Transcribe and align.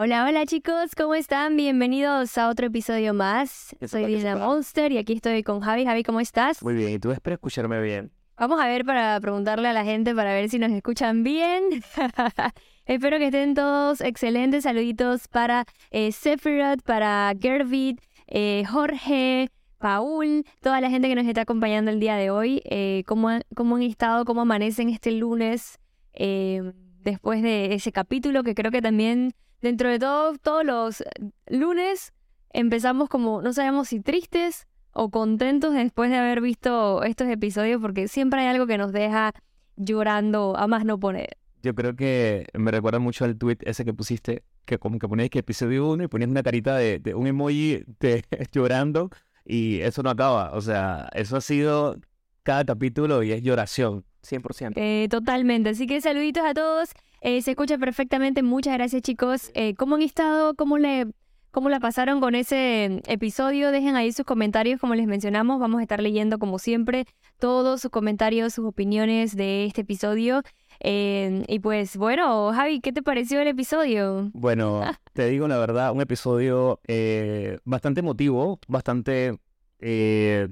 Hola, 0.00 0.24
hola 0.26 0.46
chicos, 0.46 0.94
¿cómo 0.96 1.16
están? 1.16 1.56
Bienvenidos 1.56 2.38
a 2.38 2.48
otro 2.50 2.66
episodio 2.68 3.14
más. 3.14 3.74
¿Qué 3.80 3.88
Soy 3.88 4.06
Dina? 4.06 4.36
Monster 4.36 4.92
y 4.92 4.98
aquí 4.98 5.14
estoy 5.14 5.42
con 5.42 5.58
Javi. 5.58 5.84
Javi, 5.84 6.04
¿cómo 6.04 6.20
estás? 6.20 6.62
Muy 6.62 6.74
bien, 6.74 6.90
y 6.92 6.98
tú 7.00 7.10
espero 7.10 7.34
escucharme 7.34 7.80
bien. 7.82 8.12
Vamos 8.36 8.60
a 8.60 8.68
ver 8.68 8.84
para 8.84 9.18
preguntarle 9.20 9.66
a 9.66 9.72
la 9.72 9.82
gente 9.84 10.14
para 10.14 10.32
ver 10.32 10.48
si 10.50 10.60
nos 10.60 10.70
escuchan 10.70 11.24
bien. 11.24 11.64
Espero 12.86 13.18
que 13.18 13.26
estén 13.26 13.54
todos 13.54 14.00
excelentes. 14.00 14.62
Saluditos 14.62 15.26
para 15.26 15.64
eh, 15.90 16.12
Sephiroth, 16.12 16.82
para 16.82 17.32
Gervid, 17.38 17.98
eh, 18.28 18.62
Jorge, 18.70 19.50
Paul, 19.78 20.44
toda 20.62 20.80
la 20.80 20.90
gente 20.90 21.08
que 21.08 21.16
nos 21.16 21.26
está 21.26 21.40
acompañando 21.40 21.90
el 21.90 21.98
día 21.98 22.14
de 22.14 22.30
hoy. 22.30 22.62
Eh, 22.66 23.02
¿cómo, 23.08 23.30
han- 23.30 23.42
¿Cómo 23.56 23.74
han 23.74 23.82
estado? 23.82 24.24
¿Cómo 24.24 24.42
amanecen 24.42 24.90
este 24.90 25.10
lunes? 25.10 25.80
eh, 26.12 26.72
después 27.00 27.42
de 27.42 27.74
ese 27.74 27.90
capítulo 27.92 28.42
que 28.44 28.54
creo 28.54 28.70
que 28.70 28.82
también, 28.82 29.32
dentro 29.60 29.88
de 29.88 29.98
todo, 29.98 30.36
todos 30.38 30.64
los 30.64 31.04
lunes 31.48 32.12
empezamos 32.52 33.08
como, 33.08 33.42
no 33.42 33.52
sabemos 33.52 33.88
si 33.88 34.00
tristes 34.00 34.66
o 34.92 35.10
contentos 35.10 35.74
después 35.74 36.10
de 36.10 36.16
haber 36.16 36.40
visto 36.40 37.02
estos 37.02 37.28
episodios, 37.28 37.80
porque 37.80 38.08
siempre 38.08 38.40
hay 38.40 38.48
algo 38.48 38.66
que 38.66 38.78
nos 38.78 38.92
deja 38.92 39.32
llorando 39.76 40.56
a 40.56 40.66
más 40.66 40.84
no 40.84 40.98
poner. 40.98 41.36
Yo 41.62 41.74
creo 41.74 41.96
que 41.96 42.46
me 42.54 42.70
recuerda 42.70 42.98
mucho 42.98 43.24
al 43.24 43.36
tweet 43.36 43.58
ese 43.62 43.84
que 43.84 43.92
pusiste, 43.92 44.42
que 44.64 44.78
como 44.78 44.98
que 44.98 45.08
ponías 45.08 45.30
que 45.30 45.40
episodio 45.40 45.88
1 45.90 46.04
y 46.04 46.08
ponías 46.08 46.30
una 46.30 46.42
carita 46.42 46.76
de, 46.76 46.98
de 46.98 47.14
un 47.14 47.26
emoji 47.26 47.84
de 48.00 48.24
llorando 48.52 49.10
y 49.44 49.80
eso 49.80 50.02
no 50.02 50.10
acaba. 50.10 50.52
O 50.52 50.60
sea, 50.60 51.08
eso 51.14 51.36
ha 51.36 51.40
sido 51.40 51.96
cada 52.42 52.64
capítulo 52.64 53.22
y 53.22 53.32
es 53.32 53.42
lloración, 53.42 54.04
100%. 54.22 54.72
Eh, 54.76 55.08
totalmente. 55.10 55.70
Así 55.70 55.86
que 55.86 56.00
saluditos 56.00 56.44
a 56.44 56.54
todos. 56.54 56.90
Eh, 57.20 57.42
se 57.42 57.52
escucha 57.52 57.78
perfectamente. 57.78 58.42
Muchas 58.42 58.74
gracias, 58.74 59.02
chicos. 59.02 59.50
Eh, 59.54 59.74
¿Cómo 59.74 59.96
han 59.96 60.02
estado? 60.02 60.54
¿Cómo 60.54 60.78
le, 60.78 61.06
cómo 61.50 61.68
la 61.68 61.80
pasaron 61.80 62.20
con 62.20 62.34
ese 62.34 63.02
episodio? 63.06 63.70
Dejen 63.70 63.96
ahí 63.96 64.12
sus 64.12 64.26
comentarios, 64.26 64.80
como 64.80 64.94
les 64.94 65.06
mencionamos. 65.06 65.58
Vamos 65.58 65.80
a 65.80 65.82
estar 65.82 66.00
leyendo, 66.00 66.38
como 66.38 66.58
siempre, 66.58 67.06
todos 67.38 67.80
sus 67.80 67.90
comentarios, 67.90 68.54
sus 68.54 68.66
opiniones 68.66 69.36
de 69.36 69.64
este 69.64 69.80
episodio. 69.80 70.42
Eh, 70.80 71.44
y 71.48 71.58
pues, 71.58 71.96
bueno, 71.96 72.52
Javi, 72.52 72.80
¿qué 72.80 72.92
te 72.92 73.02
pareció 73.02 73.40
el 73.40 73.48
episodio? 73.48 74.30
Bueno, 74.32 74.82
te 75.12 75.28
digo 75.28 75.48
la 75.48 75.58
verdad, 75.58 75.92
un 75.92 76.00
episodio 76.00 76.80
eh, 76.86 77.58
bastante 77.64 78.00
emotivo, 78.00 78.60
bastante 78.68 79.38
eh, 79.80 80.48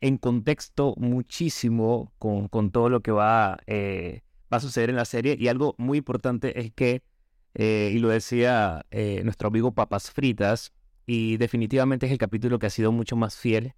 en 0.00 0.16
contexto 0.18 0.94
muchísimo 0.96 2.12
con, 2.18 2.48
con 2.48 2.70
todo 2.70 2.88
lo 2.88 3.00
que 3.00 3.10
va, 3.12 3.58
eh, 3.66 4.22
va 4.52 4.56
a 4.58 4.60
suceder 4.60 4.90
en 4.90 4.96
la 4.96 5.04
serie. 5.04 5.36
Y 5.38 5.48
algo 5.48 5.74
muy 5.78 5.98
importante 5.98 6.58
es 6.60 6.72
que, 6.72 7.02
eh, 7.54 7.92
y 7.94 7.98
lo 7.98 8.08
decía 8.08 8.84
eh, 8.90 9.22
nuestro 9.24 9.48
amigo 9.48 9.72
Papas 9.72 10.10
Fritas, 10.10 10.72
y 11.06 11.36
definitivamente 11.38 12.06
es 12.06 12.12
el 12.12 12.18
capítulo 12.18 12.58
que 12.58 12.66
ha 12.66 12.70
sido 12.70 12.92
mucho 12.92 13.16
más 13.16 13.36
fiel 13.36 13.74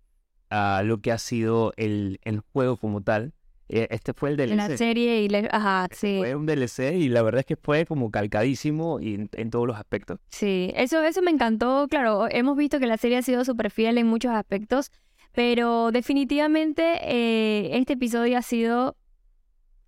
a 0.51 0.83
lo 0.84 1.01
que 1.01 1.12
ha 1.12 1.19
sido 1.19 1.73
el, 1.77 2.20
el 2.25 2.41
juego 2.41 2.77
como 2.77 3.01
tal. 3.01 3.33
Eh, 3.70 3.89
este 3.91 4.12
fue 4.12 4.29
el 4.31 4.39
En 4.41 4.57
la 4.59 4.69
DLC. 4.69 4.77
serie 4.77 5.23
y 5.23 5.29
le... 5.31 5.48
Ajá, 5.51 5.89
sí. 5.92 6.17
Fue 6.19 6.34
un 6.34 6.45
DLC 6.45 6.92
y 6.95 7.09
la 7.09 7.23
verdad 7.23 7.39
es 7.41 7.47
que 7.47 7.57
fue 7.57 7.86
como 7.86 8.11
calcadísimo 8.11 9.01
y 9.01 9.14
en, 9.14 9.31
en 9.33 9.51
todos 9.51 9.67
los 9.67 9.77
aspectos. 9.79 10.19
Sí, 10.29 10.73
eso, 10.77 11.03
eso 11.03 11.23
me 11.23 11.31
encantó. 11.31 11.86
Claro, 11.89 12.27
hemos 12.31 12.55
visto 12.59 12.79
que 12.79 12.86
la 12.86 12.98
serie 12.98 13.17
ha 13.17 13.23
sido 13.23 13.47
súper 13.47 13.70
fiel 13.70 13.97
en 13.97 14.07
muchos 14.09 14.33
aspectos, 14.33 14.91
pero 15.33 15.91
definitivamente 15.93 16.99
eh, 17.03 17.77
este 17.79 17.95
episodio 17.95 18.39
ha 18.39 18.43
sido 18.43 18.97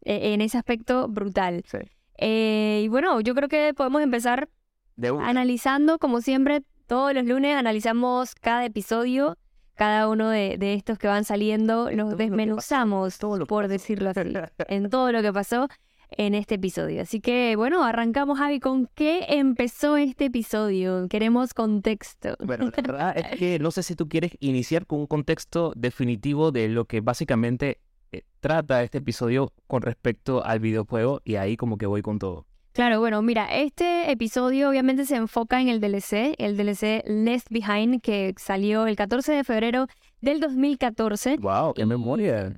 eh, 0.02 0.32
en 0.34 0.40
ese 0.40 0.58
aspecto 0.58 1.08
brutal. 1.08 1.62
Sí. 1.66 1.78
Eh, 2.18 2.82
y 2.84 2.88
bueno, 2.88 3.20
yo 3.20 3.34
creo 3.34 3.48
que 3.48 3.74
podemos 3.74 4.02
empezar 4.02 4.48
De 4.96 5.08
analizando, 5.08 5.98
como 5.98 6.20
siempre, 6.20 6.62
todos 6.86 7.12
los 7.14 7.24
lunes 7.24 7.56
analizamos 7.56 8.34
cada 8.34 8.64
episodio, 8.64 9.36
cada 9.74 10.08
uno 10.08 10.30
de, 10.30 10.56
de 10.58 10.74
estos 10.74 10.98
que 10.98 11.08
van 11.08 11.24
saliendo, 11.24 11.90
los 11.90 11.96
Todo 11.96 12.10
lo 12.10 12.16
desmenuzamos, 12.16 13.18
todo 13.18 13.38
lo 13.38 13.44
que 13.44 13.48
por 13.48 13.68
decirlo 13.68 14.10
así 14.10 14.20
en 14.68 14.90
todo 14.90 15.12
lo 15.12 15.22
que 15.22 15.32
pasó 15.32 15.68
en 16.16 16.34
este 16.34 16.56
episodio. 16.56 17.02
Así 17.02 17.20
que 17.20 17.56
bueno, 17.56 17.84
arrancamos 17.84 18.38
Javi 18.38 18.60
con 18.60 18.88
qué 18.94 19.26
empezó 19.28 19.96
este 19.96 20.26
episodio. 20.26 21.08
Queremos 21.08 21.54
contexto. 21.54 22.36
Bueno, 22.44 22.70
la 22.76 22.82
verdad 22.82 23.18
es 23.18 23.38
que 23.38 23.58
no 23.60 23.70
sé 23.70 23.82
si 23.82 23.94
tú 23.94 24.08
quieres 24.08 24.32
iniciar 24.40 24.86
con 24.86 25.00
un 25.00 25.06
contexto 25.06 25.72
definitivo 25.76 26.52
de 26.52 26.68
lo 26.68 26.84
que 26.84 27.00
básicamente 27.00 27.80
eh, 28.12 28.22
trata 28.40 28.82
este 28.82 28.98
episodio 28.98 29.52
con 29.66 29.82
respecto 29.82 30.44
al 30.44 30.60
videojuego 30.60 31.20
y 31.24 31.36
ahí 31.36 31.56
como 31.56 31.78
que 31.78 31.86
voy 31.86 32.02
con 32.02 32.18
todo. 32.18 32.46
Claro, 32.74 32.98
bueno, 32.98 33.22
mira, 33.22 33.54
este 33.54 34.10
episodio 34.10 34.68
obviamente 34.68 35.06
se 35.06 35.14
enfoca 35.14 35.60
en 35.60 35.68
el 35.68 35.80
DLC, 35.80 36.34
el 36.38 36.56
DLC 36.56 37.04
Left 37.06 37.46
Behind 37.48 38.02
que 38.02 38.34
salió 38.36 38.88
el 38.88 38.96
14 38.96 39.32
de 39.32 39.44
febrero 39.44 39.86
del 40.20 40.40
2014. 40.40 41.36
¡Wow! 41.36 41.74
¡Qué 41.74 41.86
memoria! 41.86 42.52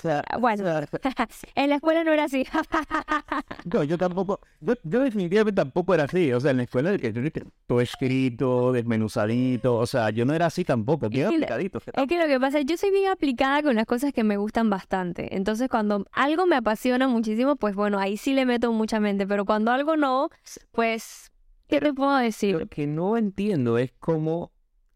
Sea, 0.00 0.22
Bueno. 0.38 0.62
en 1.56 1.70
la 1.70 1.74
escuela 1.76 2.04
no 2.04 2.12
era 2.12 2.24
así. 2.24 2.46
no, 3.64 3.82
yo 3.82 3.98
tampoco, 3.98 4.38
yo, 4.60 4.74
yo 4.84 5.00
definitivamente 5.00 5.56
tampoco 5.60 5.92
era 5.92 6.04
así. 6.04 6.32
O 6.32 6.38
sea, 6.38 6.52
en 6.52 6.58
la 6.58 6.62
escuela 6.64 6.96
que 6.98 7.12
yo 7.12 7.20
todo 7.66 7.80
escrito, 7.80 8.70
desmenuzadito. 8.72 9.76
O 9.76 9.86
sea, 9.86 10.10
yo 10.10 10.24
no 10.24 10.34
era 10.34 10.46
así 10.46 10.64
tampoco, 10.64 11.08
bien 11.08 11.26
Es 11.26 11.30
que 11.32 11.38
la- 11.38 11.46
aplicadito. 11.46 11.78
Es 11.92 12.06
que 12.06 12.18
lo 12.18 12.26
que 12.26 12.38
pasa 12.38 12.60
es 12.60 12.66
yo 12.66 12.76
soy 12.76 12.90
bien 12.92 13.10
aplicada 13.10 13.62
con 13.62 13.74
las 13.74 13.86
cosas 13.86 14.12
que 14.12 14.22
me 14.22 14.36
gustan 14.36 14.70
bastante. 14.70 15.34
Entonces, 15.34 15.68
cuando 15.68 16.06
algo 16.12 16.46
me 16.46 16.54
apasiona 16.54 17.08
muchísimo, 17.08 17.56
pues 17.56 17.74
bueno, 17.74 17.98
ahí 17.98 18.16
sí 18.16 18.34
le 18.34 18.46
meto 18.46 18.72
mucha 18.72 19.00
mente. 19.00 19.26
Pero 19.26 19.44
cuando 19.44 19.72
algo 19.72 19.96
no, 19.96 20.30
pues, 20.70 21.32
¿qué 21.66 21.80
te 21.80 21.92
puedo 21.92 22.16
decir? 22.18 22.56
Lo 22.56 22.66
que 22.68 22.86
no 22.86 23.16
entiendo 23.16 23.78
es 23.78 23.92
cómo 23.98 24.52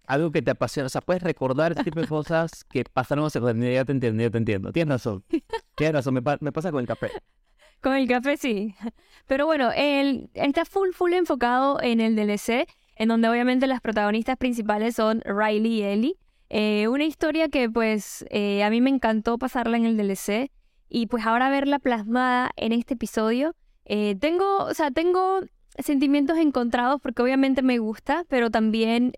algo 0.07 0.31
que 0.33 0.43
te 0.43 0.51
apasiona, 0.51 0.87
o 0.87 0.91
sea, 0.91 1.01
puedes 1.01 1.23
recordar 1.23 1.73
este 1.73 1.85
tipo 1.85 2.01
de 2.01 2.07
cosas 2.09 2.65
que 2.65 2.85
pasaron 2.85 3.25
hace 3.27 3.41
ya 3.41 3.85
te 3.85 3.93
entiendo, 3.93 4.23
ya 4.23 4.31
te 4.31 4.39
entiendo. 4.39 4.73
Tienes 4.73 4.93
razón. 4.93 5.25
Tienes 5.77 5.95
razón, 5.95 6.15
me, 6.15 6.23
pa- 6.23 6.39
me 6.41 6.53
pasa 6.53 6.71
con 6.71 6.81
el 6.81 6.87
café. 6.87 7.11
Con 7.81 7.95
el 7.95 8.07
café 8.09 8.37
sí. 8.37 8.75
Pero 9.27 9.47
bueno, 9.47 9.71
él 9.75 10.31
está 10.35 10.65
full, 10.65 10.91
full 10.93 11.13
enfocado 11.15 11.81
en 11.83 12.01
el 12.01 12.15
DLC, 12.17 12.67
en 12.97 13.09
donde 13.09 13.29
obviamente 13.29 13.67
las 13.67 13.81
protagonistas 13.81 14.37
principales 14.37 14.95
son 14.97 15.21
Riley 15.25 15.81
y 15.81 15.83
Ellie. 15.83 16.15
Eh, 16.51 16.87
una 16.89 17.05
historia 17.05 17.49
que 17.49 17.71
pues 17.71 18.25
eh, 18.31 18.63
a 18.63 18.71
mí 18.71 18.81
me 18.81 18.91
encantó 18.91 19.39
pasarla 19.39 19.77
en 19.79 19.87
el 19.87 19.97
DLC 19.97 20.51
y 20.89 21.07
pues 21.07 21.25
ahora 21.25 21.49
verla 21.49 21.79
plasmada 21.79 22.51
en 22.57 22.73
este 22.73 22.95
episodio. 22.95 23.55
eh, 23.87 24.15
tengo, 24.21 24.59
o 24.59 24.75
sea, 24.75 24.91
tengo 24.91 25.41
sentimientos 25.79 26.37
encontrados 26.37 27.01
porque 27.01 27.23
obviamente 27.23 27.63
me 27.63 27.79
gusta, 27.79 28.25
pero 28.29 28.51
también 28.51 29.13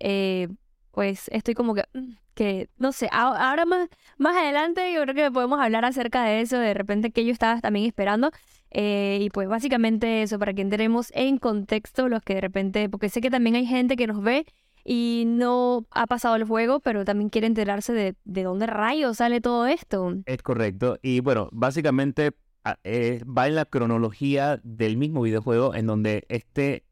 pues 0.94 1.28
estoy 1.32 1.54
como 1.54 1.74
que, 1.74 1.84
mm, 1.92 2.12
que 2.34 2.68
no 2.78 2.92
sé, 2.92 3.08
ahora 3.12 3.64
más, 3.64 3.88
más 4.18 4.36
adelante 4.36 4.92
yo 4.92 5.02
creo 5.02 5.14
que 5.14 5.30
podemos 5.30 5.60
hablar 5.60 5.84
acerca 5.84 6.24
de 6.24 6.40
eso, 6.40 6.58
de 6.58 6.74
repente 6.74 7.10
que 7.10 7.24
yo 7.24 7.32
estaba 7.32 7.60
también 7.60 7.86
esperando. 7.86 8.30
Eh, 8.70 9.18
y 9.22 9.30
pues 9.30 9.48
básicamente 9.48 10.22
eso, 10.22 10.38
para 10.38 10.52
que 10.52 10.62
entremos 10.62 11.12
en 11.14 11.38
contexto 11.38 12.08
los 12.08 12.22
que 12.22 12.34
de 12.34 12.40
repente, 12.40 12.88
porque 12.88 13.08
sé 13.08 13.20
que 13.20 13.30
también 13.30 13.54
hay 13.56 13.66
gente 13.66 13.96
que 13.96 14.06
nos 14.08 14.20
ve 14.22 14.46
y 14.84 15.24
no 15.26 15.86
ha 15.92 16.06
pasado 16.06 16.34
el 16.36 16.44
juego, 16.44 16.80
pero 16.80 17.04
también 17.04 17.30
quiere 17.30 17.46
enterarse 17.46 17.92
de, 17.92 18.14
de 18.24 18.42
dónde 18.42 18.66
rayos 18.66 19.16
sale 19.18 19.40
todo 19.40 19.66
esto. 19.66 20.14
Es 20.26 20.42
correcto. 20.42 20.98
Y 21.02 21.20
bueno, 21.20 21.48
básicamente 21.52 22.32
a- 22.64 22.78
eh, 22.84 23.22
va 23.24 23.46
en 23.46 23.54
la 23.54 23.64
cronología 23.64 24.60
del 24.64 24.96
mismo 24.96 25.22
videojuego 25.22 25.74
en 25.74 25.86
donde 25.86 26.24
este, 26.28 26.84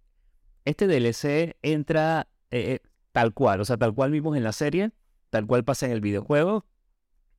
este 0.64 0.86
DLC 0.86 1.56
entra 1.62 2.28
eh, 2.52 2.78
tal 3.12 3.32
cual, 3.34 3.60
o 3.60 3.64
sea, 3.64 3.76
tal 3.76 3.94
cual 3.94 4.10
vimos 4.10 4.36
en 4.36 4.44
la 4.44 4.52
serie, 4.52 4.90
tal 5.30 5.46
cual 5.46 5.64
pasa 5.64 5.86
en 5.86 5.92
el 5.92 6.00
videojuego. 6.00 6.66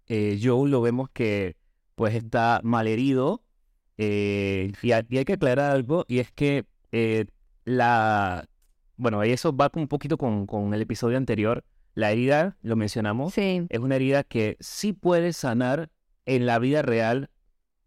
Eh, 0.07 0.39
Joel 0.41 0.71
lo 0.71 0.81
vemos 0.81 1.09
que 1.11 1.55
pues 1.95 2.15
está 2.15 2.59
malherido. 2.63 3.41
eh, 3.97 4.71
y, 4.81 4.91
ha- 4.91 5.05
y 5.09 5.17
hay 5.19 5.25
que 5.25 5.33
aclarar 5.33 5.71
algo, 5.71 6.05
y 6.07 6.19
es 6.19 6.31
que 6.31 6.65
eh, 6.91 7.25
la... 7.65 8.47
Bueno, 8.97 9.23
y 9.25 9.31
eso 9.31 9.55
va 9.55 9.71
un 9.75 9.87
poquito 9.87 10.17
con, 10.17 10.45
con 10.47 10.73
el 10.73 10.81
episodio 10.81 11.17
anterior. 11.17 11.63
La 11.95 12.11
herida, 12.11 12.57
lo 12.63 12.75
mencionamos, 12.75 13.33
Sí. 13.35 13.65
es 13.69 13.79
una 13.79 13.95
herida 13.95 14.23
que 14.23 14.57
sí 14.59 14.93
puede 14.93 15.31
sanar 15.33 15.89
en 16.25 16.45
la 16.47 16.57
vida 16.59 16.81
real, 16.81 17.29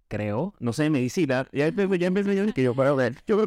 creo. 0.09 0.55
No 0.61 0.73
sé, 0.73 0.87
en 0.87 0.93
medicina. 0.93 1.49
Ya 1.53 1.67
empecé, 1.67 1.99
ya 1.99 2.07
empecé, 2.07 2.37
yo 2.37 2.53
que 2.55 2.63
yo 2.63 2.75
puedo 2.75 2.95
ver. 2.95 3.17
Yo 3.27 3.45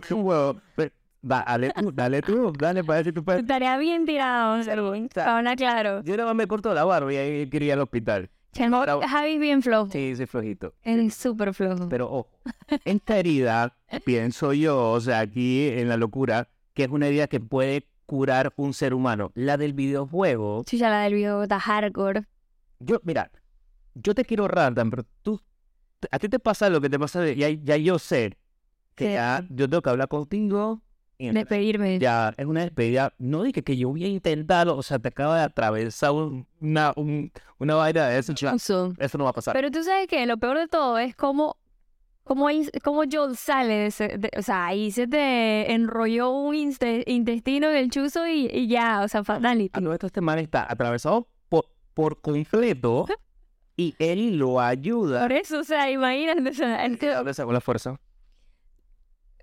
Dale 1.22 1.72
tú, 1.72 1.92
dale 1.92 2.22
tú, 2.22 2.54
dale 2.58 2.84
para 2.84 3.04
si 3.04 3.12
tú 3.12 3.24
puedes. 3.24 3.42
Estaría 3.42 3.78
bien 3.78 4.06
tirado, 4.06 4.64
Paula, 5.14 5.56
claro. 5.56 6.02
Yo 6.04 6.16
nada 6.16 6.28
más 6.30 6.36
me 6.36 6.48
corto 6.48 6.74
la 6.74 6.86
barba 6.86 7.12
y 7.14 7.18
ahí 7.18 7.50
quería 7.50 7.68
ir 7.68 7.74
al 7.74 7.82
hospital. 7.82 8.30
Bravo. 8.58 9.02
Javi 9.08 9.34
es 9.34 9.40
bien 9.40 9.62
flojo. 9.62 9.92
Sí, 9.92 10.16
soy 10.16 10.26
flojito. 10.26 10.74
Eres 10.84 11.14
súper 11.14 11.54
flojo. 11.54 11.88
Pero 11.90 12.10
ojo, 12.12 12.30
esta 12.84 13.18
herida, 13.18 13.78
pienso 14.06 14.54
yo, 14.54 14.92
o 14.92 15.00
sea, 15.02 15.20
aquí 15.20 15.68
en 15.68 15.88
la 15.90 15.98
locura, 15.98 16.48
que 16.74 16.84
es 16.86 16.90
una 16.90 17.08
herida 17.08 17.28
que 17.28 17.40
puede 17.40 17.88
curar 18.06 18.52
un 18.56 18.74
ser 18.74 18.94
humano. 18.94 19.32
La 19.36 19.58
del 19.58 19.74
videojuego, 19.74 20.64
Chucha, 20.66 20.90
la 20.90 21.02
del 21.02 21.14
video 21.14 21.44
está 21.44 21.60
hardcore. 21.60 22.24
yo, 22.80 23.00
mira, 23.04 23.30
yo 23.94 24.16
te 24.16 24.26
quiero 24.26 24.48
random, 24.48 24.90
pero 24.90 25.04
tú, 25.22 25.40
a 26.10 26.18
ti 26.18 26.28
te 26.28 26.40
pasa 26.40 26.70
lo 26.70 26.82
que 26.82 26.90
te 26.90 26.98
pasa, 26.98 27.30
ya, 27.32 27.50
ya 27.50 27.78
yo 27.78 28.00
sé 28.00 28.38
que 28.96 29.06
Sí. 29.06 29.14
ya 29.14 29.46
yo 29.50 29.70
tengo 29.70 29.82
que 29.82 29.90
hablar 29.92 30.08
contigo 30.08 30.82
Despedirme. 31.20 32.00
Ya, 32.00 32.34
es 32.38 32.46
una 32.46 32.62
despedida. 32.62 33.14
No 33.18 33.44
dije 33.44 33.62
que 33.62 33.76
yo 33.76 33.90
voy 33.90 34.06
a 34.06 34.08
intentarlo, 34.08 34.78
o 34.78 34.84
sea, 34.84 35.00
te 35.00 35.10
acaba 35.10 35.38
de 35.38 35.44
atravesar 35.44 36.12
un- 36.12 36.48
una, 36.62 36.94
un- 36.96 37.32
una 37.58 37.76
vaina 37.76 38.08
de 38.08 38.20
eso. 38.20 38.32
Eso. 38.34 38.94
Eso 38.98 39.18
no 39.18 39.26
va 39.26 39.32
a 39.32 39.34
pasar. 39.34 39.54
Pero 39.54 39.70
tú 39.70 39.84
sabes 39.84 40.08
que 40.08 40.26
lo 40.26 40.38
peor 40.38 40.58
de 40.58 40.68
todo 40.70 40.98
es 40.98 41.16
cómo, 41.16 41.58
cómo, 42.24 42.48
cómo 42.84 43.02
Joel 43.12 43.36
sale 43.36 43.74
de 43.74 43.86
ese... 43.88 44.08
de- 44.18 44.32
o 44.38 44.42
sea, 44.42 44.68
ahí 44.68 44.92
se 44.92 45.08
te 45.08 45.72
enrolló 45.74 46.30
un 46.32 46.56
inste- 46.56 47.04
intestino 47.06 47.70
en 47.70 47.76
el 47.76 47.90
chuzo 47.90 48.26
y, 48.26 48.48
y 48.52 48.68
ya, 48.68 49.02
o 49.04 49.08
sea, 49.10 49.20
A 49.22 49.24
fatality. 49.26 49.82
todo 49.82 49.94
esto, 49.94 50.08
este 50.08 50.22
man 50.22 50.40
está 50.40 50.66
atravesado 50.72 51.28
por, 51.50 51.66
por 51.94 52.22
completo 52.22 53.06
y 53.76 53.94
él 54.00 54.38
lo 54.38 54.60
ayuda. 54.62 55.22
Por 55.22 55.32
eso, 55.34 55.60
o 55.60 55.64
sea, 55.64 55.90
imagínate, 55.92 56.50
o 56.50 56.54
sea, 56.54 56.86
el 56.86 56.94
¿De 56.94 56.98
que- 56.98 57.10
dónde 57.10 57.34
sacó 57.34 57.52
la 57.52 57.62
fuerza? 57.62 58.00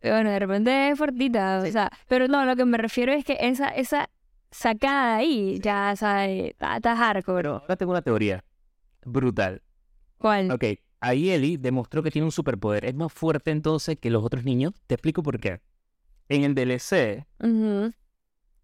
Bueno, 0.02 0.30
de 0.30 0.38
repente 0.38 0.90
es 0.90 0.98
fortita, 0.98 1.62
Sí. 1.62 1.68
o 1.68 1.72
sea, 1.72 1.90
pero 2.08 2.28
no, 2.28 2.44
lo 2.44 2.56
que 2.56 2.64
me 2.64 2.78
refiero 2.78 3.12
es 3.12 3.24
que 3.24 3.36
esa, 3.40 3.68
esa 3.68 4.08
sacada 4.50 5.16
ahí, 5.16 5.58
ya, 5.60 5.90
o 5.92 5.96
sea, 5.96 6.28
eh, 6.28 6.48
está, 6.48 6.76
está 6.76 6.96
hardcore. 6.96 7.48
Ahora 7.48 7.76
tengo 7.76 7.92
una 7.92 8.02
teoría 8.02 8.44
brutal. 9.04 9.62
¿Cuál? 10.18 10.50
Ok, 10.50 10.64
ahí 11.00 11.30
Ellie 11.30 11.58
demostró 11.58 12.02
que 12.02 12.10
tiene 12.10 12.24
un 12.24 12.32
superpoder. 12.32 12.84
Es 12.84 12.94
más 12.94 13.12
fuerte 13.12 13.50
entonces 13.50 13.98
que 13.98 14.10
los 14.10 14.24
otros 14.24 14.44
niños. 14.44 14.72
Te 14.86 14.94
explico 14.94 15.22
por 15.22 15.38
qué. 15.40 15.60
En 16.28 16.42
el 16.44 16.54
DLC 16.54 17.24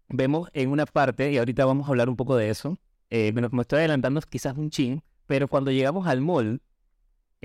vemos 0.09 0.49
en 0.53 0.69
una 0.69 0.85
parte, 0.85 1.31
y 1.31 1.37
ahorita 1.37 1.65
vamos 1.65 1.87
a 1.87 1.89
hablar 1.91 2.09
un 2.09 2.15
poco 2.15 2.35
de 2.35 2.49
eso, 2.49 2.77
eh, 3.09 3.31
bueno, 3.33 3.49
me 3.51 3.61
estoy 3.61 3.79
adelantando 3.79 4.19
quizás 4.21 4.57
un 4.57 4.69
chin, 4.69 5.01
pero 5.27 5.47
cuando 5.47 5.71
llegamos 5.71 6.07
al 6.07 6.21
mall, 6.21 6.61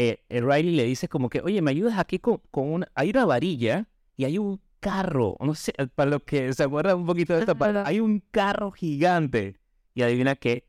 eh, 0.00 0.20
Riley 0.30 0.76
le 0.76 0.84
dice 0.84 1.08
como 1.08 1.28
que, 1.28 1.40
oye, 1.40 1.60
¿me 1.60 1.72
ayudas 1.72 1.98
aquí 1.98 2.20
con, 2.20 2.40
con 2.52 2.72
una... 2.72 2.88
Hay 2.94 3.10
una 3.10 3.26
varilla 3.26 3.88
y 4.16 4.24
hay 4.24 4.38
un 4.38 4.60
carro, 4.78 5.36
no 5.40 5.56
sé, 5.56 5.72
para 5.96 6.10
los 6.10 6.22
que 6.22 6.52
se 6.52 6.62
acuerdan 6.62 6.98
un 6.98 7.06
poquito 7.06 7.34
de 7.34 7.40
esta 7.40 7.54
parte, 7.56 7.80
hay 7.84 7.98
un 7.98 8.20
carro 8.30 8.70
gigante. 8.70 9.58
Y 9.94 10.02
adivina 10.02 10.36
qué, 10.36 10.68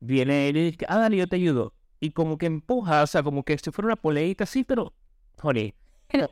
viene 0.00 0.48
él 0.48 0.56
y 0.56 0.70
dice, 0.72 0.84
ah, 0.88 0.98
dale, 0.98 1.16
yo 1.16 1.28
te 1.28 1.36
ayudo. 1.36 1.74
Y 2.00 2.10
como 2.10 2.38
que 2.38 2.46
empuja, 2.46 3.04
o 3.04 3.06
sea, 3.06 3.22
como 3.22 3.44
que 3.44 3.56
si 3.56 3.70
fuera 3.70 3.86
una 3.86 3.96
poleita 3.96 4.42
así, 4.44 4.64
pero, 4.64 4.92
honey, 5.42 5.72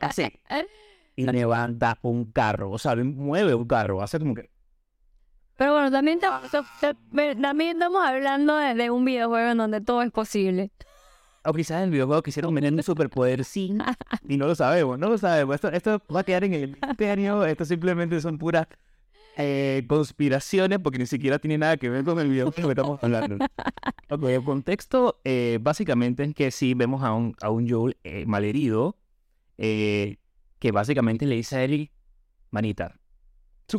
así. 0.01 0.23
Y 1.15 1.25
levanta 1.25 1.97
un 2.01 2.25
carro, 2.25 2.69
o 2.71 2.77
sea, 2.77 2.93
mueve 2.97 3.55
un 3.55 3.65
carro, 3.65 4.01
hace 4.01 4.19
como 4.19 4.35
que... 4.35 4.49
Pero 5.55 5.71
bueno, 5.71 5.89
también, 5.89 6.19
tam- 6.19 6.41
tam- 6.51 6.67
tam- 6.81 7.41
también 7.41 7.77
estamos 7.77 8.05
hablando 8.05 8.57
de, 8.57 8.73
de 8.73 8.89
un 8.89 9.05
videojuego 9.05 9.51
en 9.51 9.57
donde 9.57 9.79
todo 9.79 10.01
es 10.01 10.11
posible. 10.11 10.71
O 11.45 11.53
quizás 11.53 11.77
en 11.77 11.83
el 11.85 11.89
videojuego 11.91 12.23
quisieron 12.23 12.53
meter 12.53 12.73
un 12.73 12.81
superpoder 12.83 13.43
sí 13.45 13.77
y 14.27 14.37
no 14.37 14.47
lo 14.47 14.55
sabemos, 14.55 14.97
no 14.99 15.09
lo 15.09 15.17
sabemos. 15.17 15.55
Esto, 15.55 15.69
esto 15.69 16.01
va 16.13 16.21
a 16.21 16.23
quedar 16.23 16.43
en 16.43 16.53
el 16.53 16.77
misterio, 16.87 17.45
esto 17.45 17.65
simplemente 17.65 18.19
son 18.21 18.37
puras 18.37 18.67
eh, 19.37 19.83
conspiraciones 19.87 20.79
porque 20.79 20.97
ni 20.99 21.05
siquiera 21.05 21.39
tiene 21.39 21.57
nada 21.57 21.77
que 21.77 21.89
ver 21.89 22.03
con 22.05 22.17
el 22.19 22.29
videojuego 22.29 22.69
que 22.69 22.73
estamos 22.73 23.03
hablando. 23.03 23.37
Ok, 24.09 24.23
el 24.23 24.43
contexto 24.43 25.19
eh, 25.23 25.59
básicamente 25.61 26.23
es 26.23 26.33
que 26.33 26.51
sí 26.51 26.73
vemos 26.73 27.03
a 27.03 27.13
un, 27.13 27.35
a 27.41 27.49
un 27.49 27.69
Joel 27.69 27.97
eh, 28.03 28.25
malherido 28.25 28.97
eh, 29.57 30.17
que 30.59 30.71
básicamente 30.71 31.25
le 31.25 31.35
dice 31.35 31.57
a 31.57 31.63
Ellie, 31.63 31.91
manita, 32.51 32.95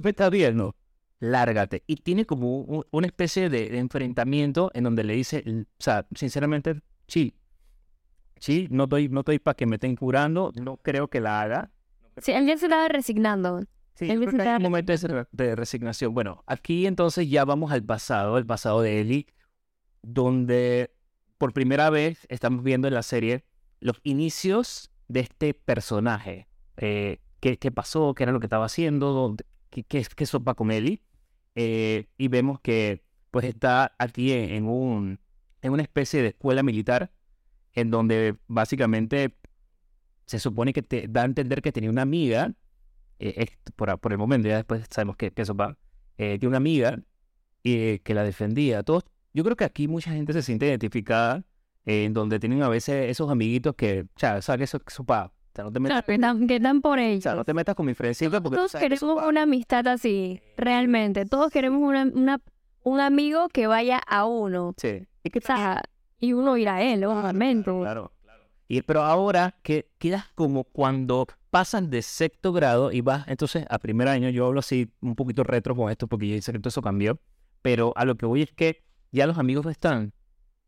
me 0.03 0.11
estás 0.11 0.31
viendo, 0.31 0.77
lárgate. 1.21 1.83
Y 1.87 1.97
tiene 1.97 2.27
como 2.27 2.61
un- 2.61 2.85
una 2.91 3.07
especie 3.07 3.49
de, 3.49 3.71
de 3.71 3.79
enfrentamiento 3.79 4.71
en 4.75 4.85
donde 4.85 5.05
le 5.05 5.15
dice, 5.15 5.43
o 5.47 5.65
sea, 5.83 6.07
sinceramente, 6.15 6.81
sí, 7.09 7.35
sí, 8.39 8.69
no 8.71 8.85
estoy, 8.85 9.09
no 9.09 9.21
estoy 9.21 9.39
para 9.39 9.55
que 9.55 9.67
me 9.67 9.77
estén 9.77 9.97
curando, 9.97 10.53
no 10.61 10.77
creo 10.79 11.09
que 11.09 11.21
la 11.21 11.41
haga. 11.43 11.71
Sí, 12.19 12.33
él 12.33 12.47
ya 12.47 12.57
se 12.57 12.67
estaba 12.67 12.89
resignando. 12.89 13.61
Sí, 13.95 14.11
Él 14.11 14.21
necesita- 14.21 14.57
un 14.59 14.63
momento 14.63 14.93
de, 14.95 15.09
re- 15.09 15.27
de 15.33 15.57
resignación. 15.57 16.13
Bueno, 16.13 16.43
aquí 16.47 16.87
entonces 16.87 17.29
ya 17.31 17.45
vamos 17.47 17.73
al 17.73 17.83
pasado, 17.83 18.37
el 18.37 18.45
pasado 18.45 18.83
de 18.83 19.01
Ellie, 19.01 19.27
donde 20.03 20.95
por 21.39 21.53
primera 21.53 21.91
vez 21.91 22.27
estamos 22.29 22.63
viendo 22.63 22.89
en 22.89 22.95
la 22.95 23.03
serie 23.03 23.45
los 23.81 24.01
inicios 24.03 24.91
de 25.09 25.21
este 25.21 25.55
personaje. 25.55 26.49
Eh, 26.77 27.21
¿qué, 27.41 27.59
qué 27.59 27.71
pasó? 27.71 28.15
¿Qué 28.15 28.23
era 28.25 28.33
lo 28.33 28.41
que 28.41 28.47
estaba 28.47 28.67
haciendo? 28.67 29.13
¿Dónde- 29.13 29.45
¿Qué, 29.71 29.83
qué, 29.85 30.05
qué 30.15 30.27
sopa 30.27 30.55
con 30.55 30.71
Ellie? 30.71 31.03
Eh, 31.55 32.09
y 32.19 32.29
vemos 32.29 32.61
que 32.61 33.03
pues 33.31 33.45
está 33.47 33.95
aquí 33.99 34.33
en, 34.33 34.51
en 34.51 34.67
un, 34.69 35.21
en 35.63 35.73
una 35.73 35.83
especie 35.83 36.23
de 36.23 36.29
escuela 36.29 36.63
militar 36.63 37.11
en 37.77 37.91
donde 37.93 38.35
básicamente 38.49 39.37
se 40.27 40.41
supone 40.41 40.73
que 40.73 40.83
te 40.83 41.07
da 41.09 41.23
a 41.23 41.25
entender 41.27 41.63
que 41.63 41.71
tenía 41.71 41.91
una 41.91 42.03
amiga 42.03 42.53
eh, 43.21 43.35
es- 43.37 43.73
por, 43.77 43.97
por 44.01 44.13
el 44.13 44.19
momento, 44.19 44.49
ya 44.49 44.57
después 44.57 44.85
sabemos 44.91 45.17
que, 45.17 45.31
que 45.31 45.43
eso 45.43 45.55
va, 45.55 45.79
eh, 46.19 46.39
tiene 46.39 46.49
una 46.49 46.57
amiga 46.59 46.99
eh, 47.65 48.01
que 48.03 48.13
la 48.15 48.23
defendía. 48.25 48.83
Todos, 48.83 49.05
yo 49.33 49.45
creo 49.45 49.57
que 49.57 49.65
aquí 49.65 49.87
mucha 49.89 50.11
gente 50.11 50.33
se 50.33 50.43
siente 50.43 50.67
identificada 50.67 51.45
eh, 51.85 52.05
en 52.05 52.13
donde 52.13 52.39
tienen 52.41 52.63
a 52.63 52.69
veces 52.69 53.11
esos 53.11 53.31
amiguitos 53.31 53.75
que, 53.77 54.03
o 54.03 54.19
sea, 54.19 54.43
sabes 54.43 54.59
que 54.59 54.65
eso, 54.65 54.81
eso 54.87 55.05
pa, 55.05 55.27
o 55.27 55.33
sea, 55.55 55.65
no 55.65 55.73
te 55.73 55.81
metas, 55.81 56.05
Claro, 56.05 56.47
que 56.47 56.57
están 56.57 56.81
por 56.83 56.99
o 56.99 57.03
ellos. 57.03 57.23
sea, 57.23 57.35
no 57.35 57.45
te 57.45 57.55
metas 57.55 57.75
con 57.75 57.87
mi 57.87 57.95
friendship 57.95 58.31
porque 58.31 58.57
Todos 58.57 58.75
eso 58.75 58.79
queremos 58.79 59.23
una 59.27 59.43
amistad 59.43 59.87
así, 59.89 60.41
realmente. 60.57 61.25
Todos 61.25 61.51
queremos 61.51 61.81
una, 61.83 62.05
una, 62.05 62.41
un 62.83 63.01
amigo 63.01 63.49
que 63.49 63.67
vaya 63.67 63.99
a 64.07 64.27
uno. 64.27 64.75
Sí. 64.77 65.07
Y 65.25 65.31
que 65.31 65.39
O 65.39 65.43
sea, 65.43 65.83
y 66.19 66.33
uno 66.33 66.57
ir 66.57 66.69
a 66.69 66.83
él, 66.83 67.05
obviamente. 67.05 67.71
Claro, 67.71 68.13
claro. 68.23 68.45
Y, 68.69 68.83
pero 68.83 69.03
ahora 69.03 69.55
que 69.63 69.91
quedas 69.99 70.27
como 70.35 70.65
cuando 70.65 71.27
pasan 71.51 71.91
de 71.91 72.03
sexto 72.03 72.53
grado 72.53 72.93
y 72.93 73.01
vas 73.01 73.27
entonces 73.29 73.65
a 73.71 73.79
primer 73.79 74.09
año, 74.09 74.29
yo 74.31 74.47
hablo 74.47 74.61
así 74.61 74.91
un 75.01 75.15
poquito 75.15 75.45
retro 75.45 75.75
con 75.77 75.91
esto 75.91 76.07
porque 76.07 76.29
yo 76.29 76.41
sé 76.43 76.53
que 76.53 76.59
todo 76.59 76.69
eso 76.69 76.83
cambió, 76.83 77.19
pero 77.63 77.93
a 77.97 78.05
lo 78.05 78.17
que 78.17 78.27
voy 78.27 78.43
es 78.43 78.53
que 78.53 78.83
ya 79.13 79.27
los 79.27 79.39
amigos 79.39 79.67
están. 79.67 80.13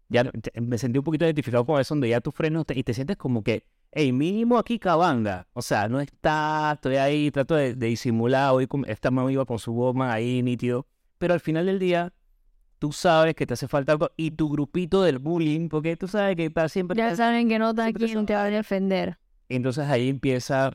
Ya 0.09 0.25
te- 0.25 0.59
me 0.61 0.79
sentí 0.79 0.99
un 0.99 1.05
poquito 1.05 1.27
identificado 1.27 1.67
con 1.67 1.81
eso, 1.81 1.95
donde 1.95 2.09
ya 2.09 2.21
tus 2.21 2.35
frenos 2.35 2.65
te- 2.65 2.79
y 2.79 2.83
te 2.83 2.95
sientes 2.95 3.17
como 3.19 3.43
que, 3.43 3.67
hey, 3.93 4.11
mínimo 4.13 4.57
aquí 4.59 4.79
cabanga. 4.79 5.47
O 5.53 5.61
sea, 5.61 5.89
no 5.89 6.01
está, 6.01 6.73
estoy 6.75 6.97
ahí, 6.97 7.31
trato 7.31 7.55
de, 7.57 7.75
de 7.75 7.87
disimular, 7.89 8.53
hoy 8.55 8.67
esta 8.87 9.11
mamá 9.11 9.31
iba 9.31 9.45
con 9.45 9.59
su 9.59 9.73
goma 9.73 10.11
ahí 10.13 10.43
nítido, 10.43 10.87
pero 11.19 11.35
al 11.35 11.41
final 11.41 11.67
del 11.67 11.79
día 11.79 12.15
tú 12.79 12.93
sabes 12.93 13.35
que 13.35 13.47
te 13.47 13.55
hace 13.55 13.69
falta 13.69 13.93
algo 13.93 14.11
y 14.17 14.31
tu 14.31 14.49
grupito 14.49 15.03
del 15.03 15.19
bullying, 15.19 15.69
porque 15.69 15.97
tú 15.97 16.09
sabes 16.09 16.37
que 16.37 16.51
para 16.51 16.69
siempre... 16.69 16.97
Ya 16.97 17.15
saben 17.17 17.49
que 17.49 17.59
no 17.59 17.71
está 17.71 17.87
aquí, 17.87 18.15
te 18.25 18.35
va 18.35 18.45
a 18.45 18.51
defender. 18.51 19.19
Entonces 19.49 19.87
ahí 19.89 20.09
empieza 20.09 20.73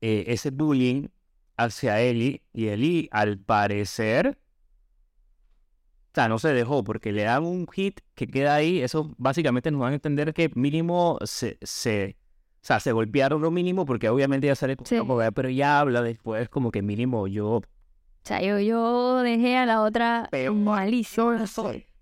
eh, 0.00 0.24
ese 0.28 0.50
bullying 0.50 1.08
hacia 1.56 2.00
Eli 2.00 2.42
y 2.52 2.68
Eli 2.68 3.08
al 3.10 3.38
parecer, 3.38 4.38
o 6.12 6.14
sea, 6.14 6.28
no 6.28 6.38
se 6.38 6.52
dejó 6.52 6.84
porque 6.84 7.12
le 7.12 7.24
dan 7.24 7.44
un 7.44 7.66
hit 7.68 8.00
que 8.14 8.26
queda 8.26 8.54
ahí, 8.54 8.80
eso 8.80 9.14
básicamente 9.18 9.70
nos 9.70 9.80
van 9.80 9.92
a 9.92 9.96
entender 9.96 10.32
que 10.32 10.50
mínimo 10.54 11.18
se, 11.24 11.58
se, 11.62 12.16
o 12.54 12.64
sea, 12.64 12.80
se 12.80 12.92
golpearon 12.92 13.42
lo 13.42 13.50
mínimo 13.50 13.84
porque 13.84 14.08
obviamente 14.08 14.46
ya 14.46 14.54
sale, 14.54 14.76
Sí. 14.84 14.98
como, 14.98 15.18
pero 15.34 15.50
ya 15.50 15.80
habla 15.80 16.02
después 16.02 16.48
como 16.48 16.70
que 16.70 16.82
mínimo 16.82 17.26
yo... 17.26 17.60
O 18.28 18.30
sea, 18.30 18.42
yo, 18.42 18.58
yo 18.58 19.22
dejé 19.22 19.56
a 19.56 19.64
la 19.64 19.80
otra 19.80 20.28
malísima. 20.52 21.46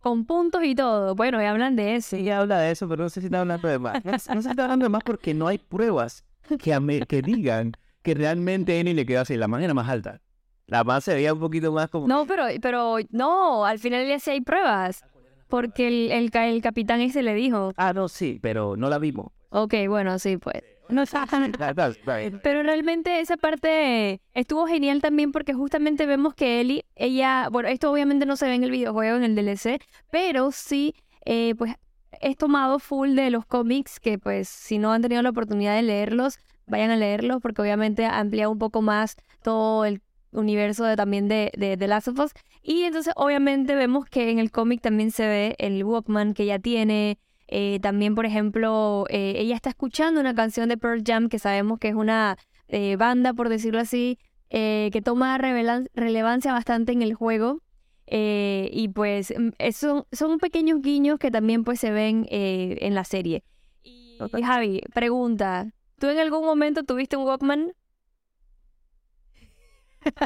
Con 0.01 0.25
puntos 0.25 0.65
y 0.65 0.75
todo. 0.75 1.15
Bueno, 1.15 1.41
y 1.41 1.45
hablan 1.45 1.77
de 1.77 1.95
eso. 1.95 2.17
Sí, 2.17 2.29
habla 2.31 2.59
de 2.59 2.73
eso, 2.73 2.89
pero 2.89 3.05
no 3.05 3.09
sé 3.11 3.21
si 3.21 3.27
está 3.27 3.43
hablando 3.43 3.69
de 3.69 3.79
más. 3.79 4.05
No, 4.05 4.11
no 4.11 4.19
sé 4.19 4.43
si 4.43 4.49
está 4.49 4.65
hablando 4.65 4.87
de 4.87 4.89
más 4.89 5.05
porque 5.05 5.35
no 5.35 5.47
hay 5.47 5.59
pruebas 5.59 6.25
que, 6.61 6.75
ame- 6.75 7.07
que 7.07 7.23
digan 7.23 7.75
que 8.03 8.15
realmente 8.15 8.81
Eni 8.81 8.93
le 8.93 9.07
quedó 9.07 9.21
así, 9.21 9.37
la 9.37 9.47
manera 9.47 9.73
más 9.73 9.89
alta. 9.89 10.21
La 10.67 10.83
más 10.83 11.05
se 11.05 11.15
veía 11.15 11.33
un 11.33 11.39
poquito 11.39 11.71
más 11.71 11.89
como... 11.91 12.09
No, 12.09 12.27
pero, 12.27 12.47
pero 12.61 12.97
no, 13.11 13.65
al 13.65 13.79
final 13.79 14.05
ya 14.09 14.19
sí 14.19 14.33
hay 14.33 14.41
pruebas. 14.41 15.05
Porque 15.47 15.87
el, 15.87 16.11
el, 16.11 16.31
el 16.37 16.61
capitán 16.61 17.01
ese 17.03 17.23
le 17.23 17.35
dijo. 17.35 17.73
Ah, 17.77 17.93
no, 17.93 18.09
sí, 18.09 18.41
pero 18.43 18.77
no 18.77 18.89
la 18.91 18.99
vimos. 18.99 19.29
Ok, 19.51 19.75
bueno, 19.89 20.19
sí, 20.19 20.39
pues. 20.39 20.61
No. 20.89 22.41
Pero 22.43 22.63
realmente 22.63 23.21
esa 23.21 23.37
parte 23.37 24.21
estuvo 24.35 24.67
genial 24.67 25.01
también 25.01 25.33
porque 25.33 25.53
justamente 25.55 26.07
vemos 26.07 26.35
que 26.35 26.61
Ellie, 26.61 26.85
ella, 26.95 27.49
bueno, 27.51 27.69
esto 27.69 27.91
obviamente 27.91 28.27
no 28.27 28.37
se 28.37 28.47
ve 28.47 28.55
en 28.55 28.65
el 28.65 28.71
videojuego, 28.71 29.17
en 29.17 29.25
el 29.25 29.35
DLC, 29.35 29.81
pero 30.11 30.51
sí, 30.53 30.95
eh, 31.25 31.55
pues 31.57 31.75
es 32.21 32.37
tomado 32.37 32.79
full 32.79 33.15
de 33.15 33.31
los 33.31 33.45
cómics 33.47 34.01
que 34.01 34.19
pues 34.19 34.49
si 34.49 34.79
no 34.79 34.93
han 34.93 35.03
tenido 35.03 35.23
la 35.23 35.31
oportunidad 35.31 35.75
de 35.75 35.83
leerlos, 35.83 36.39
vayan 36.67 36.91
a 36.91 36.97
leerlos 36.97 37.41
porque 37.43 37.63
obviamente 37.63 38.07
amplía 38.07 38.49
un 38.49 38.59
poco 38.59 38.83
más 38.83 39.17
todo 39.43 39.85
el 39.85 40.01
universo 40.33 40.85
de, 40.85 40.97
también 40.97 41.29
de, 41.29 41.53
de 41.57 41.77
The 41.77 41.89
Last 41.89 42.09
of 42.09 42.19
Us. 42.19 42.33
Y 42.63 42.83
entonces 42.83 43.13
obviamente 43.17 43.75
vemos 43.75 44.07
que 44.07 44.31
en 44.31 44.39
el 44.39 44.51
cómic 44.51 44.81
también 44.81 45.11
se 45.11 45.27
ve 45.27 45.55
el 45.59 45.83
Walkman 45.85 46.35
que 46.35 46.45
ella 46.45 46.59
tiene, 46.59 47.19
eh, 47.49 47.79
también, 47.81 48.15
por 48.15 48.27
ejemplo, 48.27 49.05
eh, 49.09 49.35
ella 49.39 49.55
está 49.55 49.71
escuchando 49.71 50.21
una 50.21 50.35
canción 50.35 50.69
de 50.69 50.77
Pearl 50.77 51.03
Jam, 51.07 51.29
que 51.29 51.39
sabemos 51.39 51.79
que 51.79 51.89
es 51.89 51.95
una 51.95 52.37
eh, 52.69 52.97
banda, 52.97 53.33
por 53.35 53.49
decirlo 53.49 53.81
así, 53.81 54.19
eh, 54.51 54.91
que 54.93 55.03
toma 55.03 55.39
relevancia 55.39 56.53
bastante 56.53 56.93
en 56.93 57.03
el 57.03 57.15
juego. 57.15 57.61
eh, 58.09 58.69
y 58.73 58.89
pues 58.89 59.35
mm, 59.37 59.49
eso, 59.59 60.07
son 60.13 60.39
pequeños 60.39 60.81
guiños 60.81 61.19
que 61.19 61.31
también 61.33 61.65
pues 61.65 61.81
se 61.81 61.91
ven 61.91 62.27
eh, 62.31 62.79
en 62.81 62.95
la 62.95 63.05
serie. 63.05 63.43
Y. 63.83 64.17
Javi, 64.45 64.81
pregunta, 64.95 65.71
¿tú 65.99 66.07
en 66.09 66.19
algún 66.19 66.45
momento 66.45 66.83
tuviste 66.85 67.17
un 67.17 67.25
Walkman? 67.25 67.73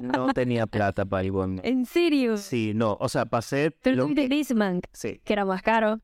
no 0.02 0.32
tenía 0.32 0.66
plata 0.66 1.04
para 1.06 1.22
el 1.22 1.30
Walkman. 1.30 1.60
¿En 1.64 1.86
serio? 1.86 2.36
Sí, 2.36 2.72
no, 2.74 2.96
o 3.00 3.08
sea, 3.08 3.24
pasé... 3.26 3.70
Pero 3.82 3.96
lo- 3.96 4.02
tuviste 4.04 4.28
Discman, 4.28 4.82
Sí, 4.92 5.20
que 5.24 5.32
era 5.32 5.44
más 5.44 5.62
caro. 5.62 6.00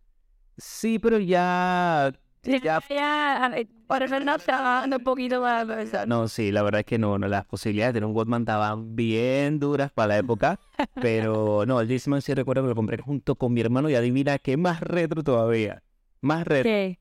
Sí, 0.57 0.99
pero 0.99 1.19
ya... 1.19 2.13
Ya, 2.43 2.81
ya, 2.89 3.53
eh, 3.57 3.67
para 3.89 4.07
Fernando 4.07 4.39
estaba 4.39 4.85
un 4.85 5.03
poquito 5.03 5.41
más. 5.41 5.67
no, 6.07 6.29
sí, 6.29 6.53
la 6.53 6.63
verdad 6.63 6.81
es 6.81 6.87
que 6.87 6.97
no, 6.97 7.19
no, 7.19 7.27
las 7.27 7.45
posibilidades 7.45 7.93
de 7.93 7.97
tener 8.01 8.09
un 8.09 8.15
Walkman 8.17 8.43
estaban 8.43 8.95
bien 8.95 9.59
duras 9.59 9.91
para 9.91 10.09
la 10.09 10.19
época, 10.19 10.61
pero 10.95 11.65
no, 11.67 11.81
el 11.81 11.89
Discman 11.89 12.23
sí 12.23 12.35
recuerdo 12.35 12.63
que 12.63 12.69
lo 12.69 12.75
compré 12.77 13.03
junto 13.03 13.35
con 13.35 13.53
mi 13.53 13.61
hermano 13.63 13.91
y 13.91 13.97
adivina 13.97 14.39
qué 14.39 14.57
más 14.57 14.81
retro 14.81 15.25
todavía, 15.25 15.83
más 16.21 16.47
retro. 16.47 16.71
¿Qué? 16.71 17.01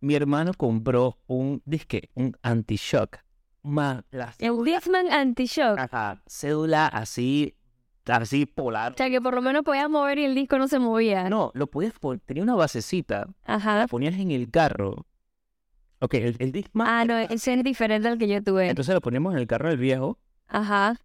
Mi 0.00 0.14
hermano 0.14 0.52
compró 0.54 1.18
un 1.26 1.62
disque, 1.64 2.10
un 2.14 2.36
anti-shock, 2.42 3.18
más 3.62 4.04
las 4.10 4.40
El 4.40 4.62
Discman 4.64 5.10
Anti-Shock. 5.10 5.78
Ajá, 5.78 6.22
cédula 6.26 6.86
así, 6.86 7.56
así 8.06 8.46
polar. 8.46 8.92
O 8.92 8.96
sea, 8.96 9.10
que 9.10 9.20
por 9.20 9.34
lo 9.34 9.42
menos 9.42 9.62
podías 9.62 9.88
mover 9.90 10.18
y 10.18 10.24
el 10.24 10.34
disco 10.34 10.58
no 10.58 10.68
se 10.68 10.78
movía. 10.78 11.28
No, 11.28 11.50
lo 11.54 11.66
podías 11.66 11.92
poner, 11.98 12.20
tenía 12.24 12.42
una 12.42 12.54
basecita, 12.54 13.26
Ajá. 13.44 13.76
la 13.78 13.86
ponías 13.88 14.14
en 14.14 14.30
el 14.30 14.50
carro. 14.50 15.06
Ok, 15.98 16.14
el, 16.14 16.36
el 16.38 16.52
Discman. 16.52 16.86
Ah, 16.88 17.04
no, 17.04 17.18
ese 17.18 17.54
es 17.54 17.64
diferente 17.64 18.06
al 18.08 18.18
que 18.18 18.28
yo 18.28 18.42
tuve. 18.42 18.68
Entonces 18.68 18.94
lo 18.94 19.00
poníamos 19.00 19.32
en 19.34 19.40
el 19.40 19.46
carro 19.46 19.68
del 19.70 19.78
viejo 19.78 20.18
Ajá. 20.46 20.96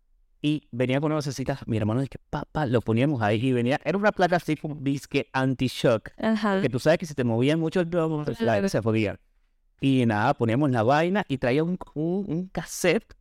y 0.42 0.68
venía 0.72 1.00
con 1.00 1.08
una 1.08 1.16
basecita. 1.16 1.58
Mi 1.66 1.78
hermano 1.78 2.02
dice, 2.02 2.20
papá, 2.30 2.66
lo 2.66 2.82
poníamos 2.82 3.22
ahí 3.22 3.40
y 3.48 3.54
venía. 3.54 3.80
Era 3.86 3.98
una 3.98 4.12
placa 4.12 4.36
así 4.36 4.58
como 4.58 4.76
disque 4.76 5.30
anti-shock. 5.32 6.10
Ajá. 6.18 6.62
Que 6.62 6.68
tú 6.70 6.78
sabes 6.80 7.00
que 7.00 7.06
si 7.06 7.14
te 7.14 7.24
movían 7.24 7.60
mucho 7.60 7.80
el 7.80 7.90
la- 7.90 8.36
Claro. 8.36 8.68
se 8.70 8.82
podía. 8.82 9.18
Y 9.80 10.06
nada, 10.06 10.34
poníamos 10.34 10.70
la 10.72 10.84
vaina 10.84 11.24
y 11.28 11.38
traía 11.38 11.64
un, 11.64 11.78
un, 11.96 12.26
un 12.28 12.48
cassette 12.50 13.16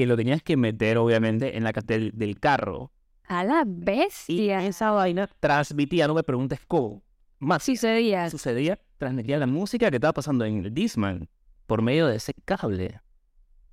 que 0.00 0.06
lo 0.06 0.16
tenías 0.16 0.42
que 0.42 0.56
meter, 0.56 0.96
obviamente, 0.96 1.58
en 1.58 1.62
la 1.62 1.74
ca- 1.74 1.82
del, 1.82 2.38
carro. 2.40 2.90
A 3.28 3.44
la 3.44 3.64
Y 3.66 3.66
bestia. 3.66 4.64
esa 4.64 4.92
vaina 4.92 5.28
transmitía, 5.40 6.06
no 6.08 6.14
me 6.14 6.22
preguntes 6.22 6.58
cómo. 6.66 7.02
Más 7.38 7.62
Sucedía. 7.64 8.30
sucedía, 8.30 8.78
transmitía 8.96 9.36
la 9.36 9.46
música 9.46 9.90
que 9.90 9.96
estaba 9.96 10.14
pasando 10.14 10.46
en 10.46 10.64
el 10.64 10.72
Discman 10.72 11.28
por 11.66 11.82
medio 11.82 12.06
de 12.06 12.16
ese 12.16 12.32
cable, 12.46 12.98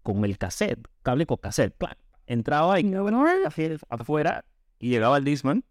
con 0.04 0.26
el 0.26 0.38
cassette, 0.38 0.86
cable 1.02 1.26
con 1.26 1.38
cassette. 1.38 1.74
Entraba 2.26 2.78
y 2.82 2.94
afuera 3.88 4.44
y 4.80 4.90
llegaba 4.90 5.16
al 5.16 5.24
Discman 5.24 5.64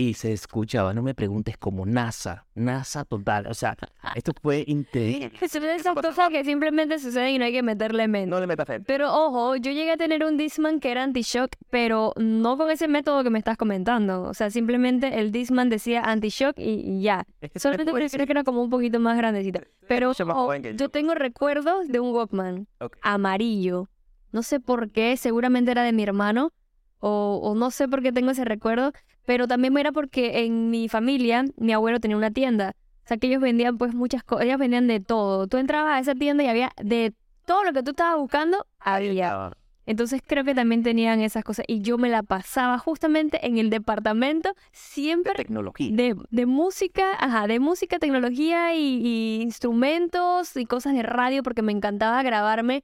y 0.00 0.14
se 0.14 0.32
escuchaba, 0.32 0.94
no 0.94 1.02
me 1.02 1.14
preguntes, 1.14 1.58
como 1.58 1.84
NASA, 1.84 2.46
NASA 2.54 3.04
total. 3.04 3.46
O 3.48 3.52
sea, 3.54 3.76
esto 4.14 4.32
fue 4.40 4.64
increíble. 4.66 5.30
Son 5.46 5.62
esas 5.64 5.94
cosas 5.94 6.30
que 6.30 6.42
simplemente 6.42 6.98
suceden 6.98 7.34
y 7.34 7.38
no 7.38 7.44
hay 7.44 7.52
que 7.52 7.62
meterle 7.62 8.08
mente. 8.08 8.30
No 8.30 8.40
le 8.40 8.46
metas 8.46 8.66
fe. 8.66 8.80
Pero 8.80 9.12
ojo, 9.12 9.56
yo 9.56 9.70
llegué 9.70 9.92
a 9.92 9.96
tener 9.98 10.24
un 10.24 10.38
Discman 10.38 10.80
que 10.80 10.90
era 10.90 11.02
anti-shock, 11.02 11.50
pero 11.68 12.14
no 12.16 12.56
con 12.56 12.70
ese 12.70 12.88
método 12.88 13.22
que 13.22 13.28
me 13.28 13.38
estás 13.38 13.58
comentando. 13.58 14.22
O 14.22 14.32
sea, 14.32 14.48
simplemente 14.48 15.20
el 15.20 15.32
Discman 15.32 15.68
decía 15.68 16.00
anti-shock 16.02 16.58
y, 16.58 16.80
y 16.80 17.02
ya. 17.02 17.26
Es 17.42 17.50
que 17.52 17.58
Solamente 17.58 17.92
creo 17.92 18.26
que 18.26 18.32
era 18.32 18.42
como 18.42 18.62
un 18.62 18.70
poquito 18.70 19.00
más 19.00 19.18
grandecita. 19.18 19.60
Pero 19.86 20.12
ojo, 20.12 20.54
yo. 20.54 20.88
tengo 20.88 21.14
recuerdos 21.14 21.88
de 21.88 22.00
un 22.00 22.14
Walkman 22.14 22.66
amarillo. 23.02 23.90
No 24.32 24.42
sé 24.42 24.60
por 24.60 24.90
qué, 24.92 25.18
seguramente 25.18 25.72
era 25.72 25.82
de 25.82 25.92
mi 25.92 26.04
hermano. 26.04 26.52
O, 27.00 27.40
o 27.42 27.54
no 27.54 27.70
sé 27.70 27.88
por 27.88 28.02
qué 28.02 28.12
tengo 28.12 28.30
ese 28.30 28.44
recuerdo, 28.44 28.92
pero 29.30 29.46
también 29.46 29.78
era 29.78 29.92
porque 29.92 30.40
en 30.44 30.70
mi 30.70 30.88
familia 30.88 31.44
mi 31.56 31.72
abuelo 31.72 32.00
tenía 32.00 32.16
una 32.16 32.32
tienda. 32.32 32.74
O 33.04 33.06
sea, 33.06 33.16
que 33.16 33.28
ellos 33.28 33.40
vendían 33.40 33.78
pues 33.78 33.94
muchas 33.94 34.24
cosas, 34.24 34.44
ellos 34.46 34.58
vendían 34.58 34.88
de 34.88 34.98
todo. 34.98 35.46
Tú 35.46 35.56
entrabas 35.56 35.92
a 35.94 36.00
esa 36.00 36.16
tienda 36.16 36.42
y 36.42 36.48
había 36.48 36.72
de 36.82 37.14
todo 37.46 37.62
lo 37.62 37.72
que 37.72 37.84
tú 37.84 37.92
estabas 37.92 38.18
buscando, 38.18 38.66
había. 38.80 39.52
Entonces 39.86 40.20
creo 40.26 40.42
que 40.42 40.52
también 40.56 40.82
tenían 40.82 41.20
esas 41.20 41.44
cosas. 41.44 41.64
Y 41.68 41.80
yo 41.80 41.96
me 41.96 42.08
la 42.08 42.24
pasaba 42.24 42.76
justamente 42.78 43.46
en 43.46 43.58
el 43.58 43.70
departamento, 43.70 44.50
siempre 44.72 45.32
Tecnología. 45.34 45.94
de, 45.94 46.16
de 46.28 46.46
música, 46.46 47.12
ajá, 47.16 47.46
de 47.46 47.60
música, 47.60 48.00
tecnología 48.00 48.74
y, 48.74 48.98
y 49.00 49.42
instrumentos 49.42 50.56
y 50.56 50.64
cosas 50.66 50.94
de 50.94 51.04
radio, 51.04 51.44
porque 51.44 51.62
me 51.62 51.70
encantaba 51.70 52.20
grabarme. 52.24 52.82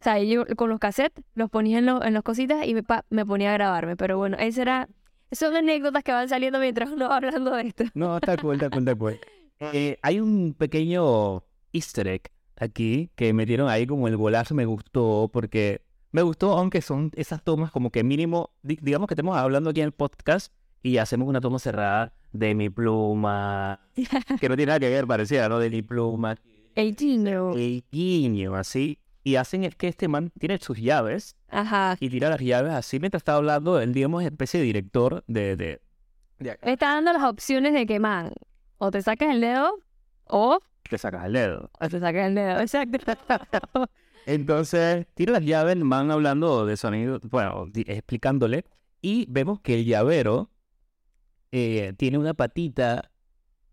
O 0.00 0.04
sea, 0.04 0.18
yo 0.22 0.46
con 0.56 0.70
los 0.70 0.78
cassettes 0.78 1.22
los 1.34 1.50
ponía 1.50 1.78
en, 1.80 1.84
lo- 1.86 2.02
en 2.02 2.14
las 2.14 2.22
cositas 2.22 2.66
y 2.66 2.72
me, 2.72 2.82
pa- 2.82 3.04
me 3.10 3.26
ponía 3.26 3.50
a 3.50 3.54
grabarme. 3.54 3.94
Pero 3.94 4.16
bueno, 4.16 4.38
esa 4.40 4.62
era, 4.62 4.88
son 5.32 5.56
anécdotas 5.56 6.02
que 6.04 6.12
van 6.12 6.28
saliendo 6.28 6.58
mientras 6.58 6.90
uno 6.90 7.08
va 7.08 7.16
hablando 7.16 7.50
de 7.52 7.62
esto. 7.68 7.84
No, 7.94 8.16
está 8.16 8.36
cool, 8.36 8.54
está 8.54 8.70
cool, 8.70 8.80
está 8.80 8.94
cool. 8.94 9.18
Eh, 9.72 9.96
hay 10.02 10.18
un 10.18 10.54
pequeño 10.58 11.44
easter 11.72 12.08
egg 12.08 12.22
aquí 12.56 13.10
que 13.14 13.32
metieron 13.32 13.68
ahí 13.68 13.86
como 13.86 14.08
el 14.08 14.16
golazo 14.16 14.56
me 14.56 14.64
gustó 14.64 15.30
porque 15.32 15.82
me 16.10 16.22
gustó 16.22 16.58
aunque 16.58 16.82
son 16.82 17.12
esas 17.14 17.44
tomas 17.44 17.70
como 17.70 17.90
que 17.92 18.02
mínimo, 18.02 18.50
di- 18.62 18.78
digamos 18.82 19.06
que 19.06 19.14
estamos 19.14 19.36
hablando 19.36 19.70
aquí 19.70 19.80
en 19.80 19.86
el 19.86 19.92
podcast 19.92 20.52
y 20.82 20.96
hacemos 20.96 21.28
una 21.28 21.40
toma 21.40 21.60
cerrada 21.60 22.12
de 22.32 22.56
mi 22.56 22.70
pluma, 22.70 23.78
que 24.40 24.48
no 24.48 24.56
tiene 24.56 24.66
nada 24.70 24.80
que 24.80 24.88
ver, 24.90 25.06
parecía, 25.06 25.48
¿no? 25.48 25.60
De 25.60 25.70
mi 25.70 25.80
pluma, 25.82 26.36
El 26.74 26.96
chino. 26.96 27.52
el 27.54 27.84
guiño, 27.92 28.56
así. 28.56 28.98
Y 29.24 29.36
hacen 29.36 29.64
es 29.64 29.76
que 29.76 29.88
este 29.88 30.08
man 30.08 30.30
tiene 30.38 30.58
sus 30.58 30.78
llaves 30.78 31.36
Ajá. 31.48 31.96
y 32.00 32.10
tira 32.10 32.28
las 32.28 32.40
llaves 32.40 32.72
así 32.72 32.98
mientras 32.98 33.20
está 33.20 33.34
hablando, 33.36 33.80
él 33.80 33.92
digamos 33.92 34.22
es 34.22 34.30
especie 34.30 34.60
de 34.60 34.66
director 34.66 35.22
de... 35.26 35.56
de, 35.56 35.80
de 36.38 36.50
acá. 36.50 36.70
Está 36.70 36.94
dando 36.94 37.12
las 37.12 37.22
opciones 37.22 37.72
de 37.72 37.86
que, 37.86 38.00
man, 38.00 38.32
o 38.78 38.90
te 38.90 39.00
sacas 39.00 39.30
el 39.30 39.40
dedo 39.40 39.78
o, 40.24 40.58
Te 40.88 40.98
sacas 40.98 41.26
el 41.26 41.34
dedo. 41.34 41.70
o 41.80 41.88
te 41.88 42.00
sacas 42.00 42.26
el 42.26 42.34
dedo. 42.34 42.60
Exacto. 42.60 42.98
Entonces, 44.26 45.06
tira 45.14 45.32
las 45.32 45.44
llaves, 45.44 45.76
van 45.80 46.10
hablando 46.10 46.66
de 46.66 46.76
sonido, 46.76 47.20
bueno, 47.24 47.66
explicándole, 47.74 48.64
y 49.00 49.26
vemos 49.28 49.60
que 49.60 49.74
el 49.74 49.84
llavero 49.84 50.50
eh, 51.50 51.92
tiene 51.96 52.18
una 52.18 52.34
patita 52.34 53.10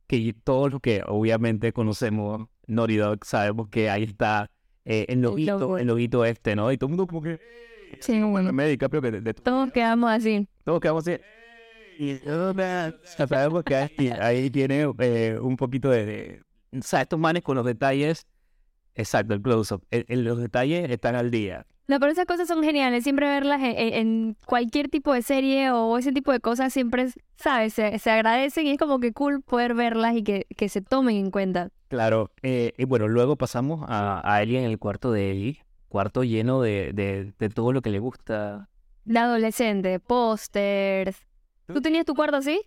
que 0.08 0.34
todos 0.44 0.72
los 0.72 0.82
que 0.82 1.04
obviamente 1.08 1.72
conocemos 1.72 2.48
Naughty 2.68 2.98
Dog 2.98 3.26
sabemos 3.26 3.70
que 3.70 3.90
ahí 3.90 4.04
está 4.04 4.50
eh, 4.90 5.06
el 5.08 5.22
loguito, 5.22 5.78
el 5.78 5.88
loguito 5.88 6.26
este, 6.26 6.56
¿no? 6.56 6.72
Y 6.72 6.78
todo 6.78 6.88
el 6.88 6.98
mundo 6.98 7.08
como 7.08 7.22
que... 7.22 7.40
Sí, 8.02 8.22
bueno. 8.22 8.52
pero 8.90 9.02
que 9.02 9.12
de, 9.12 9.22
de- 9.22 9.34
Todos 9.34 9.72
quedamos 9.72 10.10
así. 10.12 10.48
todos 10.64 10.80
quedamos 10.80 11.08
así. 11.08 11.20
Y 11.98 12.20
sabemos 13.28 13.64
que 13.64 13.76
ahí, 13.76 14.50
tiene 14.50 14.92
eh, 15.00 15.38
un 15.42 15.58
poquito 15.58 15.90
de, 15.90 16.06
de- 16.06 16.42
O 16.78 16.82
sea, 16.82 17.02
estos 17.02 17.20
manes 17.20 17.44
con 17.44 17.56
los 17.56 17.66
detalles... 17.66 18.26
Exacto, 18.96 19.34
el 19.34 19.42
close-up. 19.42 19.82
Los 20.08 20.40
detalles 20.40 20.90
están 20.90 21.16
al 21.16 21.32
día. 21.32 21.66
No, 21.90 22.00
pero 22.00 22.12
esas 22.12 22.26
cosas 22.28 22.48
son 22.48 22.64
geniales. 22.64 23.04
Siempre 23.04 23.26
verlas 23.28 23.60
en, 23.64 24.38
cualquier 24.46 24.90
tipo 24.90 25.12
de 25.12 25.24
serie 25.24 25.72
o 25.72 25.98
ese 25.98 26.12
tipo 26.12 26.32
de 26.32 26.40
cosas 26.40 26.72
siempre, 26.72 27.02
es- 27.02 27.20
¿sabes? 27.36 27.74
Se, 27.74 27.98
se 27.98 28.12
agradecen 28.12 28.68
y 28.68 28.72
es 28.74 28.78
como 28.78 29.00
que 29.00 29.12
cool 29.12 29.42
poder 29.42 29.74
verlas 29.74 30.16
y 30.16 30.24
que, 30.24 30.46
que 30.56 30.70
se 30.70 30.82
tomen 30.82 31.16
en 31.16 31.32
cuenta. 31.32 31.70
Claro, 31.88 32.30
eh, 32.44 32.74
y 32.78 32.86
bueno, 32.86 33.08
luego 33.08 33.38
pasamos 33.38 33.84
a, 33.90 34.22
a 34.24 34.42
Ellie 34.44 34.60
en 34.60 34.66
el 34.66 34.78
cuarto 34.78 35.12
de 35.12 35.32
Ellie, 35.32 35.66
cuarto 35.88 36.24
lleno 36.24 36.62
de, 36.62 36.92
de, 36.94 37.34
de 37.40 37.50
todo 37.50 37.74
lo 37.74 37.82
que 37.82 37.90
le 37.90 37.98
gusta. 37.98 38.70
De 39.06 39.18
adolescente, 39.18 40.00
pósters. 40.00 41.18
¿Tú 41.66 41.82
tenías 41.82 42.06
tu 42.06 42.14
cuarto 42.14 42.38
así? 42.38 42.62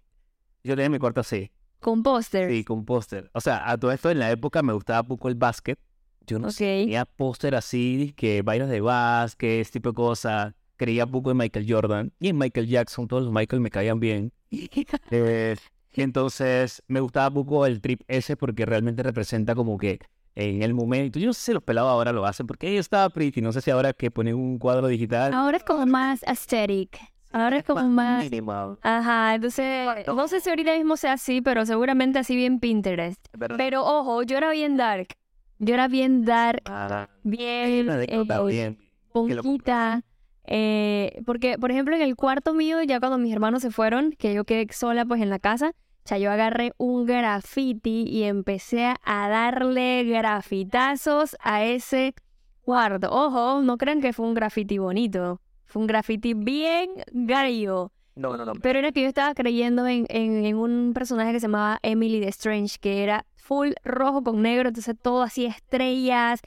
Yo 0.64 0.74
tenía 0.74 0.90
mi 0.90 0.98
cuarto 0.98 1.20
así, 1.20 1.52
Con 1.78 2.02
pósters. 2.02 2.52
sí, 2.52 2.64
con 2.64 2.84
póster. 2.84 3.30
O 3.34 3.40
sea, 3.40 3.70
a 3.70 3.78
todo 3.78 3.92
esto 3.92 4.10
en 4.10 4.18
la 4.18 4.32
época 4.32 4.62
me 4.62 4.72
gustaba 4.72 5.04
poco 5.04 5.28
el 5.28 5.36
básquet. 5.36 5.78
Yo 6.26 6.38
no 6.38 6.50
sé, 6.50 6.64
Ok. 6.64 6.84
tenía 6.84 7.04
póster 7.04 7.54
así, 7.54 8.12
que 8.16 8.42
vainas 8.42 8.68
de 8.68 8.80
básquet, 8.80 9.68
tipo 9.70 9.90
de 9.90 9.94
cosas. 9.94 10.54
Creía 10.76 11.06
poco 11.06 11.30
en 11.30 11.36
Michael 11.36 11.66
Jordan 11.68 12.12
y 12.18 12.28
en 12.28 12.38
Michael 12.38 12.66
Jackson, 12.66 13.06
todos 13.06 13.24
los 13.24 13.32
Michael 13.32 13.60
me 13.60 13.70
caían 13.70 14.00
bien. 14.00 14.32
Eh, 15.10 15.56
entonces, 15.94 16.82
me 16.88 17.00
gustaba 17.00 17.30
poco 17.30 17.66
el 17.66 17.80
trip 17.80 18.00
ese 18.08 18.36
porque 18.36 18.64
realmente 18.66 19.02
representa 19.02 19.54
como 19.54 19.76
que 19.78 20.00
en 20.34 20.62
el 20.62 20.72
momento, 20.72 21.18
yo 21.18 21.26
no 21.26 21.32
sé 21.34 21.42
si 21.42 21.52
los 21.52 21.62
pelados 21.62 21.90
ahora 21.90 22.12
lo 22.12 22.24
hacen 22.24 22.46
porque 22.46 22.68
ellos 22.68 22.80
estaba 22.86 23.08
pretty, 23.10 23.42
no 23.42 23.52
sé 23.52 23.60
si 23.60 23.70
ahora 23.70 23.92
que 23.92 24.10
ponen 24.10 24.34
un 24.34 24.58
cuadro 24.58 24.86
digital. 24.88 25.32
Ahora 25.34 25.58
es 25.58 25.64
como 25.64 25.84
más 25.86 26.22
aesthetic. 26.24 26.98
Ahora 27.32 27.58
es 27.58 27.64
como 27.64 27.88
más... 27.88 28.24
minimal, 28.24 28.78
Ajá, 28.82 29.34
entonces, 29.34 29.88
no 30.06 30.28
sé 30.28 30.40
si 30.40 30.50
ahorita 30.50 30.74
mismo 30.76 30.96
sea 30.98 31.14
así, 31.14 31.40
pero 31.40 31.64
seguramente 31.64 32.18
así 32.18 32.36
bien 32.36 32.60
Pinterest. 32.60 33.24
Pero 33.56 33.84
ojo, 33.84 34.22
yo 34.22 34.36
era 34.36 34.50
bien 34.50 34.76
dark. 34.76 35.08
Yo 35.64 35.74
era 35.74 35.86
bien 35.86 36.24
dark, 36.24 36.60
bien 37.22 37.88
eh, 37.88 38.76
ponquita. 39.12 40.02
Eh, 40.44 41.22
porque, 41.24 41.56
por 41.56 41.70
ejemplo, 41.70 41.94
en 41.94 42.02
el 42.02 42.16
cuarto 42.16 42.52
mío, 42.52 42.82
ya 42.82 42.98
cuando 42.98 43.16
mis 43.16 43.32
hermanos 43.32 43.62
se 43.62 43.70
fueron, 43.70 44.10
que 44.10 44.34
yo 44.34 44.42
quedé 44.42 44.66
sola 44.72 45.04
pues 45.04 45.22
en 45.22 45.30
la 45.30 45.38
casa, 45.38 45.68
o 45.68 46.08
sea, 46.08 46.18
yo 46.18 46.32
agarré 46.32 46.72
un 46.78 47.06
graffiti 47.06 48.02
y 48.08 48.24
empecé 48.24 48.92
a 49.04 49.28
darle 49.28 50.02
grafitazos 50.02 51.36
a 51.40 51.62
ese 51.62 52.16
cuarto. 52.62 53.08
Ojo, 53.12 53.62
no 53.62 53.78
crean 53.78 54.00
que 54.00 54.12
fue 54.12 54.26
un 54.26 54.34
graffiti 54.34 54.78
bonito. 54.78 55.40
Fue 55.64 55.80
un 55.80 55.86
graffiti 55.86 56.34
bien 56.34 56.90
gallo. 57.12 57.92
No, 58.14 58.36
no, 58.36 58.44
no. 58.44 58.52
Pero 58.54 58.78
era 58.78 58.92
que 58.92 59.02
yo 59.02 59.08
estaba 59.08 59.34
creyendo 59.34 59.86
en, 59.86 60.06
en, 60.08 60.44
en 60.44 60.56
un 60.56 60.92
personaje 60.94 61.32
que 61.32 61.40
se 61.40 61.46
llamaba 61.46 61.78
Emily 61.82 62.20
the 62.20 62.28
Strange, 62.28 62.78
que 62.78 63.02
era 63.02 63.24
full 63.36 63.70
rojo 63.84 64.22
con 64.22 64.42
negro, 64.42 64.68
entonces 64.68 64.94
todo 65.00 65.22
así 65.22 65.46
estrellas, 65.46 66.40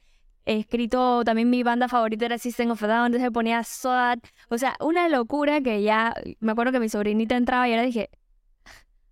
escrito 0.45 1.23
también 1.23 1.49
mi 1.49 1.63
banda 1.63 1.87
favorita 1.87 2.25
era 2.25 2.37
System 2.37 2.71
of 2.71 2.83
a 2.83 2.87
Down, 2.87 3.05
entonces 3.07 3.31
ponía 3.31 3.63
SWAT, 3.63 4.19
o 4.49 4.57
sea, 4.57 4.75
una 4.79 5.09
locura 5.09 5.61
que 5.61 5.81
ya, 5.81 6.13
me 6.39 6.51
acuerdo 6.51 6.71
que 6.71 6.79
mi 6.79 6.89
sobrinita 6.89 7.35
entraba 7.35 7.67
y 7.67 7.71
ahora 7.71 7.83
dije, 7.83 8.09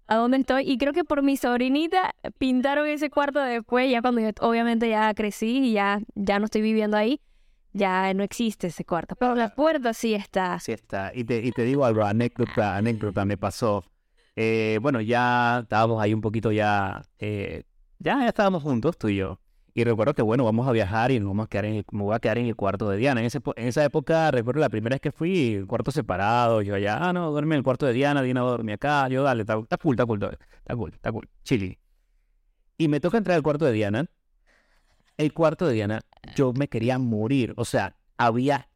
¿a 0.07 0.15
dónde 0.15 0.37
estoy? 0.37 0.69
Y 0.69 0.77
creo 0.77 0.93
que 0.93 1.03
por 1.03 1.23
mi 1.23 1.37
sobrinita 1.37 2.13
pintaron 2.37 2.87
ese 2.87 3.09
cuarto 3.09 3.39
después, 3.39 3.89
ya 3.89 4.01
cuando 4.01 4.21
yo 4.21 4.29
obviamente 4.41 4.89
ya 4.89 5.13
crecí 5.13 5.57
y 5.57 5.73
ya, 5.73 5.99
ya 6.15 6.39
no 6.39 6.45
estoy 6.45 6.61
viviendo 6.61 6.97
ahí, 6.97 7.19
ya 7.73 8.13
no 8.13 8.23
existe 8.23 8.67
ese 8.67 8.85
cuarto, 8.85 9.15
pero 9.15 9.35
la 9.35 9.53
puerta 9.55 9.93
sí 9.93 10.13
está. 10.13 10.59
Sí 10.59 10.71
está, 10.71 11.11
y 11.13 11.23
te, 11.23 11.39
y 11.43 11.51
te 11.51 11.63
digo 11.63 11.85
algo, 11.85 12.03
anécdota, 12.03 12.75
anécdota 12.77 13.25
me 13.25 13.37
pasó. 13.37 13.83
Eh, 14.35 14.79
bueno, 14.81 15.01
ya 15.01 15.59
estábamos 15.63 16.01
ahí 16.01 16.13
un 16.13 16.21
poquito 16.21 16.51
ya, 16.51 17.03
eh, 17.19 17.63
ya, 17.99 18.19
ya 18.19 18.27
estábamos 18.29 18.63
juntos, 18.63 18.97
tú 18.97 19.09
y 19.09 19.17
yo. 19.17 19.39
Y 19.75 19.83
recuerdo 19.85 20.13
que, 20.13 20.21
bueno, 20.21 20.43
vamos 20.45 20.67
a 20.67 20.71
viajar 20.71 21.09
y 21.11 21.19
nos 21.19 21.29
vamos 21.29 21.45
a 21.45 21.49
quedar 21.49 21.65
en 21.65 21.75
el- 21.77 21.85
me 21.91 22.03
voy 22.03 22.13
a 22.15 22.19
quedar 22.19 22.37
en 22.37 22.45
el 22.45 22.55
cuarto 22.55 22.89
de 22.89 22.97
Diana. 22.97 23.21
En, 23.21 23.25
ese, 23.25 23.39
en 23.55 23.67
esa 23.67 23.83
época, 23.83 24.29
recuerdo 24.29 24.59
la 24.61 24.69
primera 24.69 24.93
vez 24.93 25.01
que 25.01 25.11
fui, 25.11 25.63
cuarto 25.67 25.89
separado. 25.89 26.61
Yo 26.61 26.75
allá, 26.75 26.97
ah, 27.01 27.11
no, 27.13 27.31
duerme 27.31 27.55
en 27.55 27.59
el 27.59 27.63
cuarto 27.63 27.87
de 27.87 27.93
Diana, 27.93 28.21
Diana 28.21 28.41
dormir 28.41 28.75
acá. 28.75 29.07
Yo, 29.09 29.23
dale, 29.23 29.41
está, 29.41 29.57
está 29.57 29.77
cool, 29.77 29.95
está 29.95 30.05
cool, 30.05 30.23
está 30.23 30.75
cool, 30.75 30.91
está 30.93 31.11
cool, 31.11 31.27
chili. 31.43 31.79
Y 32.77 32.87
me 32.87 32.99
toca 32.99 33.17
entrar 33.17 33.35
al 33.35 33.41
cuarto 33.43 33.65
de 33.65 33.71
Diana. 33.71 34.05
El 35.17 35.33
cuarto 35.33 35.67
de 35.67 35.73
Diana, 35.73 36.01
yo 36.35 36.53
me 36.53 36.67
quería 36.67 36.97
morir. 36.97 37.53
O 37.57 37.65
sea, 37.65 37.95
había 38.17 38.69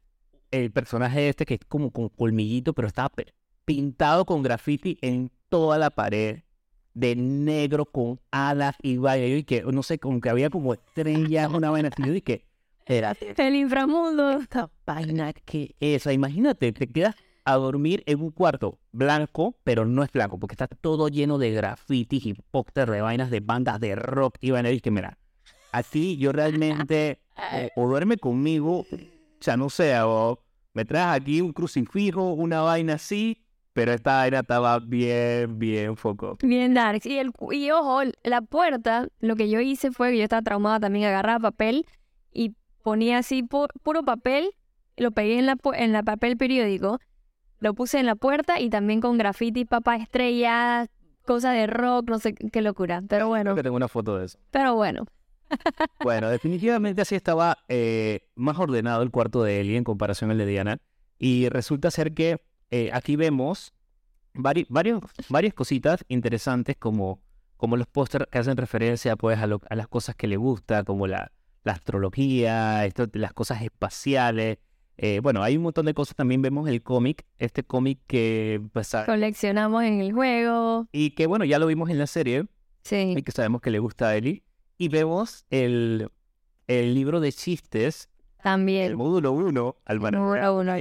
el 0.50 0.70
personaje 0.70 1.28
este 1.28 1.44
que 1.44 1.54
es 1.54 1.60
como 1.68 1.90
con 1.90 2.08
colmillito, 2.08 2.72
pero 2.74 2.88
estaba 2.88 3.12
pintado 3.64 4.24
con 4.24 4.42
graffiti 4.42 4.98
en 5.02 5.30
toda 5.48 5.78
la 5.78 5.90
pared 5.90 6.42
de 6.94 7.16
negro 7.16 7.86
con 7.86 8.20
alas 8.30 8.76
y 8.82 8.96
vaina. 8.98 9.26
Yo 9.26 9.34
dije, 9.36 9.62
no 9.70 9.82
sé, 9.82 9.98
como 9.98 10.20
que 10.20 10.30
había 10.30 10.50
como 10.50 10.74
estrellas, 10.74 11.52
una 11.52 11.70
vaina 11.70 11.90
así. 11.92 12.02
Yo 12.06 12.12
dije, 12.12 12.46
espérate, 12.78 13.34
El 13.46 13.56
inframundo. 13.56 14.30
esta 14.30 14.70
vaina 14.86 15.32
que 15.32 15.74
es. 15.80 16.02
O 16.02 16.04
sea, 16.04 16.12
imagínate, 16.12 16.72
te 16.72 16.86
quedas 16.86 17.14
a 17.44 17.54
dormir 17.54 18.02
en 18.06 18.20
un 18.20 18.30
cuarto 18.30 18.78
blanco, 18.92 19.56
pero 19.64 19.86
no 19.86 20.02
es 20.02 20.12
blanco, 20.12 20.38
porque 20.38 20.54
está 20.54 20.66
todo 20.66 21.08
lleno 21.08 21.38
de 21.38 21.50
grafitis 21.52 22.26
y 22.26 22.34
póster 22.34 22.90
de 22.90 23.00
vainas 23.00 23.30
de 23.30 23.40
bandas 23.40 23.80
de 23.80 23.94
rock 23.94 24.36
y 24.40 24.50
vaina. 24.50 24.70
Y 24.70 24.74
dije, 24.74 24.90
mira, 24.90 25.18
así 25.72 26.16
yo 26.16 26.32
realmente, 26.32 27.20
o, 27.76 27.82
o 27.84 27.88
duerme 27.88 28.16
conmigo, 28.16 28.80
o 28.80 28.86
sea, 29.40 29.56
no 29.56 29.70
sé, 29.70 29.98
o 30.00 30.38
me 30.74 30.84
traes 30.84 31.20
aquí 31.20 31.40
un 31.40 31.52
crucifijo, 31.52 32.32
una 32.32 32.60
vaina 32.60 32.94
así, 32.94 33.44
pero 33.72 33.92
esta 33.92 34.16
vaina 34.18 34.40
estaba 34.40 34.78
bien, 34.80 35.58
bien 35.58 35.96
foco. 35.96 36.36
Bien 36.42 36.74
darks. 36.74 37.06
Y, 37.06 37.18
el, 37.18 37.30
y 37.52 37.70
ojo, 37.70 38.00
la 38.24 38.40
puerta, 38.42 39.08
lo 39.20 39.36
que 39.36 39.48
yo 39.48 39.60
hice 39.60 39.90
fue 39.92 40.10
que 40.10 40.18
yo 40.18 40.24
estaba 40.24 40.42
traumada 40.42 40.80
también, 40.80 41.04
agarraba 41.06 41.38
papel 41.50 41.86
y 42.32 42.54
ponía 42.82 43.18
así 43.18 43.42
pu- 43.42 43.68
puro 43.82 44.02
papel, 44.02 44.50
lo 44.96 45.10
pegué 45.12 45.38
en 45.38 45.46
la, 45.46 45.56
pu- 45.56 45.74
en 45.76 45.92
la 45.92 46.02
papel 46.02 46.36
periódico, 46.36 46.98
lo 47.60 47.74
puse 47.74 47.98
en 48.00 48.06
la 48.06 48.14
puerta 48.16 48.60
y 48.60 48.68
también 48.70 49.00
con 49.00 49.16
graffiti, 49.18 49.64
papa 49.64 49.96
estrella, 49.96 50.86
cosas 51.24 51.54
de 51.54 51.66
rock, 51.68 52.08
no 52.10 52.18
sé 52.18 52.34
qué 52.34 52.62
locura. 52.62 53.02
Pero 53.08 53.28
bueno, 53.28 53.44
Creo 53.50 53.56
que 53.56 53.62
tengo 53.62 53.76
una 53.76 53.88
foto 53.88 54.16
de 54.18 54.26
eso. 54.26 54.38
pero 54.50 54.74
bueno. 54.74 55.04
Bueno, 56.02 56.28
definitivamente 56.30 57.02
así 57.02 57.14
estaba 57.14 57.58
eh, 57.68 58.20
más 58.34 58.58
ordenado 58.58 59.02
el 59.02 59.10
cuarto 59.10 59.42
de 59.42 59.60
Ellie 59.60 59.76
en 59.76 59.84
comparación 59.84 60.30
al 60.30 60.38
de 60.38 60.46
Diana. 60.46 60.78
Y 61.18 61.48
resulta 61.48 61.90
ser 61.90 62.14
que 62.14 62.40
eh, 62.70 62.90
aquí 62.92 63.16
vemos 63.16 63.72
vari- 64.34 64.66
varios, 64.68 65.00
varias 65.28 65.54
cositas 65.54 66.04
interesantes 66.08 66.76
como, 66.76 67.20
como 67.56 67.76
los 67.76 67.86
pósters 67.86 68.26
que 68.30 68.38
hacen 68.38 68.56
referencia 68.56 69.16
pues, 69.16 69.38
a, 69.38 69.46
lo- 69.46 69.60
a 69.68 69.74
las 69.74 69.88
cosas 69.88 70.14
que 70.14 70.26
le 70.28 70.36
gusta, 70.36 70.84
como 70.84 71.06
la, 71.06 71.32
la 71.64 71.72
astrología, 71.72 72.84
esto, 72.86 73.06
las 73.14 73.32
cosas 73.32 73.62
espaciales. 73.62 74.58
Eh, 75.00 75.20
bueno, 75.22 75.42
hay 75.42 75.56
un 75.56 75.62
montón 75.62 75.86
de 75.86 75.94
cosas. 75.94 76.16
También 76.16 76.42
vemos 76.42 76.68
el 76.68 76.82
cómic, 76.82 77.24
este 77.38 77.62
cómic 77.64 78.00
que... 78.06 78.60
Pues, 78.72 78.94
a- 78.94 79.06
Coleccionamos 79.06 79.82
en 79.84 80.00
el 80.00 80.12
juego. 80.12 80.88
y 80.92 81.10
que 81.10 81.26
bueno, 81.26 81.44
ya 81.44 81.58
lo 81.58 81.66
vimos 81.66 81.90
en 81.90 81.98
la 81.98 82.06
serie 82.06 82.46
Sí. 82.84 83.14
y 83.16 83.22
que 83.22 83.32
sabemos 83.32 83.60
que 83.60 83.70
le 83.70 83.78
gusta 83.80 84.08
a 84.08 84.16
Ellie. 84.16 84.42
Y 84.78 84.88
vemos 84.88 85.44
el, 85.50 86.08
el 86.68 86.94
libro 86.94 87.20
de 87.20 87.32
chistes, 87.32 88.08
el 88.38 88.42
También. 88.42 88.96
módulo 88.96 89.32
1, 89.32 89.76
al 89.84 89.98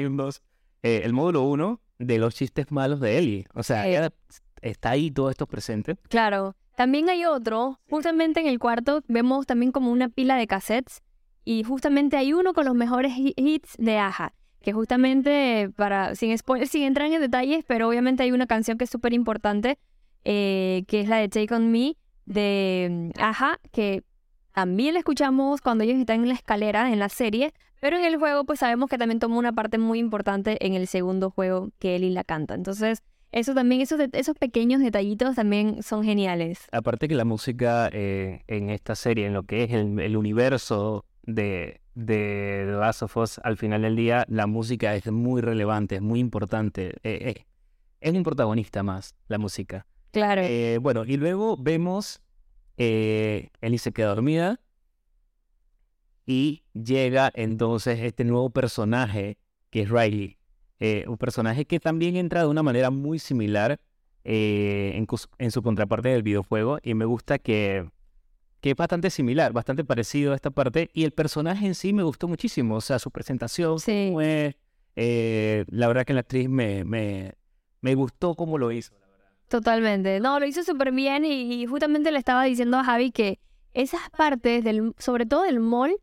un 0.06 0.18
dos, 0.18 0.42
eh, 0.84 1.02
el 1.04 1.14
módulo 1.14 1.42
1 1.44 1.82
de 2.00 2.20
los 2.20 2.36
chistes 2.36 2.72
malos 2.72 3.00
de 3.00 3.18
Ellie. 3.18 3.46
O 3.56 3.64
sea, 3.64 3.90
ya 3.90 4.14
está 4.62 4.92
ahí 4.92 5.10
todo 5.12 5.30
esto 5.32 5.48
presente. 5.48 5.96
Claro. 6.10 6.56
También 6.76 7.10
hay 7.10 7.26
otro, 7.26 7.80
justamente 7.90 8.40
en 8.40 8.46
el 8.46 8.60
cuarto 8.60 9.02
vemos 9.08 9.48
también 9.48 9.72
como 9.72 9.92
una 9.92 10.10
pila 10.10 10.36
de 10.36 10.46
cassettes 10.46 11.02
y 11.44 11.64
justamente 11.64 12.18
hay 12.18 12.34
uno 12.34 12.54
con 12.54 12.66
los 12.66 12.76
mejores 12.76 13.14
hi- 13.18 13.34
hits 13.36 13.74
de 13.80 13.98
Aja, 13.98 14.36
que 14.62 14.74
justamente 14.74 15.72
para, 15.76 16.14
sin 16.14 16.30
sin 16.68 16.84
entrar 16.84 17.12
en 17.12 17.20
detalles, 17.20 17.66
pero 17.68 17.88
obviamente 17.90 18.22
hay 18.22 18.32
una 18.32 18.46
canción 18.46 18.78
que 18.78 18.84
es 18.84 18.92
súper 18.92 19.14
importante, 19.14 19.80
eh, 20.24 20.84
que 20.88 21.02
es 21.02 21.08
la 21.08 21.18
de 21.18 21.30
Take 21.30 21.52
On 21.56 21.72
Me 21.72 21.96
de 22.28 23.12
mm, 23.16 23.20
Aja, 23.20 23.60
que 23.72 24.04
también 24.54 24.94
la 24.94 25.00
escuchamos 25.00 25.62
cuando 25.62 25.84
ellos 25.84 25.98
están 25.98 26.22
en 26.22 26.28
la 26.28 26.34
escalera 26.34 26.92
en 26.92 27.00
la 27.00 27.10
serie, 27.10 27.54
pero 27.80 27.98
en 27.98 28.04
el 28.04 28.18
juego 28.18 28.44
pues 28.44 28.60
sabemos 28.60 28.90
que 28.90 28.98
también 28.98 29.20
toma 29.20 29.38
una 29.38 29.54
parte 29.54 29.78
muy 29.78 30.00
importante 30.00 30.64
en 30.66 30.74
el 30.74 30.88
segundo 30.88 31.32
juego 31.32 31.70
que 31.80 31.96
Ellie 31.96 32.12
la 32.12 32.24
canta. 32.24 32.54
Entonces, 32.54 33.02
eso 33.32 33.54
también, 33.54 33.82
esos, 33.82 34.00
esos 34.14 34.36
pequeños 34.38 34.82
detallitos 34.82 35.36
también 35.36 35.84
son 35.84 36.04
geniales. 36.04 36.68
Aparte 36.72 37.08
que 37.08 37.16
la 37.16 37.26
música 37.26 37.90
eh, 37.92 38.44
en 38.48 38.70
esta 38.70 38.96
serie, 38.96 39.28
en 39.28 39.34
lo 39.34 39.44
que 39.44 39.64
es 39.64 39.72
el, 39.72 40.00
el 40.00 40.18
universo 40.18 41.06
de, 41.24 41.82
de 41.94 42.64
The 42.66 42.72
Last 42.72 43.04
of 43.04 43.18
Us, 43.18 43.40
al 43.44 43.58
final 43.58 43.82
del 43.82 43.96
día, 43.96 44.26
la 44.28 44.48
música 44.48 44.96
es 44.96 45.12
muy 45.12 45.42
relevante, 45.42 45.96
es 45.96 46.02
muy 46.02 46.20
importante. 46.20 46.96
eh, 47.04 47.34
eh, 47.36 47.46
es 48.00 48.14
un 48.14 48.24
protagonista 48.24 48.84
más, 48.84 49.16
la 49.28 49.38
música. 49.38 49.86
Claro. 50.12 50.42
Eh, 50.44 50.80
bueno, 50.82 51.06
y 51.06 51.18
luego 51.18 51.58
vemos, 51.58 52.22
eh, 52.78 53.50
Ellie 53.62 53.80
se 53.80 53.92
queda 53.92 54.10
dormida 54.10 54.60
y 56.26 56.64
llega 56.74 57.32
entonces 57.34 58.00
este 58.00 58.24
nuevo 58.24 58.50
personaje 58.50 59.38
que 59.70 59.82
es 59.82 59.90
Riley. 59.90 60.38
Eh, 60.80 61.06
un 61.08 61.18
personaje 61.18 61.66
que 61.66 61.80
también 61.80 62.16
entra 62.16 62.42
de 62.42 62.48
una 62.48 62.62
manera 62.62 62.92
muy 62.92 63.18
similar 63.18 63.80
eh, 64.24 65.04
en, 65.40 65.52
su 65.52 65.62
contraparte 65.64 66.10
del 66.10 66.22
videojuego 66.22 66.80
y 66.84 66.94
me 66.94 67.06
gusta 67.06 67.40
que, 67.40 67.90
que 68.60 68.72
es 68.72 68.76
bastante 68.76 69.10
similar, 69.10 69.54
bastante 69.54 69.84
parecido 69.84 70.34
a 70.34 70.36
esta 70.36 70.52
parte 70.52 70.92
y 70.94 71.06
el 71.06 71.12
personaje 71.12 71.66
en 71.66 71.74
sí 71.76 71.94
me 71.94 72.04
gustó 72.04 72.28
muchísimo, 72.28 72.76
o 72.76 72.82
sea, 72.82 73.00
su 73.00 73.10
presentación, 73.10 73.80
Sí. 73.80 74.14
eh, 74.96 75.66
la 75.70 75.88
verdad 75.88 76.06
que 76.06 76.14
la 76.14 76.20
actriz 76.20 76.48
me, 76.50 76.84
me, 76.84 77.34
me 77.82 77.96
gustó 77.96 78.36
cómo 78.36 78.58
lo 78.58 78.72
hizo. 78.72 78.94
Totalmente. 79.48 80.20
No, 80.20 80.40
lo 80.40 80.46
hizo 80.46 80.64
súper 80.64 80.92
bien 80.92 81.26
y, 81.26 81.54
y 81.54 81.66
justamente 81.66 82.12
le 82.12 82.20
estaba 82.20 82.44
diciendo 82.44 82.78
a 82.78 82.84
Javi 82.84 83.12
que 83.12 83.40
esas 83.74 84.10
partes, 84.10 84.64
del, 84.64 84.94
sobre 84.98 85.26
todo 85.26 85.44
del 85.44 85.60
mall, 85.60 85.96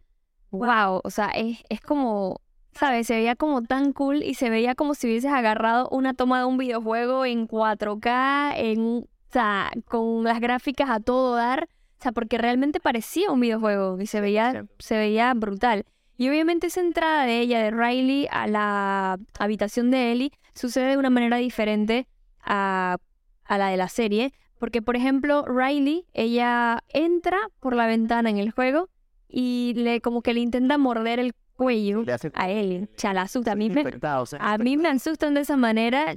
wow, 0.51 1.01
o 1.03 1.11
sea, 1.11 1.29
es, 1.29 1.59
es 1.69 1.81
como, 1.81 2.41
¿sabes? 2.73 3.07
Se 3.07 3.15
veía 3.15 3.37
como 3.37 3.63
tan 3.63 3.93
cool 3.93 4.23
y 4.23 4.35
se 4.35 4.49
veía 4.49 4.75
como 4.75 4.95
si 4.95 5.09
hubieses 5.09 5.33
agarrado 5.33 5.89
una 5.91 6.15
toma 6.15 6.39
de 6.39 6.45
un 6.47 6.57
videojuego 6.57 7.27
en 7.27 7.49
4K, 7.49 8.55
en, 8.57 9.05
o 9.05 9.33
sea, 9.33 9.71
con 9.87 10.25
las 10.25 10.41
gráficas 10.41 10.89
a 10.89 11.01
todo 11.01 11.35
dar, 11.35 11.69
o 11.99 12.03
sea, 12.03 12.13
porque 12.13 12.39
realmente 12.39 12.81
parecía 12.81 13.31
un 13.31 13.41
videojuego 13.41 14.01
y 14.01 14.07
se 14.07 14.21
veía, 14.21 14.67
se 14.79 14.97
veía 14.97 15.35
brutal. 15.35 15.85
Y 16.17 16.29
obviamente 16.29 16.69
esa 16.69 16.81
entrada 16.81 17.25
de 17.25 17.41
ella, 17.41 17.61
de 17.61 17.73
Riley, 17.73 18.29
a 18.31 18.47
la 18.47 19.19
habitación 19.39 19.91
de 19.91 20.13
Ellie, 20.13 20.33
sucede 20.55 20.91
de 20.91 20.97
una 20.97 21.11
manera 21.11 21.39
diferente 21.39 22.07
a, 22.41 22.99
a 23.45 23.59
la 23.59 23.69
de 23.69 23.77
la 23.77 23.89
serie. 23.89 24.33
Porque, 24.59 24.83
por 24.83 24.97
ejemplo, 24.97 25.45
Riley, 25.45 26.07
ella 26.13 26.83
entra 26.89 27.39
por 27.61 27.75
la 27.75 27.87
ventana 27.87 28.31
en 28.31 28.39
el 28.39 28.51
juego 28.51 28.89
y 29.29 29.75
le 29.77 30.01
como 30.01 30.23
que 30.23 30.33
le 30.33 30.41
intenta 30.41 30.79
morder 30.79 31.19
el 31.19 31.35
cuello 31.57 32.05
hace 32.13 32.31
a 32.35 32.51
Ellie. 32.51 32.85
O 32.85 32.99
sea, 32.99 33.13
la 33.15 33.23
asusta. 33.23 33.53
A 33.53 33.57
mí 33.57 33.69
me, 33.71 33.81
infectado, 33.81 34.23
o 34.23 34.27
sea, 34.27 34.39
a 34.41 34.59
mí 34.59 34.77
me 34.77 34.89
asustan 34.89 35.35
de 35.35 35.41
esa 35.41 35.57
manera. 35.57 36.15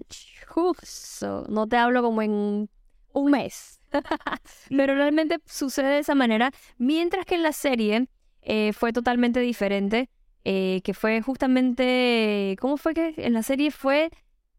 Justo. 0.47 1.45
No 1.49 1.67
te 1.67 1.77
hablo 1.77 2.01
como 2.01 2.21
en 2.21 2.69
un 3.13 3.31
mes. 3.31 3.79
Pero 4.69 4.95
realmente 4.95 5.39
sucede 5.45 5.89
de 5.89 5.99
esa 5.99 6.15
manera. 6.15 6.51
Mientras 6.77 7.25
que 7.25 7.35
en 7.35 7.43
la 7.43 7.53
serie 7.53 8.07
eh, 8.41 8.71
fue 8.73 8.93
totalmente 8.93 9.39
diferente. 9.39 10.09
eh, 10.43 10.81
que 10.83 10.93
fue 10.93 11.21
justamente. 11.21 12.55
¿Cómo 12.59 12.77
fue 12.77 12.93
que 12.93 13.13
en 13.17 13.33
la 13.33 13.43
serie 13.43 13.71
fue 13.71 14.09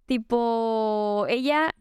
tipo. 0.06 1.26
Ella 1.28 1.74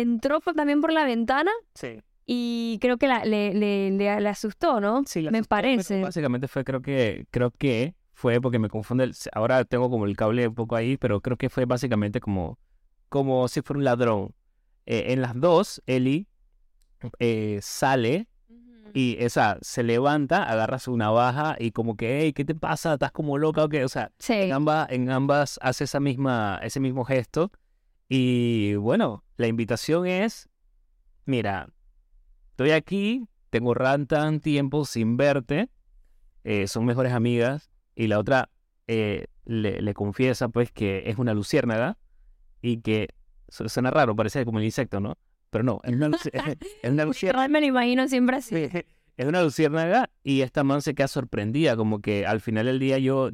entró 0.00 0.40
por- 0.40 0.54
también 0.54 0.80
por 0.80 0.92
la 0.92 1.04
ventana 1.04 1.50
Sí. 1.74 2.00
y 2.26 2.78
creo 2.80 2.96
que 2.98 3.06
la- 3.08 3.24
le, 3.24 3.54
le, 3.54 3.90
le- 3.90 4.20
le 4.20 4.28
asustó, 4.28 4.80
¿no? 4.80 5.02
Sí, 5.06 5.22
la 5.22 5.30
Me 5.30 5.38
asustó, 5.38 5.56
pero 5.56 5.62
parece. 5.62 6.00
Básicamente 6.02 6.48
fue, 6.48 6.64
creo 6.64 6.82
que, 6.82 7.26
creo 7.30 7.50
que 7.50 7.94
fue 8.12 8.40
porque 8.40 8.58
me 8.58 8.68
confunde. 8.68 9.04
el- 9.04 9.14
ahora 9.32 9.64
tengo 9.64 9.90
como 9.90 10.06
el 10.06 10.16
cable 10.16 10.48
un 10.48 10.54
poco 10.54 10.76
ahí, 10.76 10.96
pero 10.96 11.20
creo 11.20 11.36
que 11.36 11.48
fue 11.50 11.64
básicamente 11.66 12.20
como, 12.20 12.58
como 13.08 13.46
si 13.48 13.62
fuera 13.62 13.78
un 13.78 13.84
ladrón. 13.84 14.34
Eh, 14.86 15.12
en 15.12 15.20
las 15.22 15.38
dos, 15.38 15.82
Ellie 15.86 16.26
eh, 17.18 17.58
sale 17.62 18.26
Y 18.94 19.16
esa 19.20 19.58
se 19.60 19.82
levanta, 19.82 20.44
agarra 20.44 20.78
su 20.78 20.96
navaja 20.96 21.54
y 21.58 21.72
como 21.72 21.96
que, 21.98 22.20
hey, 22.22 22.32
¿qué 22.32 22.46
te 22.46 22.54
pasa? 22.54 22.94
¿Estás 22.94 23.12
como 23.12 23.36
loca 23.36 23.62
o 23.64 23.68
qué? 23.68 23.84
O 23.84 23.88
sea, 23.90 24.10
Sí. 24.18 24.32
en 24.32 24.52
ambas, 24.52 24.88
en 24.90 25.10
ambas 25.10 25.58
hace 25.60 25.84
esa 25.84 26.00
misma, 26.00 26.58
ese 26.62 26.80
mismo 26.80 27.04
gesto. 27.04 27.50
Y 28.08 28.74
bueno, 28.76 29.24
la 29.36 29.46
invitación 29.48 30.06
es, 30.06 30.48
mira, 31.24 31.68
estoy 32.50 32.70
aquí, 32.70 33.26
tengo 33.50 33.74
tan 34.06 34.40
tiempo 34.40 34.84
sin 34.84 35.16
verte, 35.16 35.68
eh, 36.44 36.68
son 36.68 36.84
mejores 36.84 37.12
amigas, 37.12 37.70
y 37.94 38.06
la 38.06 38.18
otra 38.18 38.50
eh, 38.86 39.26
le, 39.44 39.80
le 39.82 39.94
confiesa 39.94 40.48
pues 40.48 40.70
que 40.70 41.04
es 41.10 41.18
una 41.18 41.34
luciérnaga 41.34 41.98
y 42.62 42.78
que 42.80 43.08
su- 43.48 43.68
suena 43.68 43.90
raro, 43.90 44.14
parece 44.14 44.44
como 44.44 44.58
un 44.58 44.64
insecto, 44.64 45.00
¿no? 45.00 45.18
Pero 45.50 45.64
no, 45.64 45.80
es 45.82 45.94
una, 45.94 46.08
es 46.82 46.90
una 46.90 47.04
luciérnaga. 47.04 47.48
Me 47.48 47.60
lo 47.60 47.66
imagino 47.66 48.06
siempre 48.08 48.36
así. 48.36 48.68
Sí, 48.68 48.84
Es 49.16 49.26
una 49.26 49.42
luciérnaga 49.42 50.10
y 50.22 50.42
esta 50.42 50.62
man 50.62 50.82
se 50.82 50.94
queda 50.94 51.08
sorprendida, 51.08 51.74
como 51.74 52.00
que 52.02 52.26
al 52.26 52.42
final 52.42 52.66
del 52.66 52.78
día 52.78 52.98
yo, 52.98 53.30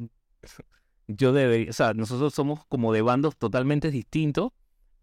yo 1.07 1.33
debería, 1.33 1.69
o 1.69 1.73
sea, 1.73 1.93
nosotros 1.93 2.33
somos 2.33 2.65
como 2.67 2.93
de 2.93 3.01
bandos 3.01 3.35
totalmente 3.35 3.91
distintos, 3.91 4.51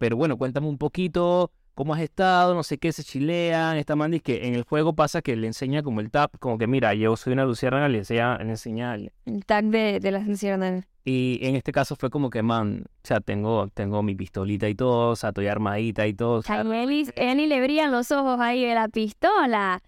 pero 0.00 0.16
bueno, 0.16 0.38
cuéntame 0.38 0.66
un 0.66 0.78
poquito 0.78 1.52
cómo 1.74 1.92
has 1.92 2.00
estado, 2.00 2.54
no 2.54 2.62
sé 2.62 2.78
qué, 2.78 2.90
se 2.90 3.04
chilean, 3.04 3.76
esta 3.76 3.96
man 3.96 4.10
dice 4.10 4.22
que 4.22 4.46
en 4.48 4.54
el 4.54 4.62
juego 4.62 4.94
pasa 4.94 5.20
que 5.20 5.36
le 5.36 5.46
enseña 5.46 5.82
como 5.82 6.00
el 6.00 6.10
tap, 6.10 6.36
como 6.38 6.56
que 6.56 6.66
mira, 6.66 6.94
yo 6.94 7.16
soy 7.16 7.34
una 7.34 7.44
luciérnaga, 7.44 7.86
le 7.88 7.98
enseña, 7.98 8.38
le 8.38 8.50
enseña, 8.50 8.94
El 8.94 9.44
tag 9.46 9.66
de, 9.66 10.00
de 10.00 10.10
las 10.10 10.26
luciérnagas. 10.26 10.86
y 11.04 11.38
en 11.42 11.54
este 11.54 11.70
caso 11.70 11.96
fue 11.96 12.08
como 12.08 12.30
que, 12.30 12.42
man, 12.42 12.84
o 12.86 13.06
sea, 13.06 13.20
tengo, 13.20 13.68
tengo 13.68 14.02
mi 14.02 14.14
pistolita 14.14 14.70
y 14.70 14.74
todo, 14.74 15.10
o 15.10 15.16
sea, 15.16 15.28
estoy 15.30 15.48
armadita 15.48 16.06
y 16.06 16.14
todo, 16.14 16.38
o 16.38 16.42
sea, 16.42 16.60
A 16.62 16.82
Eli, 16.82 17.06
Eli 17.14 17.46
le 17.46 17.60
brillan 17.62 17.92
los 17.92 18.10
ojos 18.10 18.40
ahí 18.40 18.64
de 18.64 18.74
la 18.74 18.88
pistola. 18.88 19.82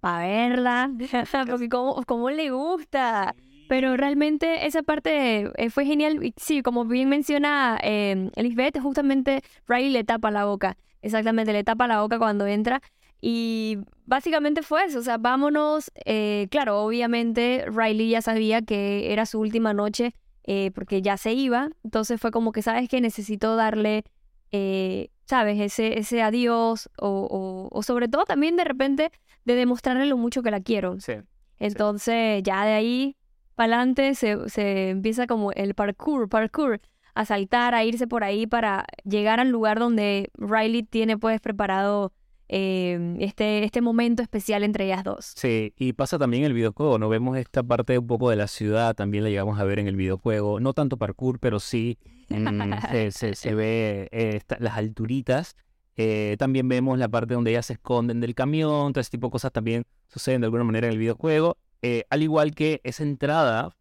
Para 0.00 0.26
verla. 0.26 0.90
Porque 1.48 1.68
como, 1.70 2.02
como 2.04 2.28
le 2.28 2.50
gusta. 2.50 3.34
Pero 3.74 3.96
realmente 3.96 4.68
esa 4.68 4.84
parte 4.84 5.50
eh, 5.56 5.68
fue 5.68 5.84
genial. 5.84 6.24
Y 6.24 6.32
sí, 6.36 6.62
como 6.62 6.84
bien 6.84 7.08
menciona 7.08 7.76
eh, 7.82 8.30
Elizabeth, 8.36 8.78
justamente 8.78 9.42
Riley 9.66 9.90
le 9.90 10.04
tapa 10.04 10.30
la 10.30 10.44
boca. 10.44 10.76
Exactamente, 11.02 11.52
le 11.52 11.64
tapa 11.64 11.88
la 11.88 12.00
boca 12.00 12.20
cuando 12.20 12.46
entra. 12.46 12.80
Y 13.20 13.78
básicamente 14.06 14.62
fue 14.62 14.84
eso. 14.84 15.00
O 15.00 15.02
sea, 15.02 15.18
vámonos. 15.18 15.90
eh, 16.04 16.46
claro, 16.52 16.82
obviamente 16.84 17.64
Riley 17.66 18.10
ya 18.10 18.22
sabía 18.22 18.62
que 18.62 19.12
era 19.12 19.26
su 19.26 19.40
última 19.40 19.74
noche 19.74 20.14
eh, 20.44 20.70
porque 20.72 21.02
ya 21.02 21.16
se 21.16 21.32
iba. 21.32 21.70
Entonces 21.82 22.20
fue 22.20 22.30
como 22.30 22.52
que, 22.52 22.62
¿sabes 22.62 22.88
que 22.88 23.00
Necesito 23.00 23.56
darle, 23.56 24.04
eh, 24.52 25.08
¿sabes? 25.24 25.58
Ese, 25.60 25.98
ese 25.98 26.22
adiós. 26.22 26.88
O, 26.96 27.08
o, 27.08 27.76
o 27.76 27.82
sobre 27.82 28.06
todo 28.06 28.24
también 28.24 28.54
de 28.54 28.62
repente 28.62 29.10
de 29.44 29.56
demostrarle 29.56 30.06
lo 30.06 30.16
mucho 30.16 30.44
que 30.44 30.52
la 30.52 30.60
quiero. 30.60 31.00
sí. 31.00 31.14
Entonces, 31.58 32.40
ya 32.44 32.64
de 32.64 32.72
ahí 32.74 33.16
para 33.54 33.74
adelante 33.76 34.14
se, 34.14 34.48
se 34.48 34.90
empieza 34.90 35.26
como 35.26 35.52
el 35.52 35.74
parkour, 35.74 36.28
parkour, 36.28 36.80
a 37.14 37.24
saltar, 37.24 37.74
a 37.74 37.84
irse 37.84 38.06
por 38.06 38.24
ahí 38.24 38.46
para 38.46 38.84
llegar 39.04 39.38
al 39.40 39.50
lugar 39.50 39.78
donde 39.78 40.30
Riley 40.36 40.82
tiene 40.82 41.16
pues 41.16 41.40
preparado 41.40 42.12
eh, 42.48 43.16
este, 43.20 43.64
este 43.64 43.80
momento 43.80 44.22
especial 44.22 44.64
entre 44.64 44.84
ellas 44.86 45.04
dos. 45.04 45.32
Sí, 45.36 45.72
y 45.76 45.92
pasa 45.94 46.18
también 46.18 46.42
en 46.42 46.48
el 46.48 46.52
videojuego, 46.54 46.98
¿no? 46.98 47.08
Vemos 47.08 47.36
esta 47.38 47.62
parte 47.62 47.98
un 47.98 48.06
poco 48.06 48.30
de 48.30 48.36
la 48.36 48.48
ciudad, 48.48 48.94
también 48.94 49.24
la 49.24 49.30
llegamos 49.30 49.58
a 49.58 49.64
ver 49.64 49.78
en 49.78 49.86
el 49.88 49.96
videojuego. 49.96 50.60
No 50.60 50.72
tanto 50.74 50.96
parkour, 50.96 51.38
pero 51.38 51.60
sí 51.60 51.98
mm, 52.28 52.72
se, 52.90 53.10
se- 53.12 53.34
se 53.34 53.54
ve 53.54 54.08
eh, 54.12 54.32
esta- 54.36 54.58
las 54.60 54.76
alturitas. 54.76 55.56
Eh, 55.96 56.34
también 56.38 56.68
vemos 56.68 56.98
la 56.98 57.08
parte 57.08 57.34
donde 57.34 57.52
ellas 57.52 57.66
se 57.66 57.74
esconden 57.74 58.20
del 58.20 58.34
camión, 58.34 58.92
todo 58.92 59.00
ese 59.00 59.10
tipo 59.10 59.28
de 59.28 59.30
cosas 59.30 59.52
también 59.52 59.84
suceden 60.08 60.40
de 60.40 60.46
alguna 60.46 60.64
manera 60.64 60.88
en 60.88 60.92
el 60.94 60.98
videojuego. 60.98 61.56
Eh, 61.86 62.04
al 62.08 62.22
igual 62.22 62.54
que 62.54 62.80
esa 62.82 63.02
entrada 63.02 63.76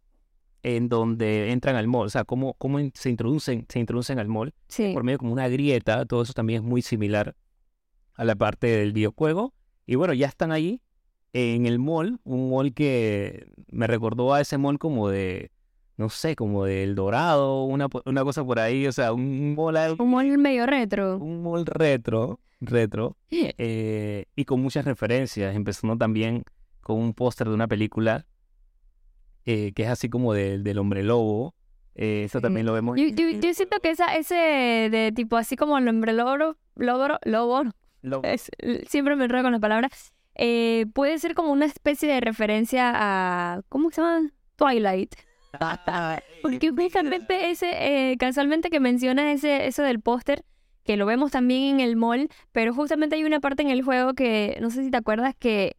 en 0.62 0.90
donde 0.90 1.52
entran 1.52 1.76
al 1.78 1.88
mall, 1.88 2.08
o 2.08 2.10
sea, 2.10 2.26
cómo, 2.26 2.54
cómo 2.56 2.80
se 2.94 3.10
introducen, 3.10 3.66
se 3.70 3.80
introducen 3.80 4.20
al 4.20 4.28
mall 4.28 4.54
Sí, 4.68 4.92
por 4.94 5.04
medio 5.06 5.20
como 5.20 5.32
una 5.32 5.48
grieta, 5.48 6.06
todo 6.06 6.22
eso 6.24 6.34
también 6.34 6.64
es 6.64 6.68
muy 6.68 6.82
similar 6.82 7.34
a 8.16 8.24
la 8.26 8.36
parte 8.36 8.68
del 8.68 8.92
videojuego. 8.94 9.54
Y 9.86 9.96
bueno, 9.96 10.14
ya 10.14 10.28
están 10.28 10.52
ahí 10.52 10.82
en 11.34 11.66
el 11.66 11.80
mall, 11.80 12.20
un 12.26 12.50
mall 12.50 12.74
que 12.74 13.48
me 13.72 13.88
recordó 13.88 14.34
a 14.34 14.42
ese 14.42 14.58
mall 14.58 14.80
como 14.80 15.10
de, 15.10 15.52
no 15.98 16.10
sé, 16.10 16.36
como 16.36 16.66
del 16.66 16.96
Dorado, 16.96 17.64
una, 17.64 17.88
una 18.06 18.24
cosa 18.24 18.44
por 18.46 18.60
ahí, 18.60 18.86
o 18.86 18.92
sea, 18.92 19.14
un 19.14 19.56
mall, 19.56 19.78
al- 19.78 19.96
un 20.00 20.12
mall 20.12 20.38
medio 20.38 20.66
retro. 20.66 21.18
un 21.18 21.42
mall 21.42 21.66
retro, 21.66 22.40
retro, 22.62 23.16
eh, 23.32 24.26
y 24.36 24.46
con 24.46 24.62
muchas 24.62 24.86
referencias, 24.86 25.56
empezando 25.56 25.98
también 25.98 26.44
con 26.84 26.98
un 27.00 27.14
póster 27.14 27.48
de 27.48 27.54
una 27.54 27.68
película 27.68 28.26
eh, 29.46 29.72
que 29.76 29.84
es 29.84 29.90
así 29.90 30.10
como 30.10 30.34
del 30.34 30.64
del 30.64 30.78
hombre 30.78 31.04
lobo. 31.04 31.56
Eh, 31.96 32.24
eso 32.26 32.42
también 32.42 32.66
lo 32.66 32.74
vemos. 32.74 32.98
Yo, 33.00 33.08
yo, 33.08 33.30
yo 33.30 33.54
siento 33.54 33.80
que 33.80 33.92
esa, 33.92 34.16
ese 34.16 34.36
de 34.36 35.12
tipo 35.16 35.38
así 35.38 35.56
como 35.56 35.78
el 35.78 35.88
hombre 35.88 36.14
lobo, 36.14 36.38
lobo, 36.76 37.08
lobo, 37.24 37.64
es- 38.24 38.50
siempre 38.88 39.16
me 39.16 39.26
enredo 39.26 39.44
con 39.44 39.52
las 39.52 39.62
palabras, 39.62 40.12
eh, 40.36 40.88
puede 40.94 41.20
ser 41.20 41.36
como 41.36 41.52
una 41.52 41.66
especie 41.66 42.10
de 42.12 42.20
referencia 42.20 42.92
a, 42.96 43.62
¿cómo 43.70 43.92
se 43.92 44.02
llama? 44.02 44.32
Twilight. 44.56 45.14
Porque 46.42 46.72
justamente 46.72 47.52
ese, 47.52 48.16
casualmente 48.18 48.72
que 48.72 48.80
menciona 48.80 49.32
ese, 49.32 49.68
eso 49.68 49.84
del 49.84 50.00
póster, 50.02 50.44
que 50.84 50.98
lo 50.98 51.06
vemos 51.06 51.30
también 51.32 51.76
en 51.76 51.80
el 51.80 51.96
mall, 51.96 52.28
pero 52.52 52.74
justamente 52.74 53.16
hay 53.18 53.24
una 53.24 53.40
parte 53.40 53.62
en 53.62 53.70
el 53.70 53.84
juego 53.84 54.16
que, 54.16 54.58
no 54.62 54.72
sé 54.72 54.84
si 54.84 54.90
te 54.90 54.98
acuerdas, 54.98 55.36
que 55.38 55.78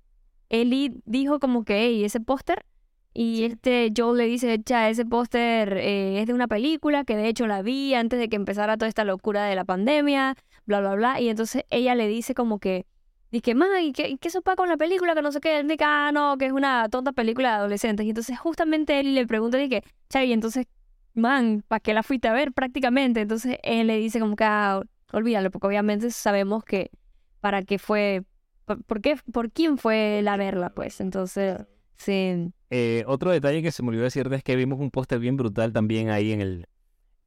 Ellie 0.48 0.92
dijo 1.04 1.40
como 1.40 1.64
que, 1.64 1.85
hey, 1.87 2.04
ese 2.04 2.20
póster, 2.20 2.64
y 3.12 3.44
este 3.44 3.92
Joel 3.96 4.18
le 4.18 4.26
dice, 4.26 4.61
cha, 4.62 4.90
ese 4.90 5.04
póster 5.04 5.76
eh, 5.78 6.20
es 6.20 6.26
de 6.26 6.35
una 6.35 6.48
película 6.48 7.04
que 7.04 7.16
de 7.16 7.28
hecho 7.28 7.46
la 7.46 7.62
vi 7.62 7.94
antes 7.94 8.18
de 8.18 8.28
que 8.28 8.37
empezara 8.37 8.76
toda 8.76 8.88
esta 8.88 9.04
locura 9.04 9.44
de 9.44 9.54
la 9.54 9.64
pandemia, 9.64 10.37
bla, 10.66 10.80
bla, 10.80 10.94
bla, 10.94 11.20
y 11.20 11.28
entonces 11.28 11.62
ella 11.70 11.94
le 11.94 12.09
dice 12.09 12.35
como 12.35 12.59
que, 12.59 12.87
Dice, 13.35 13.57
ma, 13.57 13.80
¿y 13.83 13.92
qué, 13.92 14.16
qué 14.18 14.30
sopa 14.30 14.54
con 14.54 14.68
la 14.68 14.76
película? 14.76 15.12
Que 15.16 15.20
no 15.20 15.33
sé 15.33 15.40
qué. 15.40 15.61
Dice, 15.64 15.76
ah, 15.85 16.12
no, 16.14 16.38
que 16.38 16.46
es 16.46 16.52
una 16.52 16.88
tonta 16.88 17.11
película 17.11 17.48
de 17.48 17.54
adolescentes. 17.57 18.07
Y 18.07 18.11
entonces 18.11 18.38
justamente 18.38 19.00
él 19.00 19.16
le 19.16 19.26
pregunta, 19.26 19.59
dice, 19.59 19.83
Chay, 20.09 20.33
entonces, 20.33 20.66
man, 21.14 21.64
¿para 21.66 21.80
qué 21.80 21.94
la 21.94 22.04
fuiste 22.04 22.28
a 22.28 22.33
ver 22.33 22.52
prácticamente? 22.52 23.22
Entonces 23.22 23.59
él 23.64 23.88
le 23.88 23.98
dice 23.98 24.20
como 24.20 24.37
que, 24.37 24.44
ah, 24.44 24.83
olvídalo, 25.12 25.50
porque 25.50 25.66
obviamente 25.66 26.12
sabemos 26.12 26.62
que 26.64 26.92
para 27.40 27.64
qué 27.64 27.80
fue, 27.80 28.22
por, 28.64 28.83
por 28.85 29.00
qué, 29.00 29.16
por 29.33 29.50
quién 29.50 29.79
fue 29.79 30.20
la 30.22 30.37
verla, 30.37 30.70
pues. 30.70 31.00
Entonces, 31.00 31.59
sí. 31.96 32.53
Eh, 32.70 33.05
otro 33.07 33.31
detalle 33.31 33.62
que 33.62 33.72
se 33.72 33.83
me 33.83 33.90
olvidó 33.90 34.05
decirte 34.05 34.35
es 34.37 34.42
que 34.42 34.57
vimos 34.57 34.81
un 34.81 34.90
póster 34.90 35.18
bien 35.18 35.37
brutal 35.37 35.72
también 35.72 36.11
ahí 36.11 36.33
en 36.33 36.40
el, 36.40 36.68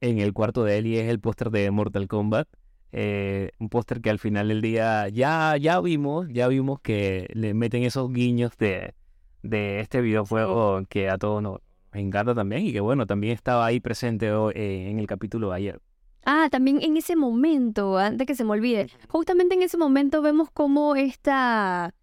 en 0.01 0.19
el 0.19 0.33
cuarto 0.33 0.63
de 0.63 0.77
él 0.77 0.87
y 0.87 0.97
es 0.97 1.09
el 1.09 1.19
póster 1.19 1.49
de 1.51 1.69
Mortal 1.71 2.07
Kombat. 2.07 2.47
Eh, 2.91 3.51
un 3.59 3.69
póster 3.69 4.01
que 4.01 4.09
al 4.09 4.19
final 4.19 4.47
del 4.47 4.61
día 4.61 5.09
ya, 5.09 5.57
ya 5.57 5.79
vimos, 5.81 6.27
ya 6.29 6.47
vimos 6.47 6.79
que 6.79 7.27
le 7.33 7.53
meten 7.53 7.83
esos 7.83 8.11
guiños 8.11 8.57
de, 8.57 8.95
de 9.43 9.81
este 9.81 10.01
videojuego 10.01 10.83
que 10.87 11.09
a 11.09 11.17
todos 11.17 11.41
nos 11.41 11.59
encanta 11.93 12.33
también 12.33 12.65
y 12.65 12.71
que 12.71 12.79
bueno, 12.79 13.05
también 13.05 13.33
estaba 13.33 13.65
ahí 13.65 13.79
presente 13.79 14.31
hoy, 14.31 14.53
eh, 14.55 14.89
en 14.89 14.99
el 14.99 15.07
capítulo 15.07 15.49
de 15.49 15.55
ayer. 15.55 15.81
Ah, 16.29 16.49
también 16.51 16.81
en 16.81 16.97
ese 16.97 17.15
momento, 17.15 17.97
antes 17.97 18.27
que 18.27 18.35
se 18.35 18.43
me 18.43 18.51
olvide, 18.51 18.89
justamente 19.07 19.55
en 19.55 19.61
ese 19.61 19.77
momento 19.77 20.21
vemos 20.21 20.51
cómo 20.51 20.97
esta 20.97 21.93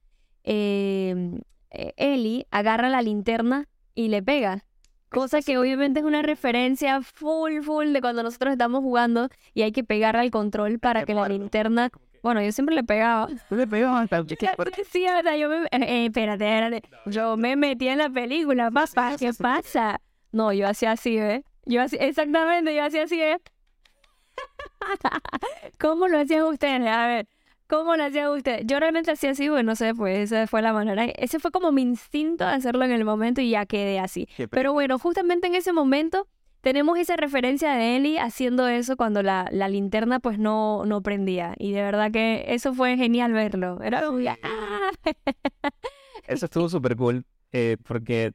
eh, 0.44 1.40
eh, 1.70 1.92
Ellie 1.98 2.46
agarra 2.50 2.88
la 2.88 3.02
linterna 3.02 3.68
y 3.94 4.08
le 4.08 4.22
pega. 4.22 4.64
Cosa 5.10 5.42
que 5.42 5.58
obviamente 5.58 6.00
es 6.00 6.06
una 6.06 6.22
referencia 6.22 7.02
full, 7.02 7.60
full 7.60 7.92
de 7.92 8.00
cuando 8.00 8.22
nosotros 8.22 8.52
estamos 8.52 8.80
jugando 8.80 9.28
y 9.52 9.60
hay 9.60 9.72
que 9.72 9.84
pegarle 9.84 10.22
al 10.22 10.30
control 10.30 10.78
para 10.78 11.04
que 11.04 11.12
la 11.12 11.28
linterna... 11.28 11.90
Bueno, 12.22 12.40
yo 12.40 12.50
siempre 12.50 12.74
le 12.74 12.82
pegaba. 12.82 13.28
Tú 13.50 13.56
le 13.56 13.66
pegabas 13.66 14.08
Sí, 14.90 15.02
verdad, 15.04 15.36
yo 15.36 15.50
me... 15.50 15.64
eh, 15.64 15.68
eh, 15.72 16.06
espérate, 16.06 16.46
espérate. 16.46 16.82
Yo 17.04 17.36
me 17.36 17.56
metí 17.56 17.88
en 17.88 17.98
la 17.98 18.08
película, 18.08 18.70
papá, 18.70 19.16
¿qué 19.18 19.34
pasa? 19.38 20.00
No, 20.32 20.50
yo 20.54 20.66
hacía 20.66 20.92
así, 20.92 21.18
¿eh? 21.18 21.44
Yo 21.66 21.82
hacía, 21.82 22.00
exactamente, 22.00 22.74
yo 22.74 22.82
hacía 22.82 23.02
así, 23.02 23.20
¿eh? 23.20 23.38
¿Cómo 25.80 26.08
lo 26.08 26.18
hacían 26.18 26.44
ustedes? 26.44 26.86
A 26.86 27.06
ver, 27.06 27.28
¿cómo 27.66 27.96
lo 27.96 28.04
hacían 28.04 28.30
ustedes? 28.30 28.62
Yo 28.66 28.78
realmente 28.80 29.10
hacía 29.10 29.30
así, 29.30 29.48
bueno, 29.48 29.70
no 29.70 29.76
sé, 29.76 29.94
pues 29.94 30.32
esa 30.32 30.46
fue 30.46 30.62
la 30.62 30.72
manera. 30.72 31.04
Ese 31.04 31.38
fue 31.38 31.50
como 31.50 31.72
mi 31.72 31.82
instinto 31.82 32.44
de 32.44 32.50
hacerlo 32.52 32.84
en 32.84 32.92
el 32.92 33.04
momento 33.04 33.40
y 33.40 33.50
ya 33.50 33.66
quedé 33.66 33.98
así. 33.98 34.28
Pero 34.50 34.72
bueno, 34.72 34.98
justamente 34.98 35.46
en 35.46 35.54
ese 35.54 35.72
momento 35.72 36.28
tenemos 36.60 36.98
esa 36.98 37.16
referencia 37.16 37.74
de 37.74 37.96
Ellie 37.96 38.18
haciendo 38.18 38.68
eso 38.68 38.96
cuando 38.96 39.22
la, 39.22 39.48
la 39.52 39.68
linterna 39.68 40.20
pues 40.20 40.38
no, 40.38 40.84
no 40.86 41.02
prendía. 41.02 41.54
Y 41.58 41.72
de 41.72 41.82
verdad 41.82 42.10
que 42.10 42.44
eso 42.48 42.74
fue 42.74 42.96
genial 42.96 43.32
verlo. 43.32 43.82
Era 43.82 44.02
como, 44.02 44.18
¡ah! 44.42 44.90
Eso 46.26 46.46
estuvo 46.46 46.68
súper 46.70 46.96
cool, 46.96 47.26
eh, 47.52 47.76
porque 47.86 48.32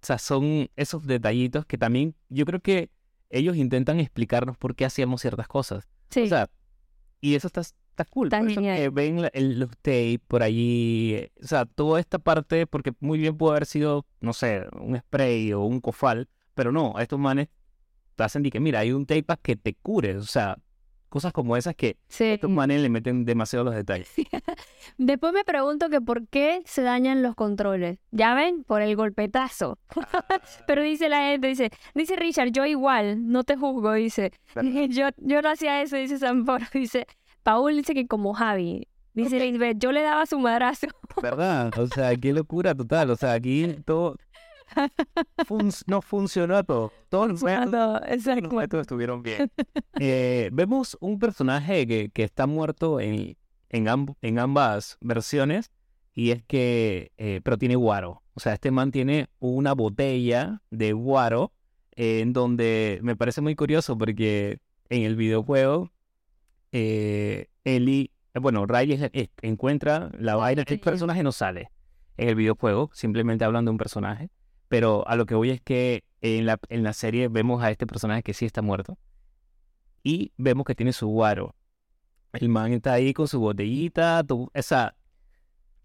o 0.00 0.06
sea, 0.06 0.18
son 0.18 0.68
esos 0.76 1.06
detallitos 1.06 1.66
que 1.66 1.76
también 1.76 2.14
yo 2.28 2.44
creo 2.44 2.60
que 2.60 2.90
ellos 3.30 3.56
intentan 3.56 4.00
explicarnos 4.00 4.56
por 4.56 4.74
qué 4.74 4.84
hacíamos 4.84 5.20
ciertas 5.20 5.48
cosas. 5.48 5.88
Sí, 6.10 6.22
O 6.22 6.26
sea, 6.28 6.48
y 7.20 7.34
eso 7.34 7.46
está 7.48 7.60
está 7.60 8.04
cool. 8.10 8.28
Está 8.28 8.38
Por 8.38 8.46
eso 8.50 8.60
genial. 8.60 8.76
que 8.78 8.88
ven 8.90 9.22
la- 9.22 9.28
el- 9.34 9.58
los 9.58 9.70
tapes 9.82 10.20
por 10.28 10.42
allí, 10.44 11.16
o 11.42 11.46
sea, 11.46 11.64
toda 11.66 11.98
esta 11.98 12.18
parte, 12.20 12.66
porque 12.66 12.92
muy 13.00 13.18
bien 13.18 13.36
pudo 13.36 13.50
haber 13.50 13.66
sido, 13.66 14.06
no 14.20 14.32
sé, 14.32 14.66
un 14.80 14.96
spray 14.96 15.52
o 15.52 15.62
un 15.62 15.80
cofal, 15.80 16.28
pero 16.54 16.70
no, 16.70 16.94
estos 17.00 17.18
manes 17.18 17.48
te 18.14 18.22
hacen 18.22 18.42
de 18.44 18.50
que, 18.50 18.60
mira, 18.60 18.78
hay 18.80 18.92
un 18.92 19.04
tape 19.04 19.24
para 19.24 19.40
que 19.42 19.56
te 19.56 19.74
cure, 19.74 20.16
o 20.16 20.22
sea, 20.22 20.56
cosas 21.08 21.32
como 21.32 21.56
esas 21.56 21.74
que 21.74 21.96
Sí. 22.08 22.24
estos 22.24 22.50
manes 22.50 22.80
le 22.80 22.88
meten 22.88 23.24
demasiado 23.24 23.64
los 23.64 23.74
detalles. 23.74 24.10
Después 24.98 25.32
me 25.32 25.44
pregunto 25.44 25.88
que 25.88 26.00
por 26.00 26.26
qué 26.28 26.62
se 26.64 26.82
dañan 26.82 27.22
los 27.22 27.34
controles. 27.34 27.98
¿Ya 28.10 28.34
ven? 28.34 28.64
Por 28.64 28.82
el 28.82 28.96
golpetazo. 28.96 29.78
Pero 30.66 30.82
dice 30.82 31.08
la 31.08 31.20
gente, 31.28 31.48
dice, 31.48 31.70
dice 31.94 32.16
Richard, 32.16 32.50
yo 32.52 32.64
igual, 32.66 33.28
no 33.30 33.44
te 33.44 33.56
juzgo, 33.56 33.92
dice. 33.94 34.32
Yo, 34.90 35.08
yo 35.18 35.42
no 35.42 35.50
hacía 35.50 35.82
eso, 35.82 35.96
dice 35.96 36.18
Samporo. 36.18 36.64
Dice, 36.72 37.06
Paul 37.42 37.76
dice 37.76 37.94
que 37.94 38.06
como 38.06 38.34
Javi. 38.34 38.86
Dice 39.14 39.40
Lisbeth, 39.40 39.78
yo 39.78 39.90
le 39.90 40.02
daba 40.02 40.26
su 40.26 40.38
madrazo. 40.38 40.86
¿Verdad? 41.20 41.76
O 41.76 41.88
sea, 41.88 42.14
qué 42.14 42.32
locura 42.32 42.72
total, 42.72 43.10
o 43.10 43.16
sea, 43.16 43.32
aquí 43.32 43.66
todo 43.84 44.16
fun- 45.46 45.70
no 45.86 46.02
funcionó 46.02 46.62
todo. 46.64 46.92
Todos 47.08 47.28
los 47.28 47.42
métodos 47.42 48.82
estuvieron 48.82 49.22
bien. 49.22 49.50
Eh, 50.00 50.50
vemos 50.52 50.96
un 51.00 51.18
personaje 51.18 51.84
que, 51.86 52.10
que 52.10 52.22
está 52.22 52.46
muerto 52.46 53.00
en, 53.00 53.36
en, 53.70 53.86
amb- 53.86 54.14
en 54.22 54.38
ambas 54.38 54.96
versiones 55.00 55.72
y 56.14 56.30
es 56.30 56.44
que, 56.44 57.10
eh, 57.16 57.40
pero 57.42 57.58
tiene 57.58 57.74
guaro. 57.74 58.22
O 58.34 58.40
sea, 58.40 58.52
este 58.52 58.70
man 58.70 58.92
tiene 58.92 59.28
una 59.40 59.72
botella 59.72 60.62
de 60.70 60.92
guaro 60.92 61.52
eh, 61.96 62.20
en 62.20 62.32
donde 62.32 63.00
me 63.02 63.16
parece 63.16 63.40
muy 63.40 63.56
curioso 63.56 63.98
porque 63.98 64.60
en 64.88 65.02
el 65.02 65.16
videojuego 65.16 65.90
eh, 66.70 67.48
bueno, 68.40 68.66
Riley 68.66 69.10
encuentra 69.42 70.10
la 70.18 70.36
vaina, 70.36 70.62
el 70.62 70.66
Riley. 70.66 70.78
personaje 70.80 71.22
no 71.24 71.32
sale 71.32 71.70
en 72.16 72.28
el 72.28 72.34
videojuego, 72.36 72.90
simplemente 72.92 73.44
hablan 73.44 73.64
de 73.64 73.70
un 73.72 73.78
personaje, 73.78 74.30
pero 74.68 75.06
a 75.08 75.16
lo 75.16 75.26
que 75.26 75.34
voy 75.34 75.50
es 75.50 75.60
que 75.60 76.04
en 76.20 76.46
la, 76.46 76.58
en 76.68 76.82
la 76.82 76.92
serie 76.92 77.28
vemos 77.28 77.62
a 77.62 77.70
este 77.70 77.86
personaje 77.86 78.22
que 78.22 78.34
sí 78.34 78.44
está 78.44 78.62
muerto 78.62 78.98
y 80.02 80.32
vemos 80.36 80.64
que 80.64 80.74
tiene 80.74 80.92
su 80.92 81.06
guaro. 81.08 81.54
El 82.32 82.48
man 82.48 82.72
está 82.72 82.92
ahí 82.94 83.12
con 83.14 83.26
su 83.28 83.40
botellita, 83.40 84.22
tu- 84.24 84.50
o 84.54 84.62
sea, 84.62 84.94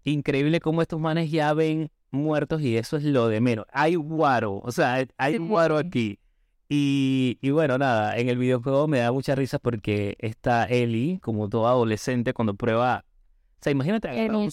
increíble 0.04 0.60
cómo 0.60 0.82
estos 0.82 1.00
manes 1.00 1.30
ya 1.30 1.52
ven 1.54 1.90
muertos 2.10 2.60
y 2.62 2.76
eso 2.76 2.96
es 2.96 3.04
lo 3.04 3.28
de 3.28 3.40
menos. 3.40 3.66
Hay 3.72 3.94
guaro, 3.96 4.60
o 4.62 4.70
sea, 4.70 5.04
hay 5.16 5.32
Sí. 5.34 5.38
guaro 5.48 5.78
aquí. 5.78 6.18
Y, 6.68 7.38
y 7.42 7.50
bueno, 7.50 7.76
nada, 7.78 8.16
en 8.16 8.28
el 8.28 8.38
videojuego 8.38 8.88
me 8.88 8.98
da 8.98 9.12
mucha 9.12 9.34
risa 9.34 9.58
porque 9.58 10.16
está 10.18 10.64
Ellie, 10.64 11.20
como 11.20 11.48
toda 11.48 11.70
adolescente, 11.70 12.32
cuando 12.32 12.54
prueba. 12.54 13.04
O 13.60 13.62
sea, 13.64 13.72
imagínate 13.72 14.08
agarrar 14.08 14.36
un, 14.36 14.50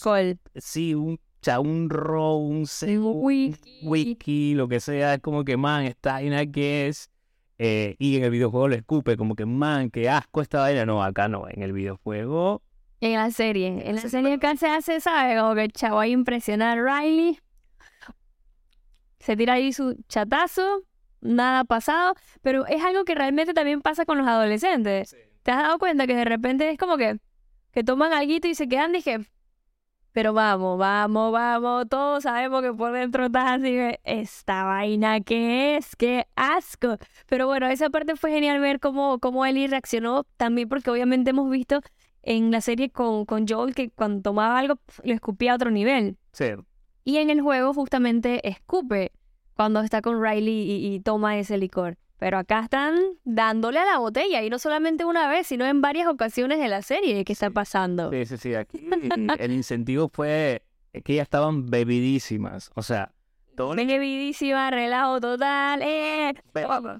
sí, 0.56 0.94
un, 0.94 1.18
un 1.60 1.90
ron, 1.90 2.42
un, 2.42 2.66
ce- 2.66 2.98
Un 2.98 3.06
un 3.06 3.54
whisky, 3.82 4.54
lo 4.54 4.68
que 4.68 4.80
sea, 4.80 5.14
es 5.14 5.20
como 5.20 5.44
que, 5.44 5.56
man, 5.56 5.84
esta 5.84 6.12
vaina 6.14 6.46
que 6.46 6.88
es. 6.88 7.10
Eh, 7.58 7.94
y 7.98 8.16
en 8.16 8.24
el 8.24 8.30
videojuego 8.30 8.68
lo 8.68 8.74
escupe, 8.74 9.16
como 9.16 9.34
que, 9.36 9.46
man, 9.46 9.90
qué 9.90 10.08
asco 10.08 10.40
esta 10.40 10.60
vaina. 10.60 10.84
No, 10.86 11.02
acá 11.02 11.28
no, 11.28 11.48
en 11.48 11.62
el 11.62 11.72
videojuego. 11.72 12.62
En 13.00 13.14
la 13.14 13.30
serie. 13.30 13.88
En 13.88 13.96
la 13.96 14.02
serie 14.02 14.34
acá 14.34 14.56
se 14.56 14.68
hace, 14.68 15.00
¿sabes? 15.00 15.38
Como 15.40 15.54
que 15.54 15.64
el 15.64 15.72
chavo 15.72 15.98
ahí 15.98 16.12
impresionar 16.12 16.78
a 16.78 17.00
Riley. 17.00 17.38
Se 19.18 19.36
tira 19.36 19.54
ahí 19.54 19.72
su 19.72 19.96
chatazo. 20.08 20.82
Nada 21.20 21.60
ha 21.60 21.64
pasado. 21.64 22.14
Pero 22.42 22.66
es 22.66 22.82
algo 22.82 23.04
que 23.04 23.14
realmente 23.14 23.54
también 23.54 23.80
pasa 23.80 24.04
con 24.04 24.18
los 24.18 24.26
adolescentes. 24.26 25.16
¿Te 25.42 25.50
has 25.50 25.62
dado 25.62 25.78
cuenta 25.78 26.06
que 26.06 26.14
de 26.16 26.24
repente 26.24 26.70
es 26.70 26.78
como 26.78 26.96
que, 26.96 27.18
que 27.72 27.84
toman 27.84 28.12
algo 28.12 28.32
y 28.42 28.54
se 28.54 28.68
quedan, 28.68 28.92
dije, 28.92 29.18
pero 30.12 30.32
vamos, 30.34 30.78
vamos, 30.78 31.32
vamos, 31.32 31.88
todos 31.88 32.22
sabemos 32.22 32.62
que 32.62 32.72
por 32.72 32.92
dentro 32.92 33.26
estás 33.26 33.60
así, 33.60 33.76
esta 34.04 34.64
vaina 34.64 35.20
que 35.20 35.76
es, 35.76 35.96
qué 35.96 36.26
asco. 36.36 36.98
Pero 37.26 37.46
bueno, 37.46 37.66
esa 37.66 37.88
parte 37.90 38.16
fue 38.16 38.30
genial 38.30 38.60
ver 38.60 38.78
cómo, 38.78 39.18
cómo 39.18 39.46
Ellie 39.46 39.68
reaccionó 39.68 40.24
también, 40.36 40.68
porque 40.68 40.90
obviamente 40.90 41.30
hemos 41.30 41.50
visto 41.50 41.80
en 42.22 42.50
la 42.50 42.60
serie 42.60 42.90
con, 42.90 43.24
con 43.24 43.46
Joel 43.48 43.74
que 43.74 43.90
cuando 43.90 44.22
tomaba 44.22 44.58
algo 44.58 44.78
lo 45.02 45.14
escupía 45.14 45.52
a 45.52 45.54
otro 45.56 45.70
nivel. 45.70 46.18
Sí, 46.32 46.46
Y 47.04 47.16
en 47.16 47.30
el 47.30 47.40
juego 47.40 47.72
justamente 47.72 48.46
escupe 48.46 49.12
cuando 49.56 49.80
está 49.80 50.02
con 50.02 50.22
Riley 50.22 50.70
y, 50.70 50.94
y 50.94 51.00
toma 51.00 51.38
ese 51.38 51.56
licor. 51.56 51.96
Pero 52.22 52.38
acá 52.38 52.60
están 52.60 52.94
dándole 53.24 53.80
a 53.80 53.84
la 53.84 53.98
botella 53.98 54.44
y 54.44 54.48
no 54.48 54.60
solamente 54.60 55.04
una 55.04 55.26
vez, 55.26 55.48
sino 55.48 55.64
en 55.66 55.80
varias 55.80 56.06
ocasiones 56.06 56.60
de 56.60 56.68
la 56.68 56.80
serie 56.80 57.24
que 57.24 57.32
está 57.32 57.50
pasando. 57.50 58.12
sí, 58.12 58.26
sí, 58.26 58.36
sí. 58.36 58.54
Aquí 58.54 58.78
el 59.40 59.50
incentivo 59.52 60.08
fue 60.08 60.62
que 61.04 61.16
ya 61.16 61.22
estaban 61.22 61.68
bebidísimas. 61.68 62.70
O 62.76 62.82
sea, 62.84 63.10
todo 63.56 63.74
Bebidísima, 63.74 64.70
relajo 64.70 65.20
total. 65.20 65.82
eh. 65.82 66.34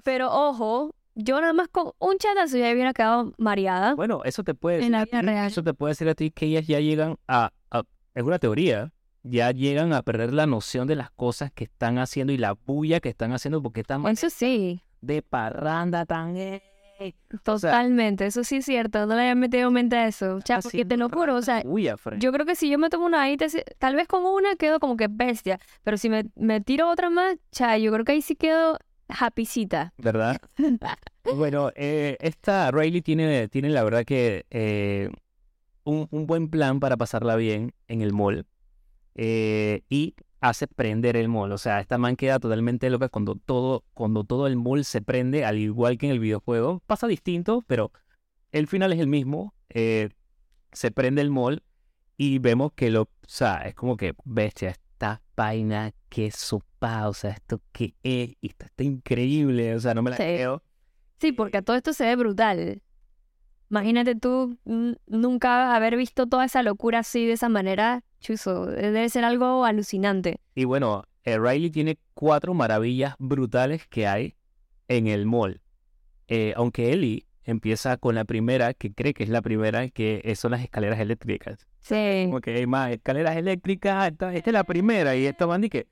Pero 0.03 0.29
ojo, 0.29 0.93
yo 1.15 1.39
nada 1.39 1.53
más 1.53 1.69
con 1.69 1.91
un 1.99 2.17
chatazo 2.17 2.57
ya 2.57 2.73
hubiera 2.73 2.91
quedado 2.91 3.31
mareada. 3.37 3.95
Bueno, 3.95 4.23
eso 4.25 4.43
te 4.43 4.53
puede 4.53 4.83
En 4.85 4.91
la 4.91 5.05
decir, 5.05 5.11
vida 5.11 5.31
real. 5.31 5.47
eso 5.47 5.63
te 5.63 5.73
puede 5.73 5.91
decir 5.91 6.09
a 6.09 6.15
ti 6.15 6.31
que 6.31 6.47
ellas 6.47 6.67
ya 6.67 6.81
llegan 6.81 7.15
a, 7.29 7.51
a- 7.71 7.83
es 8.13 8.23
una 8.23 8.39
teoría, 8.39 8.91
ya 9.23 9.51
llegan 9.51 9.93
a 9.93 10.01
perder 10.01 10.33
la 10.33 10.47
noción 10.47 10.85
de 10.85 10.97
las 10.97 11.11
cosas 11.11 11.49
que 11.53 11.63
están 11.63 11.97
haciendo 11.97 12.33
y 12.33 12.37
la 12.37 12.53
bulla 12.65 12.99
que 12.99 13.07
están 13.07 13.31
haciendo 13.31 13.61
porque 13.63 13.79
están 13.79 14.05
Eso 14.07 14.29
sí, 14.29 14.81
de 15.03 15.21
parranda 15.21 16.05
tan 16.05 16.35
sea, 16.35 16.61
totalmente. 17.43 18.25
Eso 18.25 18.43
sí 18.43 18.57
es 18.57 18.65
cierto. 18.65 19.05
No 19.05 19.15
le 19.15 19.21
había 19.21 19.35
metido 19.35 19.69
mente 19.71 19.97
a 19.97 20.07
eso. 20.07 20.39
Cha, 20.41 20.59
porque 20.61 20.69
haciendo 20.69 20.87
te 20.89 20.97
lo 20.97 21.09
juro, 21.09 21.35
o 21.35 21.41
sea, 21.41 21.61
bulla. 21.63 21.95
Yo 22.19 22.31
creo 22.31 22.45
que 22.45 22.55
si 22.55 22.69
yo 22.69 22.77
me 22.79 22.89
tomo 22.89 23.05
una 23.05 23.21
ahí, 23.21 23.37
tal 23.77 23.95
vez 23.95 24.07
con 24.07 24.23
una 24.25 24.55
quedo 24.55 24.79
como 24.79 24.95
que 24.95 25.07
bestia, 25.09 25.59
pero 25.83 25.97
si 25.97 26.09
me, 26.09 26.25
me 26.35 26.61
tiro 26.61 26.89
otra 26.89 27.09
más, 27.09 27.35
cha, 27.51 27.77
yo 27.77 27.91
creo 27.91 28.05
que 28.05 28.13
ahí 28.13 28.21
sí 28.21 28.35
quedo 28.35 28.77
happycita. 29.07 29.93
¿verdad? 29.97 30.37
Bueno, 31.35 31.71
eh, 31.75 32.17
esta 32.19 32.69
Riley 32.69 33.01
tiene, 33.01 33.47
tiene 33.47 33.69
la 33.69 33.81
verdad 33.85 34.03
que 34.03 34.45
eh, 34.51 35.09
un, 35.85 36.05
un 36.11 36.27
buen 36.27 36.49
plan 36.49 36.81
para 36.81 36.97
pasarla 36.97 37.37
bien 37.37 37.73
en 37.87 38.01
el 38.01 38.11
mall 38.11 38.45
eh, 39.15 39.83
y 39.89 40.15
hace 40.43 40.67
prender 40.67 41.15
el 41.15 41.29
mall. 41.29 41.53
O 41.53 41.57
sea, 41.57 41.79
esta 41.79 41.97
man 41.97 42.17
queda 42.17 42.37
totalmente 42.37 42.89
loca 42.89 43.07
cuando 43.07 43.35
todo, 43.35 43.85
cuando 43.93 44.25
todo 44.25 44.45
el 44.47 44.57
mall 44.57 44.83
se 44.83 45.01
prende, 45.01 45.45
al 45.45 45.57
igual 45.57 45.97
que 45.97 46.07
en 46.07 46.11
el 46.11 46.19
videojuego. 46.19 46.81
Pasa 46.85 47.07
distinto, 47.07 47.63
pero 47.65 47.91
el 48.51 48.67
final 48.67 48.91
es 48.93 48.99
el 48.99 49.07
mismo. 49.07 49.53
eh, 49.69 50.09
se 50.73 50.91
prende 50.91 51.21
el 51.21 51.29
mall 51.31 51.63
y 52.17 52.39
vemos 52.39 52.73
que 52.73 52.89
lo, 52.91 53.03
o 53.03 53.09
sea, 53.27 53.57
es 53.61 53.73
como 53.75 53.95
que, 53.95 54.13
bestia, 54.25 54.69
esta 54.71 55.21
vaina 55.35 55.93
que 56.09 56.29
sopa, 56.31 57.07
o 57.09 57.13
sea, 57.13 57.31
esto 57.31 57.61
que 57.71 57.95
es, 58.03 58.35
y 58.41 58.49
esto 58.49 58.65
está 58.65 58.83
increíble, 58.83 59.75
o 59.75 59.79
sea, 59.79 59.93
no 59.93 60.01
me 60.03 60.09
la 60.11 60.17
Sí. 60.17 60.23
creo. 60.23 60.61
Sí, 61.19 61.31
porque 61.31 61.61
todo 61.61 61.75
esto 61.77 61.93
se 61.93 62.05
ve 62.05 62.15
brutal. 62.17 62.81
Imagínate 63.73 64.13
tú 64.13 64.55
nunca 65.07 65.75
haber 65.75 65.97
visto 65.97 66.27
toda 66.27 66.45
esa 66.45 66.61
locura 66.61 66.99
así 66.99 67.25
de 67.25 67.33
esa 67.33 67.49
manera. 67.49 68.03
Chuzo, 68.19 68.67
debe 68.67 69.09
ser 69.09 69.25
algo 69.25 69.65
alucinante. 69.65 70.39
Y 70.53 70.65
bueno, 70.65 71.05
eh, 71.23 71.39
Riley 71.39 71.71
tiene 71.71 71.97
cuatro 72.13 72.53
maravillas 72.53 73.15
brutales 73.17 73.87
que 73.87 74.05
hay 74.05 74.35
en 74.89 75.07
el 75.07 75.25
mall. 75.25 75.59
Eh, 76.27 76.53
aunque 76.55 76.93
Ellie 76.93 77.25
empieza 77.45 77.97
con 77.97 78.13
la 78.13 78.25
primera, 78.25 78.75
que 78.75 78.93
cree 78.93 79.15
que 79.15 79.23
es 79.23 79.29
la 79.29 79.41
primera, 79.41 79.89
que 79.89 80.21
eh, 80.23 80.35
son 80.35 80.51
las 80.51 80.61
escaleras 80.61 80.99
eléctricas. 80.99 81.67
Sí. 81.79 82.25
Como 82.27 82.41
que 82.41 82.53
hay 82.53 82.67
más 82.67 82.91
escaleras 82.91 83.35
eléctricas, 83.37 84.11
esta, 84.11 84.35
esta 84.35 84.49
es 84.51 84.53
la 84.53 84.65
primera, 84.65 85.15
y 85.15 85.25
esta 85.25 85.47
man 85.47 85.67
que, 85.67 85.87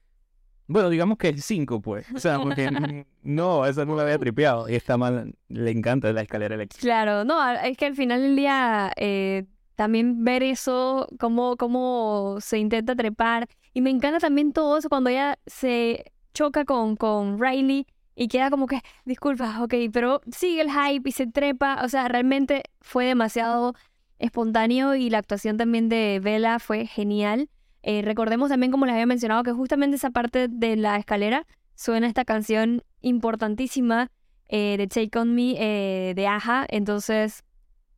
bueno, 0.72 0.90
digamos 0.90 1.18
que 1.18 1.30
es 1.30 1.46
cinco, 1.46 1.82
pues. 1.82 2.06
O 2.16 2.20
sea, 2.20 2.40
porque 2.40 3.06
no, 3.24 3.66
esa 3.66 3.86
no 3.86 3.96
la 3.96 4.04
había 4.04 4.18
tripeado. 4.18 4.70
Y 4.70 4.76
esta 4.76 4.98
man 4.98 5.36
le 5.50 5.72
encanta 5.72 6.12
la 6.14 6.22
escalera 6.22 6.56
eléctrica. 6.56 6.82
Claro, 6.82 7.26
no, 7.26 7.50
es 7.52 7.78
que 7.78 7.86
al 7.86 7.96
final 7.96 8.22
del 8.22 8.36
día 8.36 8.92
eh, 8.96 9.46
también 9.76 10.24
ver 10.24 10.44
eso, 10.44 11.08
cómo, 11.20 11.58
cómo 11.58 12.38
se 12.40 12.58
intenta 12.58 12.96
trepar. 12.96 13.48
Y 13.74 13.82
me 13.82 13.90
encanta 13.90 14.20
también 14.20 14.54
todo 14.54 14.78
eso 14.78 14.90
cuando 14.90 15.10
ella 15.10 15.38
se 15.46 16.12
choca 16.34 16.66
con, 16.66 16.96
con 16.96 17.42
Riley 17.42 17.86
y 18.16 18.28
queda 18.28 18.50
como 18.50 18.68
que, 18.68 18.82
disculpa, 19.06 19.64
ok, 19.64 19.74
pero 19.92 20.22
sigue 20.32 20.62
el 20.62 20.70
hype 20.72 21.10
y 21.10 21.12
se 21.12 21.28
trepa. 21.28 21.82
O 21.84 21.90
sea, 21.90 22.08
realmente 22.08 22.64
fue 22.82 23.06
demasiado 23.06 23.74
espontáneo 24.20 24.96
y 24.96 25.10
la 25.10 25.18
actuación 25.18 25.58
también 25.58 25.90
de 25.90 26.20
Bella 26.22 26.60
fue 26.60 26.86
genial. 26.86 27.50
Eh, 27.84 28.02
recordemos 28.04 28.50
también, 28.50 28.72
como 28.72 28.86
les 28.86 28.94
había 28.94 29.06
mencionado, 29.06 29.44
que 29.44 29.52
justamente 29.54 29.96
esa 29.98 30.12
parte 30.12 30.48
de 30.50 30.76
la 30.76 30.98
escalera 30.98 31.46
suena 31.76 32.08
esta 32.08 32.26
canción 32.26 32.84
importantísima 33.02 34.10
eh, 34.50 34.76
de 34.78 34.88
Take 34.88 35.18
On 35.18 35.34
Me 35.34 35.56
eh, 35.58 36.14
de 36.14 36.28
Aja. 36.28 36.66
Entonces 36.70 37.44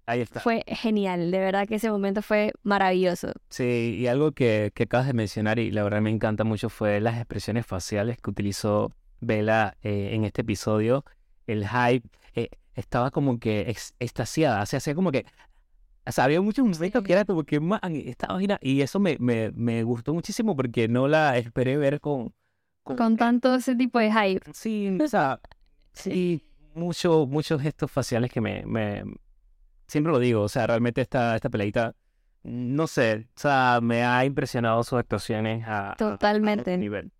Ahí 0.05 0.21
está. 0.21 0.39
fue 0.39 0.63
genial. 0.67 1.31
De 1.31 1.39
verdad 1.39 1.67
que 1.67 1.75
ese 1.75 1.89
momento 1.91 2.21
fue 2.21 2.53
maravilloso. 2.63 3.31
Sí, 3.49 3.97
y 3.99 4.07
algo 4.07 4.31
que, 4.31 4.71
que 4.73 4.83
acabas 4.83 5.07
de 5.07 5.13
mencionar 5.13 5.59
y 5.59 5.71
la 5.71 5.83
verdad 5.83 6.01
me 6.01 6.09
encanta 6.11 6.43
mucho 6.43 6.69
fue 6.69 7.01
las 7.01 7.17
expresiones 7.17 7.65
faciales 7.65 8.17
que 8.21 8.29
utilizó 8.29 8.91
Bella 9.19 9.75
eh, 9.81 10.11
en 10.13 10.23
este 10.25 10.41
episodio. 10.41 11.03
El 11.47 11.67
hype 11.67 12.07
estaba 12.75 13.11
como 13.11 13.37
que 13.39 13.69
ex- 13.69 13.93
extasiada, 13.99 14.65
se 14.65 14.77
hacía 14.77 14.95
como 14.95 15.11
que 15.11 15.25
O 16.05 16.11
sea, 16.11 16.25
había 16.25 16.41
muchos 16.41 16.65
momentos 16.67 17.03
que 17.03 17.13
era 17.13 17.23
como 17.25 17.43
que, 17.43 17.59
man, 17.59 17.79
esta 18.05 18.27
vaina, 18.27 18.57
y 18.61 18.81
eso 18.81 18.99
me, 18.99 19.17
me, 19.19 19.51
me 19.51 19.83
gustó 19.83 20.13
muchísimo 20.13 20.55
porque 20.55 20.87
no 20.87 21.07
la 21.07 21.37
esperé 21.37 21.77
ver 21.77 21.99
con... 22.01 22.33
Con, 22.83 23.15
tanto 23.15 23.55
ese 23.55 23.75
tipo 23.75 23.99
de 23.99 24.11
hype. 24.11 24.41
Sí, 24.53 24.97
o 25.01 25.07
sea, 25.07 25.39
sí, 25.93 26.43
mucho, 26.75 27.25
muchos 27.25 27.61
gestos 27.61 27.89
faciales 27.89 28.31
que 28.31 28.41
me, 28.41 28.65
me... 28.65 29.03
Siempre 29.87 30.11
lo 30.11 30.19
digo, 30.19 30.41
o 30.41 30.49
sea, 30.49 30.67
realmente 30.67 31.01
esta, 31.01 31.35
esta 31.35 31.49
peleita, 31.49 31.95
no 32.43 32.87
sé, 32.87 33.27
o 33.37 33.39
sea, 33.39 33.79
me 33.81 34.03
ha 34.03 34.25
impresionado 34.25 34.83
sus 34.83 34.99
actuaciones 34.99 35.65
a... 35.65 35.89
a- 35.89 35.91
a 35.91 35.95
Totalmente. 35.95 36.61
otro 36.71 36.77
nivel. 36.77 37.11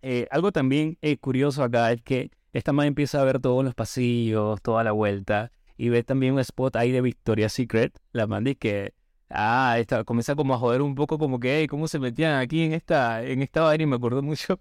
Eh, 0.00 0.26
algo 0.30 0.52
también 0.52 0.96
eh, 1.02 1.16
curioso 1.18 1.62
acá 1.62 1.92
es 1.92 2.00
que 2.02 2.30
esta 2.52 2.72
man 2.72 2.86
empieza 2.86 3.20
a 3.20 3.24
ver 3.24 3.40
todos 3.40 3.64
los 3.64 3.74
pasillos, 3.74 4.62
toda 4.62 4.84
la 4.84 4.92
vuelta, 4.92 5.50
y 5.76 5.88
ve 5.88 6.02
también 6.04 6.34
un 6.34 6.40
spot 6.40 6.76
ahí 6.76 6.90
de 6.92 7.00
Victoria's 7.00 7.52
Secret, 7.52 7.98
la 8.12 8.26
man 8.26 8.44
dice 8.44 8.56
que, 8.56 8.94
ah, 9.30 9.76
esta, 9.78 10.04
comienza 10.04 10.34
como 10.34 10.54
a 10.54 10.58
joder 10.58 10.82
un 10.82 10.94
poco 10.94 11.18
como 11.18 11.40
que, 11.40 11.58
"Ey, 11.60 11.66
¿cómo 11.66 11.88
se 11.88 11.98
metían 11.98 12.38
aquí 12.38 12.62
en 12.62 12.72
esta, 12.72 13.22
en 13.24 13.42
esta 13.42 13.62
vaina? 13.62 13.84
Y 13.84 13.86
me 13.86 13.96
acuerdo 13.96 14.22
mucho 14.22 14.58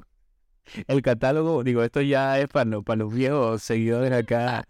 el 0.88 1.02
catálogo, 1.02 1.64
digo, 1.64 1.84
esto 1.84 2.02
ya 2.02 2.40
es 2.40 2.48
para, 2.48 2.66
los- 2.70 2.84
para 2.84 2.98
los 2.98 3.14
viejos 3.14 3.62
seguidores 3.64 4.12
acá, 4.12 4.66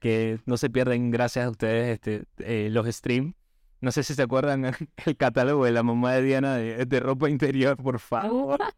que 0.00 0.38
no 0.46 0.56
se 0.56 0.70
pierden 0.70 1.10
gracias 1.10 1.46
a 1.46 1.50
ustedes 1.50 1.94
este, 1.94 2.24
eh, 2.38 2.68
los 2.70 2.86
streams. 2.86 3.34
No 3.80 3.90
sé 3.92 4.02
si 4.04 4.14
se 4.14 4.22
acuerdan 4.22 4.64
el 5.06 5.16
catálogo 5.16 5.64
de 5.64 5.72
la 5.72 5.82
mamá 5.82 6.12
de 6.14 6.22
Diana 6.22 6.56
de 6.56 7.00
ropa 7.00 7.28
interior, 7.28 7.76
por 7.76 7.98
favor. 7.98 8.58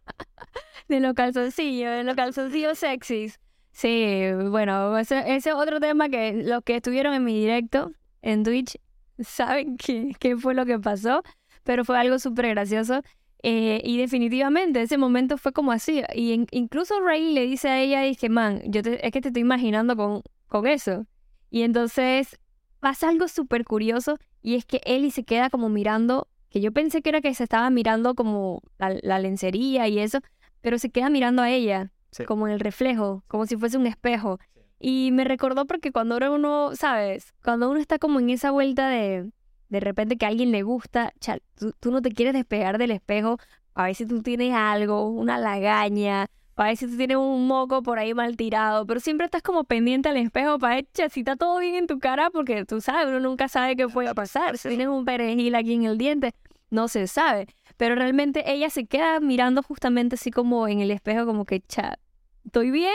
De 0.89 1.01
los 1.01 1.15
calzoncillos, 1.15 1.91
de 1.91 2.05
los 2.05 2.15
calzoncillos 2.15 2.79
sexys. 2.79 3.41
Sí, 3.75 4.23
bueno, 4.51 4.97
ese, 4.99 5.35
es 5.35 5.47
otro 5.49 5.81
tema 5.81 6.09
que 6.09 6.33
los 6.45 6.63
que 6.63 6.77
estuvieron 6.77 7.13
en 7.15 7.25
mi 7.25 7.39
directo 7.41 7.93
en 8.23 8.45
Twitch 8.45 8.79
saben 9.21 9.77
qué, 9.77 10.15
qué 10.21 10.37
fue 10.37 10.55
lo 10.55 10.65
que 10.65 10.79
pasó, 10.79 11.23
pero 11.65 11.85
fue 11.85 11.99
algo 11.99 12.19
súper 12.21 12.49
gracioso. 12.51 13.03
Eh, 13.43 13.83
y 13.85 13.99
definitivamente 13.99 14.81
ese 14.83 14.97
momento 14.97 15.37
fue 15.39 15.53
como 15.53 15.73
así. 15.73 16.03
Y 16.15 16.47
incluso 16.53 17.01
Ray 17.01 17.35
le 17.35 17.43
dice 17.47 17.69
a 17.69 17.81
ella, 17.83 18.01
dije, 18.03 18.29
man, 18.31 18.63
yo 18.67 18.83
te- 18.83 19.05
es 19.07 19.13
que 19.13 19.21
te 19.21 19.29
estoy 19.29 19.43
imaginando 19.43 19.97
con, 19.97 20.23
con 20.47 20.67
eso. 20.67 21.07
Y 21.51 21.63
entonces 21.63 22.39
pasa 22.81 23.09
algo 23.09 23.29
súper 23.29 23.65
curioso 23.65 24.19
y 24.43 24.55
es 24.57 24.65
que 24.65 24.81
Ellie 24.85 25.11
se 25.11 25.25
queda 25.25 25.51
como 25.51 25.69
mirando, 25.69 26.29
que 26.51 26.61
yo 26.61 26.73
pensé 26.73 27.03
que 27.03 27.09
era 27.11 27.21
que 27.21 27.35
se 27.35 27.45
estaba 27.45 27.69
mirando 27.71 28.15
como 28.15 28.63
la 28.79 29.19
lencería 29.19 29.89
y 29.89 29.99
eso, 29.99 30.21
pero 30.61 30.79
se 30.79 30.91
queda 30.91 31.11
mirando 31.11 31.43
a 31.43 31.51
ella, 31.51 31.93
Sí. 32.15 32.25
como 32.25 32.47
en 32.47 32.53
el 32.55 32.61
reflejo, 32.61 33.25
como 33.27 33.47
si 33.47 33.57
fuese 33.57 33.77
un 33.77 33.87
espejo. 33.87 34.39
Y 34.79 35.11
me 35.13 35.25
recordó 35.25 35.67
porque 35.67 35.93
cuando 35.93 36.17
uno, 36.33 36.71
¿sabes? 36.75 37.35
Cuando 37.43 37.71
uno 37.71 37.81
está 37.81 37.99
como 37.99 38.21
en 38.21 38.31
esa 38.31 38.51
vuelta 38.51 38.89
de 38.89 39.31
de 39.69 39.81
repente 39.81 40.17
que 40.17 40.25
a 40.25 40.29
alguien 40.29 40.53
le 40.53 40.63
gusta, 40.63 41.13
chal, 41.19 41.43
tú, 41.57 41.73
tú 41.81 41.91
no 41.91 42.01
te 42.01 42.11
quieres 42.11 42.35
despegar 42.35 42.79
del 42.79 42.93
espejo 42.93 43.39
a 43.75 43.85
ver 43.87 43.95
si 43.97 44.07
tú 44.07 44.23
tienes 44.23 44.55
algo, 44.55 45.09
una 45.09 45.37
lagaña, 45.37 46.29
para 46.55 46.69
ver 46.69 46.77
si 46.77 46.87
tú 46.87 46.97
tienes 46.97 47.17
un 47.17 47.47
moco 47.49 47.83
por 47.83 47.99
ahí 47.99 48.15
mal 48.15 48.37
tirado, 48.37 48.87
pero 48.87 49.01
siempre 49.01 49.25
estás 49.25 49.43
como 49.43 49.65
pendiente 49.65 50.09
al 50.09 50.17
espejo 50.17 50.59
para 50.59 50.77
ver 50.77 50.87
si 50.93 51.21
está 51.21 51.35
todo 51.35 51.59
bien 51.59 51.75
en 51.75 51.87
tu 51.89 51.99
cara, 51.99 52.31
porque 52.31 52.65
tú 52.65 52.81
sabes, 52.81 53.09
uno 53.09 53.19
nunca 53.19 53.49
sabe 53.49 53.75
qué 53.75 53.89
puede 53.89 54.15
pasar. 54.15 54.57
Si 54.59 54.69
tienes 54.69 54.87
un 54.87 55.05
perejil 55.05 55.57
aquí 55.57 55.75
en 55.75 55.85
el 55.85 55.99
diente, 55.99 56.35
no 56.71 56.87
se 56.87 57.09
sabe. 57.09 57.49
Pero 57.77 57.97
realmente 57.97 58.53
ella 58.53 58.71
se 58.71 58.87
queda 58.87 59.19
mirando 59.19 59.63
justamente 59.63 60.15
así 60.15 60.31
como 60.31 60.69
en 60.69 60.81
el 60.81 60.93
espejo, 60.93 61.27
como 61.27 61.45
que, 61.45 61.61
cha, 61.61 61.99
¿estoy 62.45 62.71
bien? 62.71 62.95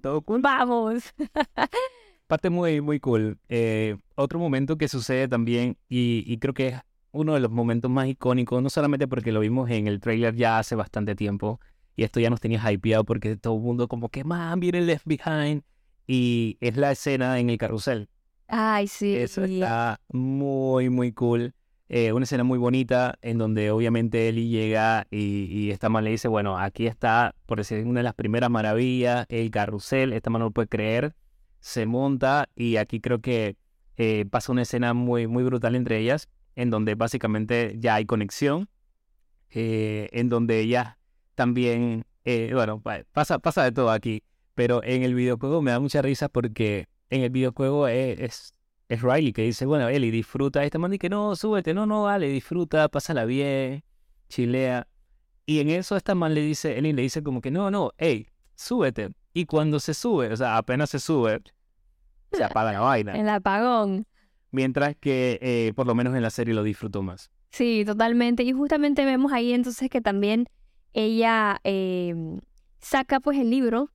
Todo 0.00 0.22
cool. 0.22 0.40
Vamos. 0.40 1.04
Parte 2.26 2.50
muy, 2.50 2.80
muy 2.80 3.00
cool. 3.00 3.38
Eh, 3.48 3.96
otro 4.14 4.38
momento 4.38 4.78
que 4.78 4.88
sucede 4.88 5.28
también, 5.28 5.76
y, 5.88 6.24
y 6.26 6.38
creo 6.38 6.54
que 6.54 6.68
es 6.68 6.80
uno 7.12 7.34
de 7.34 7.40
los 7.40 7.50
momentos 7.50 7.90
más 7.90 8.08
icónicos, 8.08 8.62
no 8.62 8.70
solamente 8.70 9.06
porque 9.06 9.30
lo 9.30 9.40
vimos 9.40 9.70
en 9.70 9.86
el 9.86 10.00
trailer 10.00 10.34
ya 10.34 10.58
hace 10.58 10.74
bastante 10.74 11.14
tiempo, 11.14 11.60
y 11.96 12.02
esto 12.02 12.20
ya 12.20 12.30
nos 12.30 12.40
tenía 12.40 12.60
hypeado 12.72 13.04
porque 13.04 13.36
todo 13.36 13.56
el 13.56 13.62
mundo 13.62 13.88
como 13.88 14.08
que, 14.08 14.24
man, 14.24 14.58
viene 14.58 14.80
Left 14.80 15.06
Behind, 15.06 15.62
y 16.06 16.56
es 16.60 16.76
la 16.76 16.92
escena 16.92 17.38
en 17.38 17.50
el 17.50 17.58
carrusel. 17.58 18.08
Ay, 18.48 18.88
sí. 18.88 19.14
Eso 19.14 19.44
está 19.44 20.00
muy, 20.08 20.90
muy 20.90 21.12
cool. 21.12 21.54
Eh, 21.90 22.12
una 22.12 22.24
escena 22.24 22.44
muy 22.44 22.58
bonita 22.58 23.18
en 23.20 23.36
donde 23.38 23.70
obviamente 23.70 24.28
Ellie 24.28 24.48
llega 24.48 25.06
y, 25.10 25.44
y 25.50 25.70
esta 25.70 25.90
man 25.90 26.04
le 26.04 26.10
dice, 26.10 26.28
bueno, 26.28 26.58
aquí 26.58 26.86
está, 26.86 27.34
por 27.46 27.58
decir 27.58 27.84
una 27.86 28.00
de 28.00 28.04
las 28.04 28.14
primeras 28.14 28.50
maravillas, 28.50 29.26
el 29.28 29.50
carrusel, 29.50 30.12
esta 30.14 30.30
man 30.30 30.40
no 30.40 30.46
lo 30.46 30.50
puede 30.50 30.68
creer, 30.68 31.14
se 31.60 31.84
monta 31.86 32.48
y 32.56 32.76
aquí 32.76 33.00
creo 33.00 33.20
que 33.20 33.56
eh, 33.96 34.24
pasa 34.30 34.50
una 34.52 34.62
escena 34.62 34.94
muy, 34.94 35.26
muy 35.26 35.44
brutal 35.44 35.74
entre 35.74 35.98
ellas, 35.98 36.28
en 36.56 36.70
donde 36.70 36.94
básicamente 36.94 37.76
ya 37.78 37.96
hay 37.96 38.06
conexión, 38.06 38.68
eh, 39.50 40.08
en 40.12 40.28
donde 40.30 40.60
ella 40.60 40.98
también, 41.34 42.06
eh, 42.24 42.50
bueno, 42.54 42.80
pa- 42.80 43.04
pasa, 43.12 43.38
pasa 43.38 43.62
de 43.62 43.72
todo 43.72 43.90
aquí, 43.90 44.22
pero 44.54 44.82
en 44.84 45.02
el 45.02 45.14
videojuego 45.14 45.60
me 45.62 45.70
da 45.70 45.80
mucha 45.80 46.00
risa 46.00 46.28
porque 46.30 46.86
en 47.10 47.22
el 47.22 47.30
videojuego 47.30 47.88
es, 47.88 48.54
es 48.88 49.02
Riley 49.02 49.32
que 49.32 49.42
dice, 49.42 49.66
bueno, 49.66 49.88
Ellie, 49.88 50.10
disfruta, 50.10 50.64
esta 50.64 50.78
man 50.78 50.90
dice 50.90 51.00
que 51.00 51.08
no, 51.08 51.36
súbete, 51.36 51.74
no, 51.74 51.86
no, 51.86 52.04
vale, 52.04 52.28
disfruta, 52.28 52.88
pásala 52.88 53.24
bien, 53.24 53.82
chilea. 54.28 54.86
Y 55.46 55.60
en 55.60 55.70
eso 55.70 55.96
esta 55.96 56.14
man 56.14 56.34
le 56.34 56.40
dice, 56.40 56.78
Ellie 56.78 56.92
le 56.92 57.02
dice 57.02 57.22
como 57.22 57.40
que 57.40 57.50
no, 57.50 57.70
no, 57.70 57.92
hey, 57.98 58.26
súbete. 58.54 59.10
Y 59.32 59.46
cuando 59.46 59.80
se 59.80 59.94
sube, 59.94 60.32
o 60.32 60.36
sea, 60.36 60.56
apenas 60.56 60.90
se 60.90 60.98
sube, 60.98 61.42
se 62.32 62.44
apaga 62.44 62.72
la 62.72 62.80
vaina. 62.80 63.12
El 63.12 63.28
apagón. 63.28 64.06
Mientras 64.50 64.96
que 64.96 65.38
eh, 65.42 65.72
por 65.74 65.86
lo 65.86 65.94
menos 65.94 66.14
en 66.14 66.22
la 66.22 66.30
serie 66.30 66.54
lo 66.54 66.62
disfrutó 66.62 67.02
más. 67.02 67.30
Sí, 67.50 67.84
totalmente. 67.86 68.42
Y 68.42 68.52
justamente 68.52 69.04
vemos 69.04 69.32
ahí 69.32 69.52
entonces 69.52 69.88
que 69.88 70.00
también 70.00 70.48
ella 70.92 71.60
eh, 71.62 72.14
saca 72.80 73.20
pues 73.20 73.38
el 73.38 73.50
libro 73.50 73.90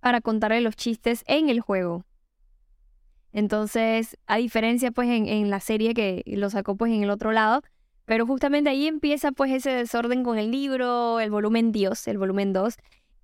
para 0.00 0.22
contarle 0.22 0.62
los 0.62 0.76
chistes 0.76 1.22
en 1.26 1.50
el 1.50 1.60
juego. 1.60 2.05
Entonces, 3.36 4.16
a 4.26 4.38
diferencia 4.38 4.92
pues 4.92 5.10
en, 5.10 5.50
la 5.50 5.60
serie 5.60 5.92
que 5.92 6.22
lo 6.24 6.48
sacó 6.48 6.74
pues 6.74 6.90
en 6.90 7.02
el 7.02 7.10
otro 7.10 7.32
lado, 7.32 7.60
pero 8.06 8.24
justamente 8.26 8.70
ahí 8.70 8.86
empieza 8.86 9.30
pues 9.30 9.52
ese 9.52 9.72
desorden 9.72 10.24
con 10.24 10.38
el 10.38 10.50
libro, 10.50 11.20
el 11.20 11.30
volumen 11.30 11.70
Dios, 11.70 12.08
el 12.08 12.16
volumen 12.16 12.54
2. 12.54 12.76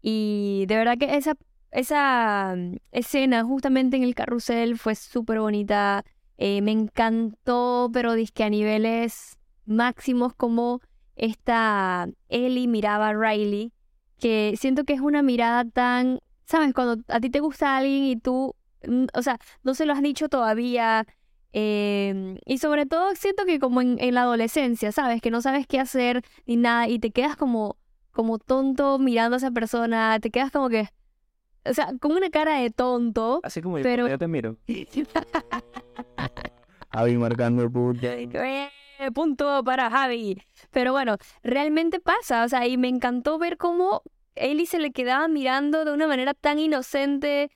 Y 0.02 0.66
de 0.68 0.76
verdad 0.76 0.98
que 0.98 1.16
esa, 1.16 1.38
esa 1.70 2.54
mm, 2.54 2.76
escena 2.90 3.42
justamente 3.42 3.96
en 3.96 4.02
el 4.02 4.14
carrusel 4.14 4.76
fue 4.76 4.96
súper 4.96 5.40
bonita. 5.40 6.04
Eh, 6.36 6.60
me 6.60 6.72
encantó, 6.72 7.88
pero 7.90 8.12
dizque 8.12 8.44
a 8.44 8.50
niveles 8.50 9.38
máximos 9.64 10.34
como 10.34 10.82
esta 11.16 12.06
Ellie 12.28 12.68
miraba 12.68 13.08
a 13.08 13.14
Riley, 13.14 13.72
que 14.18 14.56
siento 14.58 14.84
que 14.84 14.92
es 14.92 15.00
una 15.00 15.22
mirada 15.22 15.64
tan, 15.64 16.20
¿sabes? 16.44 16.74
Cuando 16.74 17.02
a 17.08 17.18
ti 17.18 17.30
te 17.30 17.40
gusta 17.40 17.78
alguien 17.78 18.04
y 18.04 18.16
tú, 18.16 18.54
o 19.14 19.22
sea, 19.22 19.38
no 19.62 19.74
se 19.74 19.86
lo 19.86 19.92
has 19.92 20.02
dicho 20.02 20.28
todavía. 20.28 21.06
eh, 21.52 22.38
y 22.46 22.58
sobre 22.58 22.86
todo 22.86 23.14
siento 23.14 23.44
que 23.44 23.58
como 23.58 23.80
en, 23.82 23.96
en 24.00 24.14
la 24.14 24.22
adolescencia, 24.22 24.90
¿sabes? 24.92 25.20
Que 25.20 25.30
no 25.30 25.40
sabes 25.42 25.66
qué 25.66 25.78
hacer 25.80 26.22
ni 26.46 26.56
nada 26.56 26.88
y 26.88 26.98
te 26.98 27.10
quedas 27.10 27.36
como, 27.36 27.76
como 28.10 28.38
tonto 28.38 28.98
mirando 28.98 29.34
a 29.36 29.38
esa 29.38 29.50
persona, 29.50 30.18
te 30.20 30.30
quedas 30.30 30.50
como 30.50 30.68
que, 30.70 30.88
o 31.64 31.74
sea, 31.74 31.92
con 32.00 32.12
una 32.12 32.30
cara 32.30 32.58
de 32.58 32.70
tonto. 32.70 33.40
Así 33.42 33.60
como 33.62 33.78
yo, 33.78 33.82
Pero- 33.84 34.08
yo 34.08 34.18
te 34.18 34.28
miro. 34.28 34.56
Javi 36.92 37.16
marcando 37.16 37.62
el 37.62 37.70
punto. 37.70 38.06
Eh, 38.06 38.70
Punto 39.14 39.64
para 39.64 39.90
Javi. 39.90 40.40
Pero 40.70 40.92
bueno, 40.92 41.16
realmente 41.42 41.98
pasa, 41.98 42.44
o 42.44 42.48
sea, 42.48 42.66
y 42.68 42.76
me 42.76 42.88
encantó 42.88 43.36
ver 43.38 43.56
cómo 43.56 44.02
Ellie 44.36 44.66
se 44.66 44.78
le 44.78 44.92
quedaba 44.92 45.26
mirando 45.26 45.84
de 45.84 45.92
una 45.92 46.06
manera 46.06 46.34
tan 46.34 46.58
inocente 46.60 47.50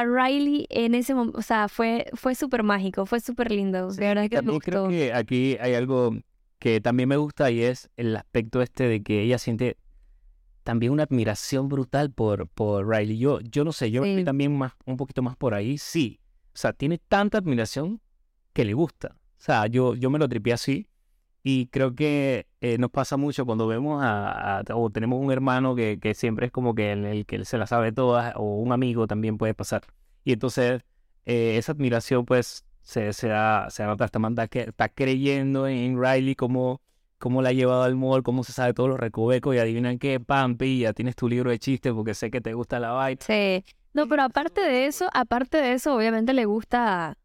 a 0.00 0.04
Riley 0.04 0.66
en 0.70 0.94
ese 0.94 1.14
momento. 1.14 1.38
O 1.38 1.42
sea, 1.42 1.68
fue, 1.68 2.06
fue 2.14 2.34
súper 2.34 2.62
mágico, 2.62 3.06
fue 3.06 3.20
súper 3.20 3.50
lindo. 3.50 3.88
De 3.92 4.06
verdad 4.06 4.22
que 4.24 4.36
me 4.36 4.42
También 4.42 4.60
creo 4.60 4.82
gustó. 4.84 4.90
que 4.90 5.12
aquí 5.12 5.56
hay 5.60 5.74
algo 5.74 6.16
que 6.58 6.80
también 6.80 7.08
me 7.08 7.16
gusta 7.16 7.50
y 7.50 7.62
es 7.62 7.90
el 7.96 8.14
aspecto 8.16 8.62
este 8.62 8.84
de 8.88 9.02
que 9.02 9.22
ella 9.22 9.38
siente 9.38 9.76
también 10.64 10.92
una 10.92 11.02
admiración 11.02 11.68
brutal 11.68 12.10
por, 12.12 12.46
por 12.48 12.88
Riley. 12.88 13.18
Yo, 13.18 13.40
yo 13.40 13.64
no 13.64 13.72
sé, 13.72 13.90
yo 13.90 14.04
Sí. 14.04 14.22
también 14.24 14.56
más, 14.56 14.72
un 14.86 14.96
poquito 14.96 15.22
más 15.22 15.36
por 15.36 15.54
ahí, 15.54 15.76
sí. 15.78 16.20
O 16.54 16.56
sea, 16.56 16.72
tiene 16.72 16.98
tanta 16.98 17.38
admiración 17.38 18.00
que 18.52 18.64
le 18.64 18.74
gusta. 18.74 19.16
O 19.38 19.44
sea, 19.44 19.66
yo, 19.66 19.94
yo 19.96 20.08
me 20.10 20.18
lo 20.20 20.28
tripié 20.28 20.52
así 20.52 20.86
y 21.42 21.66
creo 21.66 21.94
que 21.94 22.46
eh, 22.60 22.78
nos 22.78 22.90
pasa 22.90 23.16
mucho 23.16 23.44
cuando 23.46 23.66
vemos 23.66 24.00
a, 24.04 24.62
o 24.74 24.90
tenemos 24.90 25.20
un 25.20 25.32
hermano 25.32 25.74
que, 25.74 25.98
que 26.00 26.14
siempre 26.14 26.46
es 26.46 26.52
como 26.52 26.74
que 26.74 26.92
el, 26.92 27.04
el 27.04 27.26
que 27.26 27.44
se 27.44 27.58
la 27.58 27.66
sabe 27.66 27.92
todas 27.92 28.34
o 28.36 28.42
un 28.58 28.72
amigo 28.72 29.06
también 29.06 29.38
puede 29.38 29.54
pasar. 29.54 29.82
Y 30.24 30.32
entonces 30.32 30.82
eh, 31.26 31.56
esa 31.58 31.72
admiración 31.72 32.24
pues 32.24 32.64
se, 32.82 33.12
se, 33.12 33.28
da, 33.28 33.68
se 33.70 33.84
nota, 33.84 34.04
esta 34.04 34.18
man 34.18 34.32
está, 34.32 34.48
que- 34.48 34.60
está 34.68 34.88
creyendo 34.88 35.66
en 35.66 36.00
Riley 36.00 36.34
cómo, 36.36 36.80
cómo 37.18 37.42
la 37.42 37.48
ha 37.50 37.52
llevado 37.52 37.82
al 37.82 37.96
mall, 37.96 38.22
cómo 38.22 38.44
se 38.44 38.52
sabe 38.52 38.72
todos 38.74 38.88
los 38.90 39.00
recovecos 39.00 39.54
y 39.54 39.58
adivinan 39.58 39.98
qué, 39.98 40.20
pampi, 40.20 40.80
ya 40.80 40.92
tienes 40.92 41.16
tu 41.16 41.28
libro 41.28 41.50
de 41.50 41.58
chistes 41.58 41.92
porque 41.92 42.14
sé 42.14 42.30
que 42.30 42.40
te 42.40 42.54
gusta 42.54 42.78
la 42.78 42.90
vaina. 42.92 43.20
Sí. 43.20 43.64
No, 43.94 44.08
pero 44.08 44.22
aparte 44.22 44.60
de 44.62 44.86
eso, 44.86 45.08
aparte 45.12 45.58
de 45.58 45.72
eso, 45.74 45.94
obviamente 45.94 46.32
le 46.32 46.44
gusta 46.46 47.18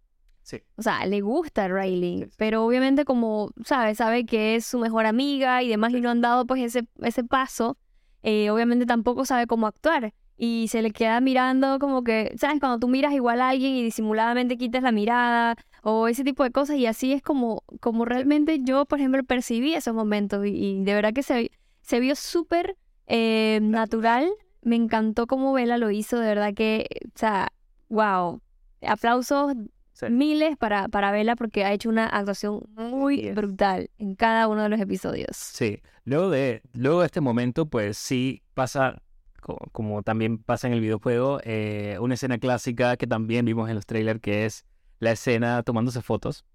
Sí. 0.48 0.62
O 0.78 0.82
sea, 0.82 1.06
le 1.06 1.20
gusta 1.20 1.66
a 1.66 1.68
Riley, 1.68 2.20
Sí, 2.20 2.24
sí. 2.24 2.36
pero 2.38 2.64
obviamente 2.66 3.04
como, 3.04 3.52
¿sabes? 3.66 3.98
Sabe 3.98 4.26
que 4.26 4.56
es 4.56 4.66
su 4.66 4.80
mejor 4.80 5.06
amiga 5.06 5.62
y 5.62 5.68
demás 5.68 5.92
y 5.92 6.00
no 6.00 6.10
han 6.10 6.22
dado 6.22 6.46
pues 6.48 6.62
ese, 6.64 6.88
ese 7.02 7.26
paso, 7.26 7.78
eh, 8.24 8.50
obviamente 8.50 8.86
tampoco 8.86 9.26
sabe 9.26 9.46
cómo 9.46 9.68
actuar. 9.68 10.14
Y 10.38 10.68
se 10.70 10.82
le 10.82 10.92
queda 10.92 11.20
mirando 11.20 11.80
como 11.80 12.02
que, 12.02 12.34
¿sabes? 12.38 12.62
Cuando 12.62 12.80
tú 12.80 12.88
miras 12.88 13.12
igual 13.14 13.42
a 13.42 13.50
alguien 13.50 13.74
y 13.76 13.84
disimuladamente 13.84 14.56
quitas 14.58 14.84
la 14.84 14.94
mirada 14.94 15.56
o 15.84 16.08
ese 16.08 16.24
tipo 16.24 16.44
de 16.46 16.52
cosas 16.52 16.78
y 16.78 16.86
así 16.86 17.12
es 17.12 17.22
como, 17.22 17.64
como 17.82 18.06
realmente 18.06 18.60
yo, 18.64 18.86
por 18.86 19.00
ejemplo, 19.00 19.22
percibí 19.26 19.74
esos 19.74 19.94
momentos 19.96 20.46
y, 20.46 20.52
y 20.52 20.84
de 20.86 20.94
verdad 20.94 21.12
que 21.14 21.24
se, 21.24 21.52
se 21.82 22.00
vio 22.00 22.16
súper 22.16 22.78
eh, 23.08 23.60
natural. 23.62 24.30
Me 24.62 24.78
encantó 24.78 25.28
cómo 25.28 25.52
Bella 25.52 25.78
lo 25.78 25.92
hizo, 25.92 26.18
de 26.20 26.28
verdad 26.28 26.54
que, 26.54 26.88
o 27.08 27.18
sea, 27.20 27.52
wow. 27.90 28.42
Aplausos 28.82 29.54
Sí. 30.00 30.10
miles 30.12 30.56
para, 30.58 30.88
para 30.90 31.12
Bella 31.12 31.36
porque 31.36 31.66
ha 31.66 31.74
hecho 31.74 31.90
una 31.90 32.06
actuación 32.06 32.62
muy 32.76 33.32
brutal 33.32 33.90
en 33.98 34.14
cada 34.16 34.48
uno 34.48 34.62
de 34.62 34.70
los 34.70 34.80
episodios. 34.80 35.36
Sí, 35.36 35.82
luego 36.06 36.30
de, 36.30 36.62
luego 36.74 37.00
de 37.00 37.08
este 37.08 37.20
momento, 37.20 37.66
pues 37.66 37.98
sí 37.98 38.44
pasa, 38.54 39.02
co- 39.42 39.58
como, 39.72 40.04
también 40.04 40.38
pasa 40.38 40.68
en 40.68 40.74
el 40.74 40.82
videojuego, 40.82 41.40
eh, 41.44 41.98
una 42.00 42.14
escena 42.14 42.38
clásica 42.38 42.96
que 42.96 43.08
también 43.08 43.44
vimos 43.46 43.70
en 43.70 43.76
los 43.76 43.88
trailers, 43.88 44.20
que 44.22 44.46
es 44.46 44.66
la 45.00 45.12
escena 45.14 45.64
tomándose 45.64 46.02
fotos. 46.04 46.46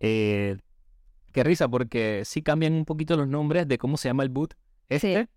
Eh, 0.00 0.56
qué 1.32 1.44
risa, 1.44 1.68
porque 1.68 2.22
sí 2.24 2.42
cambian 2.42 2.72
un 2.74 2.84
poquito 2.84 3.16
los 3.16 3.28
nombres 3.28 3.68
de 3.68 3.78
cómo 3.78 3.96
se 3.96 4.08
llama 4.08 4.22
el 4.24 4.28
boot 4.30 4.54
este, 4.88 5.28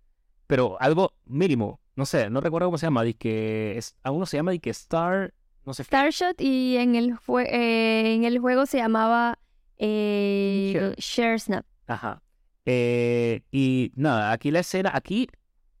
pero 0.46 0.76
algo 0.80 1.14
mínimo, 1.24 1.80
no 1.96 2.04
sé, 2.04 2.30
no 2.30 2.40
recuerdo 2.40 2.66
cómo 2.68 2.78
se 2.78 2.86
llama, 2.86 3.04
que 3.12 3.78
es, 3.78 3.96
a 4.02 4.10
uno 4.10 4.26
se 4.26 4.36
llama 4.36 4.56
que 4.58 4.70
Star, 4.70 5.34
no 5.68 5.74
sé, 5.74 5.84
Starshot 5.84 6.40
y 6.40 6.78
en 6.78 6.96
el, 6.96 7.14
eh, 7.46 8.14
en 8.14 8.24
el 8.24 8.38
juego 8.38 8.64
se 8.64 8.78
llamaba 8.78 9.38
eh, 9.76 10.72
Share. 10.74 10.94
Share 10.96 11.38
Snap. 11.40 11.66
Ajá. 11.86 12.22
Eh, 12.64 13.42
y 13.52 13.92
nada, 13.94 14.32
aquí 14.32 14.50
la 14.50 14.60
escena, 14.60 14.90
aquí, 14.94 15.28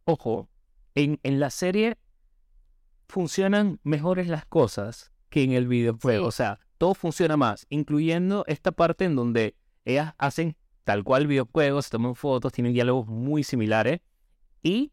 ojo, 0.04 0.50
en, 0.94 1.18
en 1.22 1.40
la 1.40 1.48
serie 1.48 1.96
funcionan 3.08 3.80
mejores 3.82 4.28
las 4.28 4.44
cosas 4.44 5.10
que 5.30 5.42
en 5.42 5.52
el 5.52 5.66
videojuego. 5.66 6.24
Sí. 6.24 6.28
O 6.28 6.32
sea, 6.32 6.60
todo 6.76 6.92
funciona 6.92 7.38
más, 7.38 7.66
incluyendo 7.70 8.44
esta 8.46 8.72
parte 8.72 9.06
en 9.06 9.16
donde 9.16 9.56
ellas 9.86 10.12
hacen 10.18 10.54
tal 10.84 11.02
cual 11.02 11.26
videojuegos, 11.26 11.86
se 11.86 11.92
toman 11.92 12.14
fotos, 12.14 12.52
tienen 12.52 12.74
diálogos 12.74 13.06
muy 13.06 13.42
similares 13.42 14.00
y 14.62 14.92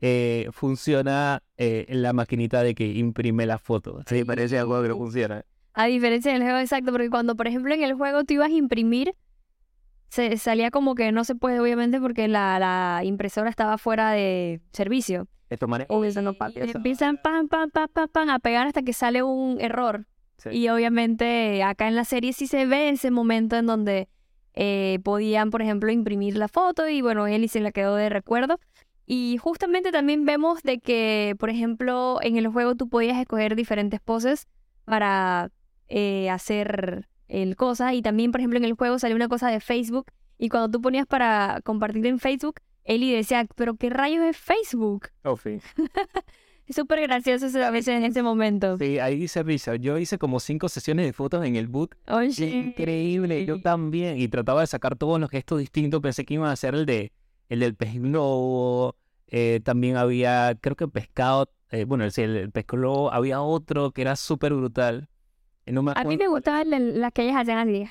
eh, 0.00 0.48
funciona 0.52 1.42
eh, 1.56 1.86
la 1.88 2.12
maquinita 2.12 2.62
de 2.62 2.74
que 2.74 2.86
imprime 2.86 3.46
la 3.46 3.58
foto. 3.58 4.00
Sí, 4.06 4.24
parece 4.24 4.58
algo 4.58 4.82
que 4.82 4.88
no 4.88 4.96
funciona. 4.96 5.44
A 5.74 5.86
diferencia 5.86 6.32
del 6.32 6.42
juego, 6.42 6.58
exacto, 6.58 6.92
porque 6.92 7.10
cuando, 7.10 7.36
por 7.36 7.46
ejemplo, 7.46 7.74
en 7.74 7.82
el 7.82 7.94
juego 7.94 8.24
tú 8.24 8.34
ibas 8.34 8.48
a 8.48 8.54
imprimir, 8.54 9.14
se 10.08 10.36
salía 10.38 10.70
como 10.70 10.94
que 10.94 11.12
no 11.12 11.24
se 11.24 11.34
puede, 11.34 11.60
obviamente, 11.60 12.00
porque 12.00 12.28
la, 12.28 12.58
la 12.58 13.04
impresora 13.04 13.50
estaba 13.50 13.76
fuera 13.76 14.12
de 14.12 14.60
servicio. 14.72 15.28
Esto 15.48 15.68
maneja 15.68 15.92
Y 15.94 16.70
empiezan 16.70 17.18
pam, 17.22 17.48
pam, 17.48 17.70
pam, 17.70 17.88
pam, 17.92 18.08
pam, 18.08 18.30
a 18.30 18.38
pegar 18.38 18.66
hasta 18.66 18.82
que 18.82 18.92
sale 18.92 19.22
un 19.22 19.60
error. 19.60 20.06
Sí. 20.38 20.50
Y 20.50 20.68
obviamente 20.68 21.62
acá 21.62 21.88
en 21.88 21.94
la 21.94 22.04
serie 22.04 22.32
sí 22.32 22.46
se 22.46 22.66
ve 22.66 22.88
ese 22.88 23.10
momento 23.10 23.56
en 23.56 23.66
donde 23.66 24.08
eh, 24.54 24.98
podían, 25.04 25.50
por 25.50 25.62
ejemplo, 25.62 25.90
imprimir 25.90 26.36
la 26.36 26.48
foto 26.48 26.88
y 26.88 27.00
bueno, 27.00 27.26
Ellie 27.26 27.48
se 27.48 27.60
la 27.60 27.70
quedó 27.72 27.94
de 27.94 28.08
recuerdo. 28.08 28.58
Y 29.06 29.38
justamente 29.38 29.92
también 29.92 30.24
vemos 30.24 30.62
de 30.62 30.80
que, 30.80 31.36
por 31.38 31.48
ejemplo, 31.48 32.18
en 32.22 32.36
el 32.36 32.48
juego 32.48 32.74
tú 32.74 32.88
podías 32.88 33.18
escoger 33.18 33.54
diferentes 33.54 34.00
poses 34.00 34.48
para 34.84 35.50
eh, 35.88 36.28
hacer 36.28 37.08
el 37.28 37.56
cosa. 37.56 37.94
Y 37.94 38.02
también, 38.02 38.32
por 38.32 38.40
ejemplo, 38.40 38.58
en 38.58 38.64
el 38.64 38.74
juego 38.74 38.98
salió 38.98 39.14
una 39.16 39.28
cosa 39.28 39.48
de 39.48 39.60
Facebook. 39.60 40.06
Y 40.38 40.48
cuando 40.48 40.70
tú 40.70 40.82
ponías 40.82 41.06
para 41.06 41.60
compartir 41.64 42.04
en 42.06 42.18
Facebook, 42.18 42.60
Ellie 42.84 43.14
decía, 43.14 43.46
pero 43.54 43.76
¿qué 43.76 43.90
rayos 43.90 44.24
es 44.24 44.36
Facebook? 44.36 45.08
Oh, 45.22 45.36
sí. 45.36 45.58
Es 46.66 46.74
súper 46.74 47.00
gracioso 47.02 47.46
a 47.62 47.70
veces 47.70 47.94
en 47.94 48.02
ese 48.02 48.24
momento. 48.24 48.76
Sí, 48.76 48.98
ahí 48.98 49.16
dice 49.16 49.44
risa. 49.44 49.76
Yo 49.76 49.98
hice 49.98 50.18
como 50.18 50.40
cinco 50.40 50.68
sesiones 50.68 51.06
de 51.06 51.12
fotos 51.12 51.44
en 51.44 51.54
el 51.54 51.68
boot. 51.68 51.94
Oye, 52.08 52.44
Increíble, 52.44 53.46
yo 53.46 53.60
también. 53.60 54.18
Y 54.18 54.26
trataba 54.26 54.62
de 54.62 54.66
sacar 54.66 54.96
todos 54.96 55.20
los 55.20 55.30
gestos 55.30 55.60
distintos. 55.60 56.00
Pensé 56.00 56.24
que 56.24 56.34
iban 56.34 56.50
a 56.50 56.56
ser 56.56 56.74
el 56.74 56.84
de 56.84 57.12
el 57.48 57.60
del 57.60 57.74
pez 57.74 57.94
globo. 58.00 58.96
eh, 59.28 59.60
también 59.64 59.96
había, 59.96 60.56
creo 60.60 60.76
que 60.76 60.86
pescado. 60.88 61.50
eh, 61.70 61.84
bueno, 61.84 62.08
sí, 62.10 62.22
el, 62.22 62.36
el 62.36 62.50
pez 62.52 62.66
globo. 62.66 63.12
Había 63.12 63.40
otro 63.42 63.90
que 63.90 64.02
era 64.02 64.14
súper 64.16 64.54
brutal. 64.54 65.08
Eh, 65.66 65.72
No 65.72 65.82
me 65.82 65.92
a 65.96 66.04
mí 66.04 66.16
me 66.16 66.28
gustaban 66.28 66.70
la- 66.70 66.78
las 66.78 67.12
que 67.12 67.22
ellas 67.22 67.36
hacían 67.38 67.58
así. 67.68 67.88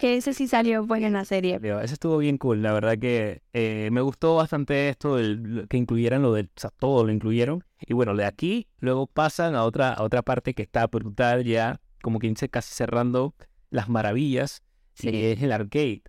Que 0.00 0.16
ese 0.16 0.34
sí 0.34 0.48
salió 0.48 0.84
pues 0.84 1.00
en 1.04 1.12
la 1.12 1.24
serie. 1.24 1.60
Ese 1.62 1.94
estuvo 1.94 2.18
bien 2.18 2.36
cool, 2.38 2.60
la 2.62 2.72
verdad 2.72 2.98
que 2.98 3.42
eh, 3.52 3.88
me 3.92 4.00
gustó 4.00 4.34
bastante 4.34 4.88
esto, 4.88 5.14
del- 5.16 5.66
que 5.70 5.76
incluyeran 5.76 6.20
lo 6.22 6.32
del, 6.32 6.46
o 6.46 6.60
sea, 6.60 6.70
todo 6.70 7.04
lo 7.04 7.12
incluyeron. 7.12 7.62
Y 7.86 7.94
bueno, 7.94 8.16
de 8.16 8.24
aquí 8.24 8.66
luego 8.80 9.06
pasan 9.06 9.54
a 9.54 9.62
otra, 9.62 9.92
a 9.92 10.02
otra 10.02 10.22
parte 10.22 10.52
que 10.54 10.62
está 10.62 10.88
brutal 10.88 11.44
ya, 11.44 11.80
como 12.02 12.18
que 12.18 12.28
dice 12.28 12.48
casi 12.48 12.74
cerrando 12.74 13.34
las 13.70 13.88
maravillas, 13.88 14.62
Sí. 14.94 15.10
y 15.10 15.24
es 15.26 15.40
el 15.42 15.52
arcade. 15.52 16.02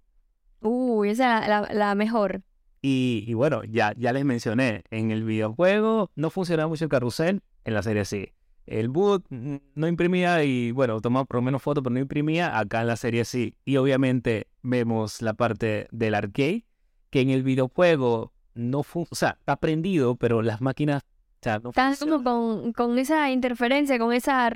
Uy, 0.62 1.10
esa 1.10 1.44
es 1.44 1.48
la, 1.48 1.70
la 1.72 1.94
mejor. 1.96 2.42
Y, 2.88 3.24
y 3.26 3.34
bueno, 3.34 3.64
ya, 3.64 3.96
ya 3.98 4.14
les 4.14 4.26
mencioné, 4.26 4.84
en 4.92 5.10
el 5.10 5.24
videojuego 5.24 6.12
no 6.16 6.30
funcionaba 6.30 6.70
mucho 6.70 6.84
el 6.84 6.90
carrusel, 6.92 7.42
en 7.64 7.74
la 7.74 7.82
serie 7.82 8.06
sí. 8.06 8.32
El 8.68 8.90
boot 8.90 9.26
mm, 9.30 9.56
no 9.74 9.88
imprimía 9.88 10.44
y 10.44 10.70
bueno, 10.70 11.02
tomaba 11.02 11.26
por 11.26 11.38
lo 11.38 11.42
menos 11.42 11.64
fotos, 11.64 11.84
pero 11.84 11.96
no 11.96 12.00
imprimía. 12.00 12.60
Acá 12.60 12.82
en 12.82 12.88
la 12.88 12.96
serie 12.96 13.26
sí. 13.26 13.56
Y 13.66 13.78
obviamente 13.78 14.50
vemos 14.62 15.24
la 15.24 15.34
parte 15.34 15.88
del 15.90 16.14
arcade, 16.14 16.64
que 17.10 17.22
en 17.22 17.32
el 17.32 17.42
videojuego 17.42 18.34
no 18.54 18.84
funciona, 18.84 19.10
o 19.12 19.16
sea, 19.16 19.38
está 19.40 19.56
prendido, 19.56 20.16
pero 20.16 20.44
las 20.44 20.62
máquinas, 20.62 21.02
o 21.02 21.38
sea, 21.42 21.58
no 21.58 21.70
Estaban 21.70 21.96
como 21.96 22.24
con, 22.24 22.72
con 22.74 23.00
esa 23.00 23.32
interferencia, 23.32 23.98
con 23.98 24.14
esa 24.14 24.52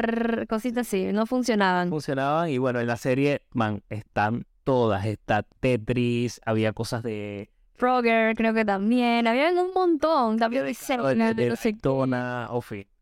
cosita 0.48 0.82
así, 0.82 1.06
no 1.14 1.26
funcionaban. 1.26 1.90
funcionaban. 1.90 2.52
Y 2.52 2.60
bueno, 2.60 2.80
en 2.80 2.86
la 2.86 2.98
serie, 2.98 3.42
man, 3.54 3.82
están 3.90 4.46
todas. 4.64 5.08
Está 5.08 5.42
Tetris, 5.62 6.40
había 6.46 6.74
cosas 6.74 7.02
de 7.02 7.50
Frogger 7.80 8.36
creo 8.36 8.54
que 8.54 8.66
también. 8.66 9.26
Había 9.28 9.50
un 9.52 9.72
montón. 9.74 10.38
También 10.38 10.66
de 10.66 10.74
Zelda, 10.74 11.34
de 11.34 11.50
no 11.50 11.56
sé. 11.56 11.78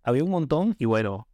Había 0.04 0.24
un 0.24 0.30
montón 0.30 0.76
y 0.80 0.86
bueno, 0.86 1.28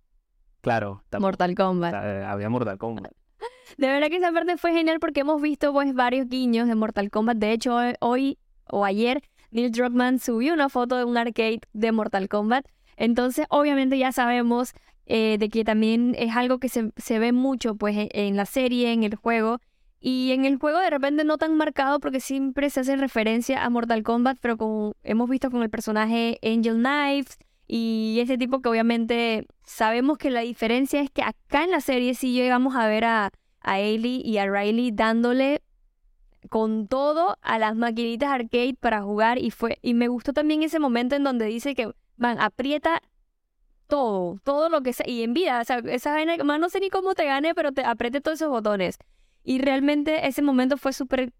claro, 0.62 1.04
tam- 1.12 1.20
Mortal 1.22 1.54
Kombat. 1.56 1.94
eh, 1.94 2.24
había 2.26 2.50
Mortal 2.50 2.78
Kombat. 2.78 3.12
De 3.78 3.88
verdad 3.88 4.08
que 4.10 4.18
esa 4.18 4.32
parte 4.32 4.58
fue 4.58 4.72
genial 4.74 5.00
porque 5.00 5.22
hemos 5.22 5.41
visto 5.41 5.72
pues 5.74 5.94
varios 5.94 6.28
guiños 6.28 6.68
de 6.68 6.76
Mortal 6.76 7.10
Kombat. 7.12 7.38
De 7.38 7.52
hecho, 7.52 7.76
hoy- 7.76 7.96
hoy 8.00 8.38
o 8.70 8.86
ayer 8.86 9.22
Neil 9.52 9.72
Druckmann 9.72 10.20
subió 10.20 10.54
una 10.54 10.70
foto 10.70 10.98
de 10.98 11.04
un 11.06 11.18
arcade 11.18 11.60
de 11.74 11.91
Mortal 11.91 12.28
Kombat. 12.30 12.66
Entonces, 12.98 13.46
obviamente 13.50 13.98
ya 13.98 14.12
sabemos 14.12 14.74
eh, 15.06 15.38
de 15.38 15.50
que 15.50 15.64
también 15.66 16.16
es 16.18 16.36
algo 16.36 16.60
que 16.60 16.70
se, 16.70 16.91
se 16.98 17.20
ve 17.20 17.32
mucho 17.34 17.76
pues 17.76 17.96
en, 17.98 18.08
en 18.12 18.36
la 18.38 18.46
serie, 18.46 18.94
en 18.94 19.04
el 19.04 19.16
juego. 19.16 19.60
Y 20.06 20.34
en 20.34 20.43
el 20.43 20.58
juego 20.58 20.80
de 20.80 20.89
repente 20.89 21.24
no 21.24 21.38
tan 21.38 21.56
marcado 21.56 22.01
porque 22.01 22.20
siempre 22.20 22.70
se 22.70 22.82
hace 22.82 22.97
referencia 22.97 23.64
a 23.64 23.70
Mortal 23.70 24.04
Kombat, 24.04 24.38
pero 24.41 24.58
como 24.58 24.97
hemos 25.01 25.30
visto 25.30 25.49
con 25.49 25.64
el 25.64 25.70
personaje 25.70 26.39
Angel 26.43 26.76
Knives 26.76 27.38
y 27.70 28.18
ese 28.20 28.38
tipo 28.38 28.62
que 28.62 28.68
obviamente 28.68 29.47
sabemos 29.64 30.18
que 30.18 30.30
la 30.30 30.41
diferencia 30.41 30.99
es 30.99 31.10
que 31.10 31.24
acá 31.24 31.64
en 31.64 31.72
la 31.72 31.80
serie 31.80 32.16
sí 32.16 32.34
llegamos 32.34 32.76
a 32.76 32.86
ver 32.86 33.06
a, 33.06 33.32
a 33.62 33.72
Ailey 33.72 34.22
y 34.26 34.39
a 34.39 34.45
Riley 34.45 34.91
dándole 34.91 35.62
con 36.49 36.89
todo 36.89 37.38
a 37.41 37.58
las 37.58 37.78
maquinitas 37.78 38.30
arcade 38.30 38.76
para 38.78 39.04
jugar 39.04 39.38
y 39.38 39.51
fue 39.51 39.80
y 39.82 39.93
me 39.93 40.10
gustó 40.10 40.34
también 40.34 40.64
ese 40.64 40.80
momento 40.80 41.16
en 41.16 41.24
donde 41.24 41.45
dice 41.45 41.76
que 41.76 41.93
van 42.18 42.41
aprieta 42.41 43.01
todo, 43.88 44.38
todo 44.43 44.68
lo 44.68 44.82
que 44.82 44.91
sea 44.91 45.08
y 45.08 45.24
en 45.24 45.34
vida, 45.34 45.62
o 45.62 45.64
sea, 45.64 45.78
esa 45.78 46.12
vaina, 46.12 46.36
más 46.43 46.60
no 46.60 46.68
sé 46.68 46.82
ni 46.82 46.89
cómo 46.89 47.16
te 47.16 47.24
gane, 47.24 47.56
pero 47.56 47.72
te 47.72 47.86
apriete 47.86 48.20
todos 48.20 48.39
esos 48.41 48.49
botones. 48.49 48.97
Y 49.44 49.60
realmente 49.60 50.28
ese 50.28 50.41
momento 50.41 50.78
fue 50.78 50.94
súper 50.94 51.34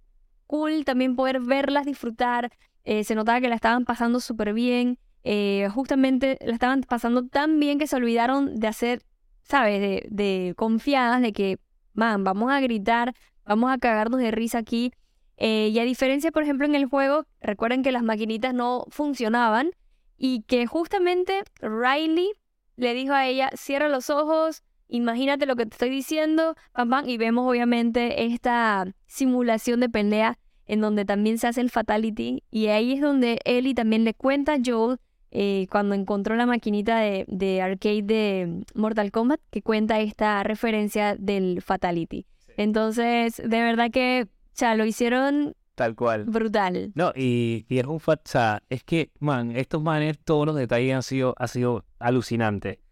cool 0.48 0.86
también 0.86 1.16
poder 1.16 1.40
verlas 1.40 1.86
disfrutar, 1.86 2.52
eh, 2.84 3.04
se 3.04 3.16
notaba 3.16 3.40
que 3.40 3.50
la 3.50 3.56
estaban 3.56 3.86
pasando 3.86 4.20
súper 4.20 4.54
bien, 4.54 5.00
eh, 5.24 5.70
justamente 5.74 6.38
la 6.42 6.54
estaban 6.54 6.82
pasando 6.82 7.26
tan 7.26 7.60
bien 7.60 7.80
que 7.80 7.88
se 7.88 7.96
olvidaron 7.96 8.56
de 8.60 8.68
hacer, 8.68 9.04
¿sabes? 9.44 9.80
De, 9.80 10.06
de 10.10 10.54
confiadas 10.56 11.22
de 11.22 11.32
que, 11.32 11.60
man, 11.94 12.24
vamos 12.24 12.52
a 12.52 12.60
gritar, 12.60 13.14
vamos 13.46 13.72
a 13.72 13.78
cagarnos 13.78 14.20
de 14.20 14.32
risa 14.32 14.58
aquí. 14.58 14.92
Eh, 15.38 15.70
y 15.70 15.80
a 15.80 15.84
diferencia, 15.84 16.32
por 16.32 16.44
ejemplo, 16.44 16.66
en 16.66 16.76
el 16.76 16.86
juego, 16.86 17.26
recuerden 17.42 17.84
que 17.84 17.92
las 17.92 18.04
maquinitas 18.04 18.54
no 18.54 18.86
funcionaban 18.90 19.72
y 20.18 20.44
que 20.44 20.68
justamente 20.68 21.44
Riley 21.62 22.32
le 22.76 22.94
dijo 22.94 23.14
a 23.14 23.26
ella, 23.26 23.50
cierra 23.56 23.90
los 23.90 24.10
ojos, 24.10 24.64
imagínate 24.94 25.48
lo 25.48 25.56
que 25.56 25.66
te 25.66 25.74
estoy 25.74 25.90
diciendo, 25.90 26.56
pam, 26.72 26.90
pam, 26.90 27.10
y 27.10 27.18
vemos 27.18 27.50
obviamente 27.50 28.26
esta 28.26 28.86
simulación 29.08 29.80
de 29.80 29.90
pelea 29.90 30.38
en 30.68 30.82
donde 30.82 31.04
también 31.04 31.40
se 31.40 31.48
hace 31.48 31.62
el 31.62 31.72
fatality 31.72 32.44
y 32.52 32.68
ahí 32.68 32.94
es 32.94 33.02
donde 33.02 33.40
Ellie 33.44 33.74
también 33.74 34.04
le 34.04 34.14
cuenta 34.14 34.54
a 34.54 34.60
Joel 34.64 34.98
eh, 35.32 35.66
cuando 35.72 35.96
encontró 35.96 36.36
la 36.36 36.46
maquinita 36.46 37.00
de, 37.00 37.26
de 37.28 37.62
arcade 37.62 38.04
de 38.04 38.64
Mortal 38.76 39.12
Kombat 39.12 39.42
que 39.50 39.64
cuenta 39.64 40.00
esta 40.00 40.44
referencia 40.44 41.16
del 41.16 41.64
Fatality. 41.64 42.28
Entonces, 42.56 43.38
de 43.38 43.62
verdad 43.62 43.90
que, 43.90 44.28
ya 44.56 44.76
lo 44.76 44.86
hicieron 44.86 45.56
Tal 45.74 45.96
cual. 45.96 46.26
brutal. 46.26 46.92
No, 46.94 47.12
y, 47.16 47.66
y 47.68 47.80
es 47.80 47.86
un 47.86 48.00
fact, 48.00 48.28
o 48.28 48.32
sea, 48.32 48.64
es 48.70 48.84
que, 48.84 49.10
man, 49.20 49.56
estos 49.56 49.82
manes, 49.82 50.20
todos 50.20 50.46
los 50.46 50.56
detalles 50.56 50.94
han 50.94 51.02
sido, 51.02 51.34
ha 51.40 51.48
sido 51.48 51.84
alucinante. 51.98 52.83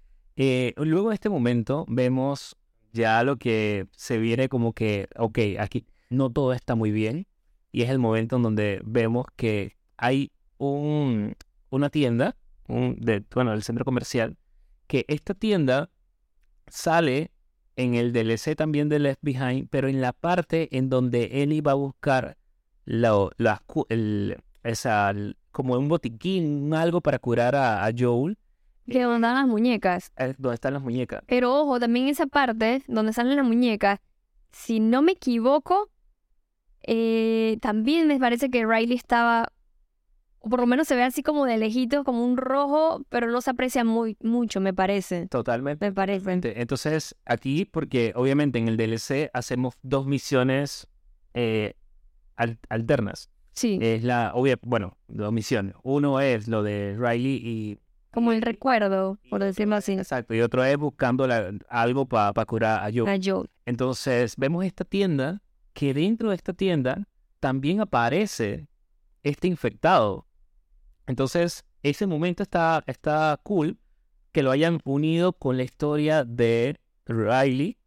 Eh, 0.44 0.74
luego 0.78 1.10
en 1.12 1.14
este 1.14 1.30
momento 1.30 1.86
vemos 1.88 2.56
ya 2.94 3.24
lo 3.24 3.38
que 3.38 3.86
se 3.96 4.18
viene 4.18 4.50
como 4.50 4.74
que, 4.74 5.08
ok, 5.16 5.38
aquí 5.60 5.86
no 6.10 6.32
todo 6.32 6.54
está 6.54 6.74
muy 6.74 6.90
bien. 6.90 7.28
Y 7.72 7.84
es 7.84 7.92
el 7.92 8.00
momento 8.00 8.38
en 8.38 8.42
donde 8.42 8.82
vemos 8.84 9.28
que 9.36 9.78
hay 9.98 10.32
un, 10.58 11.36
una 11.70 11.92
tienda, 11.92 12.36
un, 12.68 12.96
de, 13.00 13.24
bueno, 13.36 13.54
el 13.54 13.62
centro 13.62 13.86
comercial, 13.86 14.36
que 14.88 15.06
esta 15.10 15.36
tienda 15.36 15.92
sale 16.68 17.32
en 17.76 17.94
el 17.94 18.12
DLC 18.12 18.56
también 18.56 18.90
de 18.90 18.98
Left 18.98 19.20
Behind, 19.22 19.68
pero 19.70 19.90
en 19.90 20.02
la 20.02 20.12
parte 20.12 20.76
en 20.76 20.90
donde 20.90 21.44
Ellie 21.44 21.62
va 21.62 21.74
a 21.74 21.76
buscar 21.76 22.38
las 22.86 23.62
cu- 23.68 23.86
el- 23.90 24.38
esa, 24.64 25.14
como 25.52 25.76
un 25.78 25.88
botiquín, 25.88 26.74
algo 26.74 27.02
para 27.02 27.20
curar 27.20 27.56
a, 27.56 27.86
a 27.86 27.92
Joel, 27.98 28.38
Que 28.92 29.04
donde 29.04 29.28
dan 29.28 29.36
las 29.36 29.48
muñecas. 29.48 30.12
es 30.18 30.36
donde 30.38 30.56
están 30.56 30.74
las 30.74 30.82
muñecas. 30.84 31.24
Pero 31.28 31.54
ojo, 31.62 31.80
también 31.80 32.08
esa 32.08 32.28
parte 32.28 32.84
donde 32.88 33.14
salen 33.14 33.36
las 33.36 33.46
muñecas, 33.46 34.00
si 34.52 34.80
no 34.80 35.02
me 35.02 35.14
equivoco, 35.14 35.90
eh, 36.84 37.58
también 37.62 38.08
me 38.08 38.20
parece 38.20 38.50
que 38.50 38.66
Riley 38.66 38.96
estaba, 38.98 39.52
o 40.40 40.50
por 40.50 40.60
lo 40.60 40.66
menos 40.68 40.88
se 40.88 40.96
ve 40.96 41.04
así 41.04 41.22
como 41.24 41.46
de 41.46 41.58
lejitos, 41.58 42.04
como 42.04 42.26
un 42.26 42.38
rojo, 42.38 43.06
pero 43.10 43.28
no 43.30 43.42
se 43.42 43.52
aprecia 43.52 43.84
muy 43.84 44.18
mucho, 44.22 44.60
me 44.60 44.74
parece. 44.74 45.28
Totalmente. 45.28 45.86
Me 45.86 45.94
parece. 45.94 46.40
Entonces, 46.44 47.16
aquí, 47.26 47.66
porque 47.66 48.14
obviamente 48.16 48.58
en 48.60 48.68
el 48.68 48.78
DLC 48.78 49.30
hacemos 49.34 49.76
dos 49.84 50.08
misiones 50.08 50.88
eh, 51.34 51.76
al- 52.36 52.60
alternas. 52.70 53.30
Sí, 53.54 53.78
Es 53.82 54.04
la, 54.04 54.32
obvia, 54.34 54.58
bueno, 54.64 54.98
dos 55.08 55.32
misiones. 55.34 55.76
Uno 55.84 56.20
es 56.22 56.48
lo 56.48 56.64
de 56.64 56.96
Riley 56.98 57.36
y... 57.44 57.78
como 58.12 58.32
el 58.32 58.42
recuerdo, 58.42 59.18
por 59.30 59.42
decirlo 59.44 59.76
así, 59.76 59.94
Exacto, 59.94 60.34
y 60.34 60.42
otro 60.42 60.64
es 60.64 60.78
buscando 60.78 61.28
la- 61.28 61.52
algo 61.70 62.06
para 62.08 62.34
curar 62.46 62.84
a 62.84 62.92
Joel. 62.94 63.50
Entonces, 63.66 64.36
vemos 64.38 64.66
esta 64.66 64.84
tienda, 64.86 65.42
que 65.74 65.94
dentro 65.94 66.30
de 66.30 66.36
esta 66.36 66.54
tienda 66.54 67.08
también 67.40 67.80
aparece 67.82 68.68
este 69.24 69.48
infectado. 69.48 70.26
Entonces, 71.08 71.64
ese 71.84 72.06
momento 72.08 72.44
está, 72.44 72.84
está 72.88 73.40
cool 73.44 73.78
que 74.32 74.44
lo 74.44 74.52
hayan 74.52 74.80
unido 74.84 75.34
con 75.34 75.58
la 75.58 75.64
historia 75.64 76.24
de 76.24 76.78
Riley. 77.06 77.78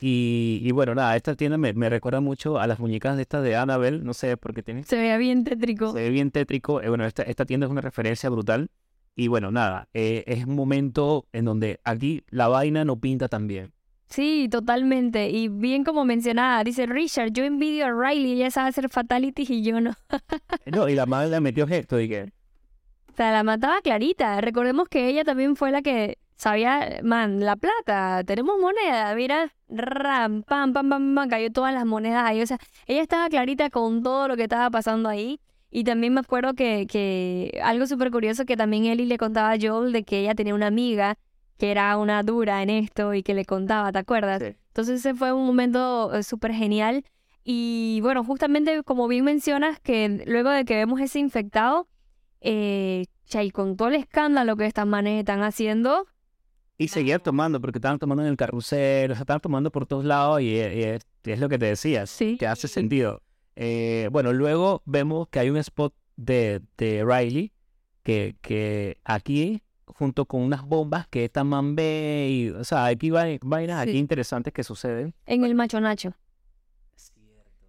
Y, 0.00 0.60
y 0.62 0.72
bueno, 0.72 0.94
nada, 0.94 1.16
esta 1.16 1.34
tienda 1.36 1.56
me, 1.56 1.72
me 1.72 1.88
recuerda 1.88 2.20
mucho 2.20 2.58
a 2.58 2.66
las 2.66 2.78
muñecas 2.80 3.16
de 3.16 3.22
estas 3.22 3.42
de 3.44 3.56
Annabelle, 3.56 4.00
no 4.02 4.12
sé, 4.12 4.36
porque 4.36 4.62
tiene, 4.62 4.82
Se 4.84 4.96
veía 4.96 5.16
bien 5.16 5.44
tétrico. 5.44 5.92
se 5.92 6.00
ve 6.00 6.10
bien 6.10 6.30
tétrico. 6.30 6.82
Eh, 6.82 6.88
bueno, 6.88 7.04
esta, 7.06 7.22
esta 7.22 7.44
tienda 7.46 7.66
es 7.66 7.70
una 7.70 7.80
referencia 7.80 8.28
brutal. 8.28 8.70
Y 9.16 9.28
bueno, 9.28 9.50
nada, 9.50 9.88
eh, 9.94 10.24
es 10.26 10.44
un 10.44 10.56
momento 10.56 11.26
en 11.32 11.44
donde 11.44 11.80
aquí 11.84 12.24
la 12.30 12.48
vaina 12.48 12.84
no 12.84 12.98
pinta 12.98 13.28
tan 13.28 13.46
bien. 13.46 13.72
Sí, 14.08 14.48
totalmente. 14.50 15.30
Y 15.30 15.48
bien 15.48 15.84
como 15.84 16.04
mencionaba, 16.04 16.62
dice 16.62 16.86
Richard, 16.86 17.32
yo 17.32 17.44
envidio 17.44 17.86
a 17.86 17.92
Riley, 17.92 18.32
ella 18.32 18.50
sabe 18.50 18.68
hacer 18.68 18.88
fatalities 18.88 19.50
y 19.50 19.62
yo 19.62 19.80
no. 19.80 19.92
No, 20.66 20.88
y 20.88 20.94
la 20.94 21.06
madre 21.06 21.30
le 21.30 21.40
metió 21.40 21.66
gesto 21.66 22.00
y 22.00 22.08
que... 22.08 22.32
O 23.12 23.16
sea, 23.16 23.32
la 23.32 23.44
mataba 23.44 23.80
clarita. 23.80 24.40
Recordemos 24.40 24.88
que 24.88 25.08
ella 25.08 25.24
también 25.24 25.56
fue 25.56 25.70
la 25.70 25.82
que 25.82 26.18
sabía, 26.36 27.00
man, 27.02 27.40
la 27.40 27.56
plata, 27.56 28.22
tenemos 28.24 28.58
moneda, 28.60 29.14
mira, 29.14 29.52
ram, 29.68 30.42
pam, 30.42 30.72
pam, 30.72 30.88
pam, 30.88 31.14
pam, 31.14 31.28
cayó 31.28 31.50
todas 31.52 31.72
las 31.72 31.86
monedas 31.86 32.24
ahí. 32.24 32.42
O 32.42 32.46
sea, 32.46 32.58
ella 32.86 33.02
estaba 33.02 33.28
clarita 33.28 33.70
con 33.70 34.02
todo 34.02 34.28
lo 34.28 34.36
que 34.36 34.44
estaba 34.44 34.70
pasando 34.70 35.08
ahí. 35.08 35.40
Y 35.76 35.82
también 35.82 36.14
me 36.14 36.20
acuerdo 36.20 36.54
que, 36.54 36.86
que 36.88 37.60
algo 37.64 37.88
súper 37.88 38.12
curioso 38.12 38.44
que 38.44 38.56
también 38.56 38.84
Ellie 38.84 39.06
le 39.06 39.18
contaba 39.18 39.50
a 39.50 39.58
Joel 39.60 39.92
de 39.92 40.04
que 40.04 40.20
ella 40.20 40.36
tenía 40.36 40.54
una 40.54 40.68
amiga 40.68 41.16
que 41.58 41.72
era 41.72 41.96
una 41.98 42.22
dura 42.22 42.62
en 42.62 42.70
esto 42.70 43.12
y 43.12 43.24
que 43.24 43.34
le 43.34 43.44
contaba, 43.44 43.90
¿te 43.90 43.98
acuerdas? 43.98 44.40
Sí. 44.40 44.56
Entonces 44.68 45.00
ese 45.00 45.14
fue 45.14 45.32
un 45.32 45.44
momento 45.44 46.14
eh, 46.14 46.22
súper 46.22 46.52
genial. 46.52 47.04
Y 47.42 47.98
bueno, 48.02 48.22
justamente 48.22 48.84
como 48.84 49.08
bien 49.08 49.24
mencionas, 49.24 49.80
que 49.80 50.22
luego 50.28 50.50
de 50.50 50.64
que 50.64 50.76
vemos 50.76 51.00
ese 51.00 51.18
infectado, 51.18 51.88
eh, 52.40 53.06
y 53.32 53.50
con 53.50 53.76
todo 53.76 53.88
el 53.88 53.96
escándalo 53.96 54.56
que 54.56 54.66
estas 54.66 54.86
manes 54.86 55.18
están 55.18 55.42
haciendo, 55.42 56.06
Y 56.78 56.86
seguir 56.86 57.18
tomando, 57.18 57.60
porque 57.60 57.78
estaban 57.78 57.98
tomando 57.98 58.22
en 58.22 58.28
el 58.28 58.36
carrusel, 58.36 59.10
o 59.10 59.14
sea, 59.14 59.22
estaban 59.22 59.40
tomando 59.40 59.72
por 59.72 59.86
todos 59.86 60.04
lados 60.04 60.40
y, 60.40 60.50
y 60.50 60.58
es, 60.60 61.02
y 61.24 61.30
es 61.32 61.40
lo 61.40 61.48
que 61.48 61.58
te 61.58 61.66
decías, 61.66 62.10
Sí. 62.10 62.36
que 62.38 62.46
hace 62.46 62.68
sentido. 62.68 63.20
Eh, 63.56 64.08
bueno, 64.12 64.32
luego 64.32 64.82
vemos 64.84 65.28
que 65.28 65.38
hay 65.38 65.50
un 65.50 65.56
spot 65.58 65.94
de, 66.16 66.60
de 66.76 67.04
Riley 67.04 67.52
que, 68.02 68.36
que 68.40 68.98
aquí, 69.04 69.62
junto 69.86 70.26
con 70.26 70.42
unas 70.42 70.62
bombas 70.64 71.06
que 71.08 71.24
esta 71.24 71.44
man 71.44 71.76
ve, 71.76 72.28
y, 72.30 72.48
o 72.50 72.64
sea, 72.64 72.86
aquí 72.86 73.10
vai- 73.10 73.38
vainas 73.42 73.80
aquí 73.80 73.96
interesantes 73.98 74.52
que 74.52 74.64
suceden. 74.64 75.14
en 75.26 75.44
el 75.44 75.54
Macho 75.54 75.80
Nacho, 75.80 76.14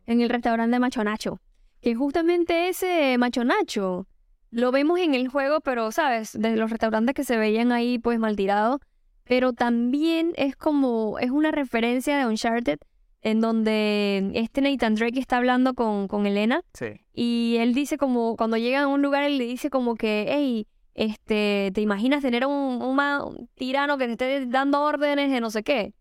en 0.06 0.22
el 0.22 0.30
restaurante 0.30 0.80
Macho 0.80 1.04
Nacho, 1.04 1.40
que 1.82 1.96
justamente 1.96 2.70
ese 2.70 3.18
Macho 3.18 3.44
Nacho 3.44 4.08
lo 4.52 4.72
vemos 4.72 5.00
en 5.00 5.14
el 5.16 5.28
juego, 5.28 5.62
pero 5.62 5.92
sabes, 5.92 6.32
de 6.40 6.56
los 6.56 6.70
restaurantes 6.70 7.14
que 7.16 7.24
se 7.24 7.38
veían 7.38 7.72
ahí 7.72 8.00
pues 8.00 8.20
mal 8.20 8.36
tirados, 8.36 8.80
pero 9.24 9.54
también 9.54 10.34
es 10.36 10.56
como, 10.56 11.18
es 11.20 11.32
una 11.32 11.52
referencia 11.52 12.18
de 12.18 12.26
Uncharted, 12.28 12.78
en 13.26 13.42
donde 13.42 14.30
este 14.36 14.62
Nathan 14.62 14.94
Drake 14.94 15.20
está 15.20 15.38
hablando 15.38 15.74
con, 15.74 16.08
con 16.08 16.28
Elena 16.28 16.62
Sí. 16.76 17.02
Y 17.12 17.56
él 17.58 17.74
dice 17.74 17.98
como, 17.98 18.38
cuando 18.38 18.56
llegan 18.56 18.84
a 18.84 18.88
un 18.88 19.02
lugar, 19.02 19.24
él 19.24 19.40
le 19.40 19.46
dice 19.46 19.72
como 19.72 19.96
que, 19.96 20.28
hey, 20.30 20.68
este, 20.94 21.72
¿te 21.74 21.82
imaginas 21.82 22.22
tener 22.22 22.46
un, 22.46 22.84
un, 22.84 23.00
un 23.00 23.50
tirano 23.56 23.98
que 23.98 24.06
te 24.06 24.12
esté 24.12 24.46
dando 24.46 24.84
órdenes 24.84 25.32
de 25.32 25.42
no 25.42 25.50
sé 25.50 25.64
qué? 25.64 25.96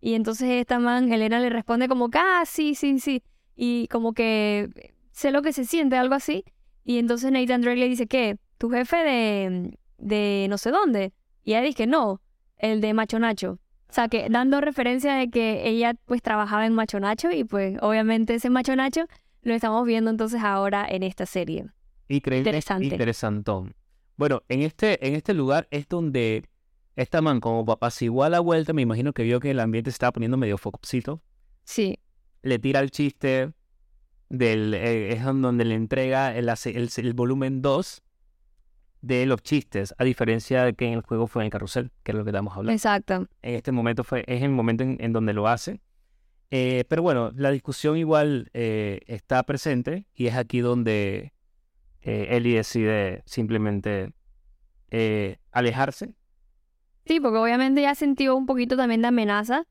Y 0.00 0.14
entonces 0.14 0.48
esta 0.48 0.78
man, 0.78 1.12
Elena 1.12 1.40
le 1.40 1.50
responde 1.50 1.88
como 1.88 2.08
que, 2.08 2.16
ah, 2.16 2.44
sí, 2.46 2.74
sí, 2.74 2.98
sí. 3.00 3.22
Y 3.54 3.86
como 3.88 4.14
que 4.14 4.94
sé 5.10 5.30
lo 5.30 5.42
que 5.42 5.52
se 5.52 5.66
siente, 5.66 5.96
algo 5.96 6.14
así. 6.14 6.42
Y 6.84 6.96
entonces 6.96 7.30
Nathan 7.30 7.60
Drake 7.60 7.80
le 7.80 7.88
dice, 7.88 8.06
¿qué? 8.06 8.38
¿Tu 8.56 8.70
jefe 8.70 8.96
de, 8.96 9.78
de 9.98 10.46
no 10.48 10.56
sé 10.56 10.70
dónde? 10.70 11.12
Y 11.44 11.50
ella 11.50 11.60
dice 11.60 11.76
que 11.76 11.86
no, 11.86 12.22
el 12.56 12.80
de 12.80 12.94
Macho 12.94 13.18
Nacho. 13.18 13.58
O 13.92 13.94
sea, 13.94 14.08
que 14.08 14.28
dando 14.30 14.62
referencia 14.62 15.12
de 15.16 15.28
que 15.28 15.68
ella 15.68 15.92
pues 16.06 16.22
trabajaba 16.22 16.64
en 16.64 16.72
Macho 16.72 16.98
Nacho 16.98 17.30
y 17.30 17.44
pues 17.44 17.76
obviamente 17.82 18.34
ese 18.34 18.48
Macho 18.48 18.74
Nacho 18.74 19.04
lo 19.42 19.52
estamos 19.52 19.84
viendo 19.84 20.10
entonces 20.10 20.40
ahora 20.42 20.86
en 20.88 21.02
esta 21.02 21.26
serie. 21.26 21.66
Increíble. 22.08 22.48
Interesante. 22.48 22.86
Interesantón. 22.86 23.74
Bueno, 24.16 24.44
en 24.48 24.62
este, 24.62 25.06
en 25.06 25.14
este 25.14 25.34
lugar 25.34 25.68
es 25.70 25.90
donde 25.90 26.48
esta 26.96 27.20
man, 27.20 27.40
como 27.40 27.66
igual 28.00 28.32
a 28.32 28.38
la 28.38 28.40
vuelta, 28.40 28.72
me 28.72 28.80
imagino 28.80 29.12
que 29.12 29.24
vio 29.24 29.40
que 29.40 29.50
el 29.50 29.60
ambiente 29.60 29.90
se 29.90 29.96
estaba 29.96 30.12
poniendo 30.12 30.38
medio 30.38 30.56
fococito. 30.56 31.20
Sí, 31.64 31.98
le 32.40 32.58
tira 32.58 32.80
el 32.80 32.90
chiste 32.90 33.52
del 34.30 34.72
eh, 34.72 35.12
es 35.12 35.22
donde 35.22 35.66
le 35.66 35.74
entrega 35.74 36.34
el, 36.34 36.48
el, 36.48 36.90
el 36.96 37.12
volumen 37.12 37.60
2 37.60 38.02
de 39.02 39.26
los 39.26 39.42
chistes, 39.42 39.94
a 39.98 40.04
diferencia 40.04 40.64
de 40.64 40.74
que 40.74 40.86
en 40.86 40.94
el 40.94 41.02
juego 41.02 41.26
fue 41.26 41.42
en 41.42 41.46
el 41.46 41.50
carrusel, 41.52 41.90
que 42.02 42.12
es 42.12 42.16
lo 42.16 42.24
que 42.24 42.30
estamos 42.30 42.56
hablando. 42.56 42.72
exacto. 42.72 43.26
En 43.42 43.54
este 43.56 43.72
momento 43.72 44.04
fue, 44.04 44.24
es 44.26 44.42
el 44.42 44.50
momento 44.50 44.84
en, 44.84 44.96
en 45.00 45.12
donde 45.12 45.32
lo 45.32 45.48
hace. 45.48 45.80
Eh, 46.50 46.84
pero 46.88 47.02
bueno, 47.02 47.30
la 47.34 47.50
discusión 47.50 47.96
igual 47.96 48.50
eh, 48.54 49.00
está 49.06 49.42
presente 49.42 50.06
y 50.14 50.26
es 50.26 50.34
aquí 50.36 50.60
donde 50.60 51.32
eh, 52.02 52.28
Ellie 52.30 52.56
decide 52.56 53.22
simplemente 53.26 54.12
eh, 54.90 55.38
alejarse. 55.50 56.14
Sí, 57.06 57.18
porque 57.20 57.38
obviamente 57.38 57.82
ya 57.82 57.94
sintió 57.94 58.36
un 58.36 58.46
poquito 58.46 58.76
también 58.76 59.02
de 59.02 59.08
amenaza 59.08 59.64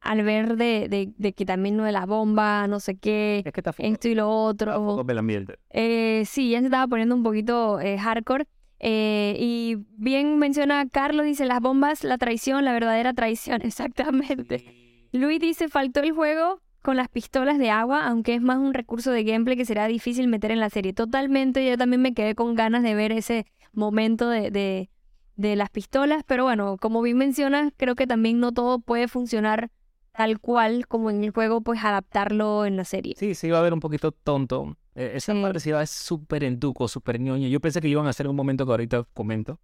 al 0.00 0.22
ver 0.22 0.56
de, 0.56 0.88
de, 0.88 1.12
de 1.16 1.32
que 1.32 1.46
también 1.46 1.76
no 1.76 1.84
de 1.84 1.92
las 1.92 2.06
bombas, 2.06 2.68
no 2.68 2.80
sé 2.80 2.98
qué, 2.98 3.42
Es 3.44 3.52
que 3.52 3.60
está 3.60 3.72
esto 3.78 4.08
y 4.08 4.14
lo 4.14 4.50
está 4.50 4.66
otro. 4.68 4.84
foco 4.84 5.04
del 5.04 5.18
ambiente. 5.18 5.58
Eh, 5.70 6.24
sí, 6.26 6.50
ya 6.50 6.58
se 6.60 6.66
estaba 6.66 6.86
poniendo 6.86 7.14
un 7.14 7.22
poquito 7.22 7.78
hardcore. 7.98 8.46
Eh, 8.80 9.36
y 9.38 9.76
bien 9.96 10.38
menciona 10.38 10.86
Carlos, 10.88 11.26
dice 11.26 11.44
las 11.44 11.60
bombas, 11.60 12.04
la 12.04 12.18
traición, 12.18 12.64
la 12.64 12.72
verdadera 12.72 13.12
traición, 13.12 13.62
exactamente. 13.64 15.08
Luis 15.12 15.40
dice, 15.40 15.68
faltó 15.68 16.00
el 16.00 16.12
juego 16.12 16.60
con 16.82 16.96
las 16.96 17.08
pistolas 17.08 17.58
de 17.58 17.70
agua, 17.70 18.06
aunque 18.06 18.34
es 18.34 18.40
más 18.40 18.58
un 18.58 18.72
recurso 18.72 19.10
de 19.10 19.24
gameplay 19.24 19.56
que 19.56 19.64
será 19.64 19.88
difícil 19.88 20.28
meter 20.28 20.52
en 20.52 20.60
la 20.60 20.70
serie. 20.70 20.92
Totalmente, 20.92 21.68
yo 21.68 21.76
también 21.76 22.02
me 22.02 22.14
quedé 22.14 22.34
con 22.34 22.54
ganas 22.54 22.82
de 22.82 22.94
ver 22.94 23.12
ese 23.12 23.46
momento 23.72 24.28
de, 24.28 24.50
de, 24.50 24.90
de 25.36 25.56
las 25.56 25.70
pistolas, 25.70 26.22
pero 26.26 26.44
bueno, 26.44 26.76
como 26.78 27.02
bien 27.02 27.16
mencionas, 27.16 27.72
creo 27.76 27.94
que 27.94 28.06
también 28.06 28.38
no 28.38 28.52
todo 28.52 28.78
puede 28.78 29.08
funcionar 29.08 29.70
tal 30.18 30.40
cual 30.40 30.88
como 30.88 31.10
en 31.10 31.22
el 31.22 31.30
juego, 31.30 31.60
pues 31.60 31.84
adaptarlo 31.84 32.66
en 32.66 32.76
la 32.76 32.84
serie. 32.84 33.14
Sí, 33.16 33.36
se 33.36 33.46
iba 33.46 33.56
a 33.60 33.62
ver 33.62 33.72
un 33.72 33.78
poquito 33.78 34.10
tonto. 34.10 34.76
E- 34.96 35.12
Esa 35.14 35.32
Sí. 35.32 35.44
a 35.44 35.48
ver 35.48 35.86
súper 35.86 36.42
entuco, 36.42 36.88
súper 36.88 37.20
ñoño. 37.20 37.46
Yo 37.46 37.60
pensé 37.60 37.80
que 37.80 37.86
iban 37.86 38.06
a 38.06 38.10
hacer 38.10 38.26
un 38.26 38.34
momento 38.34 38.66
que 38.66 38.72
ahorita 38.72 39.04
comento. 39.14 39.60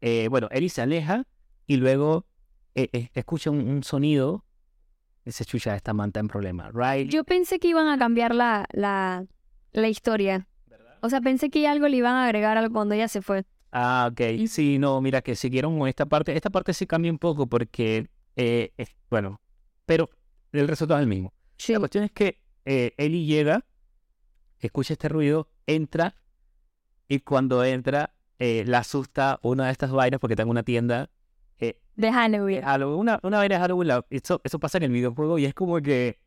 Eh, 0.00 0.28
bueno, 0.30 0.46
Ellie 0.52 0.68
se 0.68 0.80
aleja 0.80 1.26
y 1.66 1.78
luego 1.78 2.24
eh, 2.76 2.88
eh, 2.92 3.08
escucha 3.14 3.50
un, 3.50 3.68
un 3.68 3.82
sonido. 3.82 4.44
Y 5.24 5.32
se 5.32 5.44
chucha, 5.44 5.74
esta 5.74 5.92
manta 5.92 6.20
en 6.20 6.28
problema. 6.28 6.70
Riley. 6.72 7.08
Yo 7.08 7.24
pensé 7.24 7.58
que 7.58 7.66
iban 7.66 7.88
a 7.88 7.98
cambiar 7.98 8.32
la, 8.32 8.64
la, 8.72 9.26
la 9.72 9.88
historia. 9.88 10.46
O 11.00 11.08
sea, 11.10 11.20
pensé 11.20 11.50
que 11.50 11.66
algo 11.66 11.88
le 11.88 11.96
iban 11.96 12.14
a 12.14 12.26
agregar 12.26 12.56
algo 12.58 12.72
cuando 12.74 12.94
ella 12.94 13.08
se 13.08 13.22
fue. 13.22 13.42
Ah, 13.72 14.08
ok. 14.12 14.46
Sí, 14.46 14.78
no, 14.78 15.00
mira 15.00 15.20
que 15.20 15.34
siguieron 15.34 15.76
con 15.76 15.88
esta 15.88 16.06
parte. 16.06 16.36
Esta 16.36 16.50
parte 16.50 16.72
sí 16.74 16.86
cambia 16.86 17.10
un 17.10 17.18
poco 17.18 17.48
porque, 17.48 18.08
eh, 18.36 18.70
es- 18.76 18.94
bueno, 19.10 19.40
pero 19.86 20.10
el 20.52 20.68
resultado 20.68 21.00
es 21.00 21.04
el 21.04 21.08
mismo. 21.08 21.32
Sí. 21.56 21.72
La 21.72 21.78
cuestión 21.78 22.04
es 22.04 22.12
que 22.12 22.40
eh, 22.64 22.92
Ellie 22.98 23.24
llega, 23.24 23.64
escucha 24.58 24.92
este 24.94 25.08
ruido, 25.08 25.48
entra 25.66 26.14
y 27.08 27.20
cuando 27.20 27.64
entra 27.64 28.14
eh, 28.38 28.64
la 28.66 28.78
asusta 28.78 29.38
una 29.42 29.66
de 29.66 29.72
estas 29.72 29.90
vainas 29.92 30.20
porque 30.20 30.34
está 30.34 30.42
en 30.42 30.48
una 30.50 30.62
tienda. 30.62 31.08
eh, 31.58 31.80
De 31.94 32.12
Halloween. 32.12 32.62
Halloween, 32.62 32.98
una, 33.00 33.20
una 33.22 33.38
vaina 33.38 33.54
de 33.54 33.60
Halloween. 33.62 33.88
la- 33.88 34.06
Eso, 34.10 34.40
eso 34.44 34.58
pasa 34.58 34.76
en 34.78 34.84
el 34.84 34.90
videojuego 34.90 35.38
y 35.38 35.46
es 35.46 35.54
como 35.54 35.80
que 35.80 36.18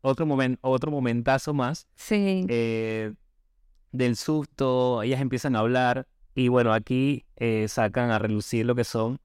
otro, 0.00 0.24
momen- 0.24 0.58
otro 0.62 0.90
momentazo 0.90 1.52
más 1.52 1.86
Sí. 1.94 2.46
eh, 2.48 3.12
del 3.92 4.16
susto. 4.16 5.02
Ellas 5.02 5.20
empiezan 5.20 5.56
a 5.56 5.58
hablar 5.58 6.06
y 6.34 6.48
bueno, 6.48 6.72
aquí 6.72 7.26
sacan 7.66 8.10
a 8.10 8.18
relucir 8.18 8.64
lo 8.64 8.74
que 8.74 8.84
son. 8.84 9.20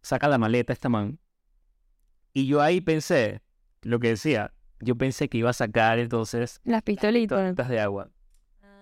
Saca 0.00 0.28
la 0.28 0.38
maleta 0.38 0.72
esta 0.72 0.88
man. 0.88 1.18
Y 2.36 2.46
yo 2.46 2.60
ahí 2.60 2.80
pensé, 2.80 3.42
lo 3.82 4.00
que 4.00 4.08
decía, 4.08 4.52
yo 4.80 4.96
pensé 4.96 5.28
que 5.28 5.38
iba 5.38 5.50
a 5.50 5.54
sacar 5.54 6.00
entonces 6.00 6.60
Las 6.64 6.82
pistolitas. 6.82 7.50
pistolas 7.50 7.68
de 7.70 7.80
agua. 7.80 8.10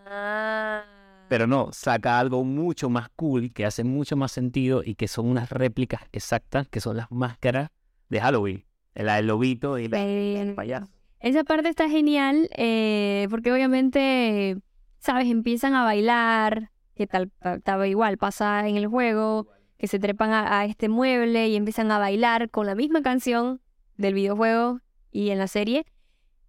Ah. 0.06 0.84
Pero 1.28 1.46
no, 1.46 1.68
saca 1.72 2.18
algo 2.18 2.44
mucho 2.44 2.88
más 2.88 3.10
cool, 3.14 3.52
que 3.52 3.66
hace 3.66 3.84
mucho 3.84 4.16
más 4.16 4.32
sentido 4.32 4.82
y 4.82 4.94
que 4.94 5.06
son 5.06 5.26
unas 5.26 5.50
réplicas 5.50 6.00
exactas, 6.12 6.66
que 6.68 6.80
son 6.80 6.96
las 6.96 7.10
máscaras 7.10 7.68
de 8.08 8.20
Halloween. 8.20 8.64
La 8.94 9.16
del 9.16 9.26
lobito 9.26 9.78
y 9.78 9.88
la 9.88 9.98
del 9.98 10.54
payaso. 10.54 10.90
Esa 11.20 11.44
parte 11.44 11.68
está 11.68 11.90
genial 11.90 12.48
eh, 12.56 13.26
porque 13.30 13.52
obviamente, 13.52 14.56
sabes, 14.98 15.28
empiezan 15.28 15.74
a 15.74 15.84
bailar, 15.84 16.70
que 16.94 17.06
tal, 17.06 17.30
estaba 17.42 17.86
igual, 17.86 18.16
pasa 18.16 18.66
en 18.66 18.76
el 18.76 18.86
juego, 18.86 19.46
que 19.82 19.88
se 19.88 19.98
trepan 19.98 20.30
a, 20.30 20.60
a 20.60 20.64
este 20.64 20.88
mueble 20.88 21.48
y 21.48 21.56
empiezan 21.56 21.90
a 21.90 21.98
bailar 21.98 22.50
con 22.50 22.66
la 22.66 22.76
misma 22.76 23.02
canción 23.02 23.60
del 23.96 24.14
videojuego 24.14 24.78
y 25.10 25.30
en 25.30 25.38
la 25.38 25.48
serie. 25.48 25.84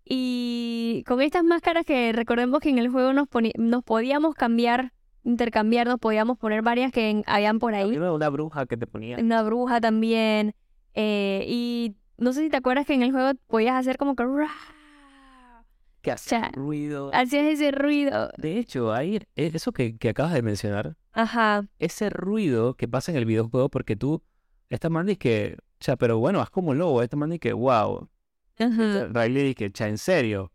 Y 0.06 1.04
con 1.08 1.20
estas 1.20 1.44
máscaras 1.44 1.84
que 1.84 2.12
recordemos 2.14 2.60
que 2.60 2.70
en 2.70 2.78
el 2.78 2.90
juego 2.90 3.12
nos, 3.12 3.28
nos 3.58 3.84
podíamos 3.84 4.36
cambiar, 4.36 4.94
intercambiar, 5.24 5.88
nos 5.88 6.00
podíamos 6.00 6.38
poner 6.38 6.62
varias 6.62 6.92
que 6.92 7.10
en- 7.10 7.24
habían 7.26 7.58
por 7.58 7.74
ahí. 7.74 7.98
Una 7.98 8.30
bruja 8.30 8.68
que 8.68 8.78
te 8.78 8.86
ponía. 8.86 9.18
Una 9.18 9.42
bruja 9.42 9.82
también. 9.82 10.54
eh, 10.94 11.44
y 11.48 11.96
no 12.20 12.34
sé 12.34 12.42
si 12.42 12.50
te 12.52 12.58
acuerdas 12.58 12.86
que 12.86 12.94
en 12.94 13.02
el 13.02 13.12
juego 13.12 13.32
podías 13.48 13.76
hacer 13.76 13.98
como 13.98 14.16
que... 14.16 14.24
Que 16.04 16.12
hacía 16.12 16.40
sea, 16.42 16.52
ruido. 16.54 17.10
Hacías 17.14 17.46
ese 17.46 17.72
ruido. 17.72 18.30
De 18.38 18.60
hecho, 18.60 18.92
ahí, 18.94 19.16
e- 19.36 19.52
eso 19.54 19.72
que, 19.72 19.98
que 19.98 20.10
acabas 20.10 20.34
de 20.34 20.42
mencionar, 20.42 20.98
Ajá. 21.14 21.66
ese 21.80 22.10
ruido 22.10 22.76
que 22.76 22.90
pasa 22.90 23.12
en 23.12 23.18
el 23.18 23.26
videojuego, 23.26 23.70
porque 23.70 23.96
tú, 23.96 24.22
esta 24.70 24.90
man 24.90 25.06
dice 25.06 25.18
que, 25.18 25.58
o 25.60 25.84
sea, 25.84 25.96
pero 25.96 26.20
bueno, 26.20 26.42
haz 26.42 26.50
como 26.50 26.72
un 26.72 26.78
lobo, 26.78 27.02
esta 27.02 27.16
man 27.16 27.30
dice 27.30 27.40
que, 27.40 27.54
wow, 27.54 28.10
Ajá. 28.60 29.08
Riley 29.14 29.44
dice 29.44 29.56
que, 29.56 29.72
cha, 29.72 29.88
en 29.88 29.98
serio, 29.98 30.52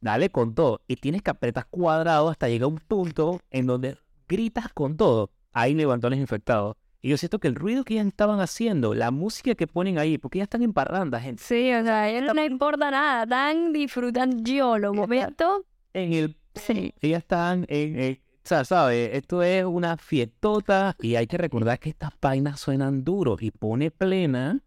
dale 0.00 0.30
con 0.30 0.54
todo, 0.54 0.80
y 0.88 0.96
tienes 0.96 1.20
que 1.20 1.30
apretar 1.30 1.66
cuadrado 1.68 2.30
hasta 2.30 2.48
llegar 2.48 2.64
a 2.64 2.68
un 2.68 2.78
punto 2.78 3.38
en 3.50 3.66
donde 3.66 3.98
gritas 4.26 4.72
con 4.72 4.96
todo, 4.96 5.30
ahí 5.52 5.74
levantó 5.74 6.06
a 6.06 6.10
los 6.10 6.18
infectados. 6.18 6.74
Y 7.06 7.10
yo 7.10 7.16
siento 7.16 7.38
que 7.38 7.46
el 7.46 7.54
ruido 7.54 7.84
que 7.84 7.94
ellas 7.94 8.06
estaban 8.08 8.40
haciendo, 8.40 8.92
la 8.92 9.12
música 9.12 9.54
que 9.54 9.68
ponen 9.68 9.96
ahí, 9.96 10.18
porque 10.18 10.38
ellas 10.38 10.46
están 10.46 10.62
en 10.64 10.72
parranda, 10.72 11.20
gente, 11.20 11.40
Sí, 11.40 11.72
o 11.72 11.84
sea, 11.84 12.00
a 12.00 12.08
ellos 12.10 12.24
no 12.24 12.34
les 12.34 12.50
importa 12.50 12.90
nada. 12.90 13.22
Están 13.22 13.72
disfrutando 13.72 14.42
yo 14.42 14.76
los 14.76 14.92
momentos. 14.92 15.62
en 15.94 16.12
el 16.12 16.36
Sí. 16.56 16.92
ellas 17.00 17.18
están 17.20 17.64
en, 17.68 18.14
o 18.14 18.18
sea, 18.42 18.64
¿sabes? 18.64 19.10
Esto 19.12 19.40
es 19.44 19.64
una 19.64 19.96
fiestota 19.98 20.96
y 21.00 21.14
hay 21.14 21.28
que 21.28 21.38
recordar 21.38 21.78
que 21.78 21.90
estas 21.90 22.10
vainas 22.20 22.58
suenan 22.58 23.04
duro 23.04 23.36
y 23.38 23.52
pone 23.52 23.92
plena, 23.92 24.64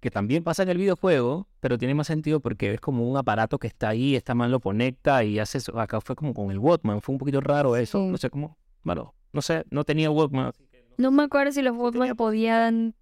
que 0.00 0.10
también 0.10 0.44
pasa 0.44 0.64
en 0.64 0.68
el 0.68 0.76
videojuego, 0.76 1.48
pero 1.60 1.78
tiene 1.78 1.94
más 1.94 2.08
sentido 2.08 2.40
porque 2.40 2.74
es 2.74 2.80
como 2.80 3.08
un 3.10 3.16
aparato 3.16 3.58
que 3.58 3.68
está 3.68 3.88
ahí, 3.88 4.16
esta 4.16 4.34
man 4.34 4.50
lo 4.50 4.60
conecta 4.60 5.24
y 5.24 5.38
hace 5.38 5.56
eso. 5.58 5.80
Acá 5.80 6.02
fue 6.02 6.14
como 6.14 6.34
con 6.34 6.50
el 6.50 6.58
Walkman, 6.58 7.00
fue 7.00 7.14
un 7.14 7.18
poquito 7.18 7.40
raro 7.40 7.74
eso, 7.74 8.00
Sí. 8.02 8.06
no 8.10 8.18
sé 8.18 8.28
cómo, 8.28 8.58
bueno, 8.82 9.14
no 9.32 9.40
sé, 9.40 9.64
no 9.70 9.84
tenía 9.84 10.10
Walkman. 10.10 10.52
No- 10.98 11.10
me 11.10 11.22
acuerdo 11.24 11.52
si 11.52 11.62
los 11.62 11.76
Walkman 11.76 12.14
podían 12.16 12.94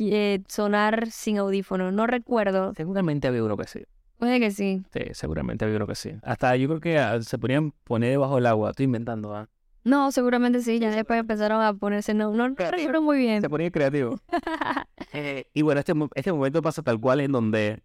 eh, 0.00 0.42
sonar 0.48 1.10
sin 1.10 1.38
audífono. 1.38 1.92
No 1.92 2.06
recuerdo. 2.06 2.74
Seguramente 2.76 3.28
había 3.28 3.44
uno 3.44 3.56
que 3.56 3.66
sí, 3.68 3.80
Puede 4.18 4.40
que 4.40 4.50
sí. 4.50 4.82
sí, 4.92 5.00
seguramente 5.12 5.64
había 5.64 5.76
uno 5.76 5.86
que 5.86 5.94
sí. 5.94 6.12
Hasta 6.22 6.56
yo 6.56 6.66
creo 6.68 6.80
que 6.80 6.98
ah, 6.98 7.20
se 7.22 7.38
ponían 7.38 7.70
poner 7.84 8.10
debajo 8.10 8.36
del 8.36 8.46
agua, 8.46 8.70
estoy 8.70 8.84
inventando, 8.84 9.34
¿ah? 9.36 9.48
No, 9.84 10.10
seguramente 10.12 10.62
sí. 10.62 10.78
Ya 10.78 10.90
después 10.90 11.20
empezaron 11.20 11.60
a 11.62 11.74
ponerse. 11.74 12.14
No, 12.14 12.32
no, 12.32 12.48
no 12.48 12.54
recuerdo 12.56 13.02
muy 13.02 13.18
bien. 13.18 13.40
Se 13.42 13.48
ponía 13.50 13.70
creativo. 13.70 14.18
Eh, 15.16 15.48
y 15.54 15.62
bueno, 15.62 15.78
este, 15.78 15.92
este 16.16 16.32
momento 16.32 16.60
pasa 16.60 16.82
tal 16.82 16.98
cual 16.98 17.20
en 17.20 17.30
donde 17.30 17.82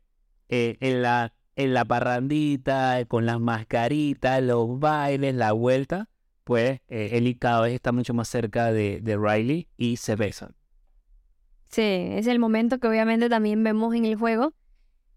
eh, 0.47 0.77
en 0.79 1.03
la 1.03 1.31
en 1.55 1.75
la 1.75 1.85
parrandita, 1.85 3.05
con 3.07 3.25
las 3.27 3.39
mascaritas, 3.39 4.41
los 4.41 4.79
bailes, 4.79 5.35
la 5.35 5.51
vuelta, 5.51 6.09
pues 6.49 6.81
eh, 6.87 7.09
Ellie 7.11 7.37
cada 7.37 7.61
vez 7.61 7.75
está 7.75 7.91
mucho 7.91 8.15
más 8.15 8.27
cerca 8.27 8.71
de, 8.71 9.01
de 9.01 9.17
Riley 9.17 9.67
y 9.77 9.97
se 9.97 10.15
besan. 10.15 10.55
Sí, 11.69 11.83
es 11.83 12.25
el 12.25 12.39
momento 12.39 12.79
que 12.79 12.87
obviamente 12.87 13.29
también 13.29 13.63
vemos 13.63 13.93
en 13.93 14.03
el 14.05 14.15
juego 14.15 14.53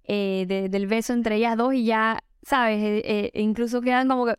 eh, 0.05 0.45
de- 0.47 0.69
del 0.69 0.87
beso 0.87 1.15
entre 1.15 1.37
ellas 1.37 1.57
dos 1.57 1.73
y 1.73 1.87
ya, 1.87 2.23
¿sabes? 2.43 2.83
Eh, 2.83 3.03
eh, 3.07 3.41
incluso 3.41 3.81
quedan 3.81 4.09
como 4.09 4.27
que... 4.27 4.35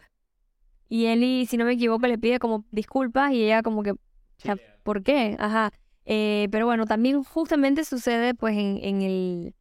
Y 0.88 1.08
Ellie, 1.08 1.48
si 1.48 1.58
no 1.58 1.66
me 1.66 1.74
equivoco, 1.74 2.06
le 2.06 2.20
pide 2.20 2.38
como 2.38 2.64
disculpas 2.70 3.32
y 3.32 3.44
ella 3.44 3.64
como 3.64 3.82
que, 3.82 3.96
sea, 4.38 4.56
¿por 4.84 5.02
qué? 5.02 5.36
Ajá. 5.40 5.72
Eh, 6.06 6.48
pero 6.52 6.68
bueno, 6.68 6.86
también 6.86 7.24
justamente 7.24 7.86
sucede 7.86 8.36
pues 8.36 8.56
en, 8.56 8.78
en 8.84 9.02
el... 9.02 9.56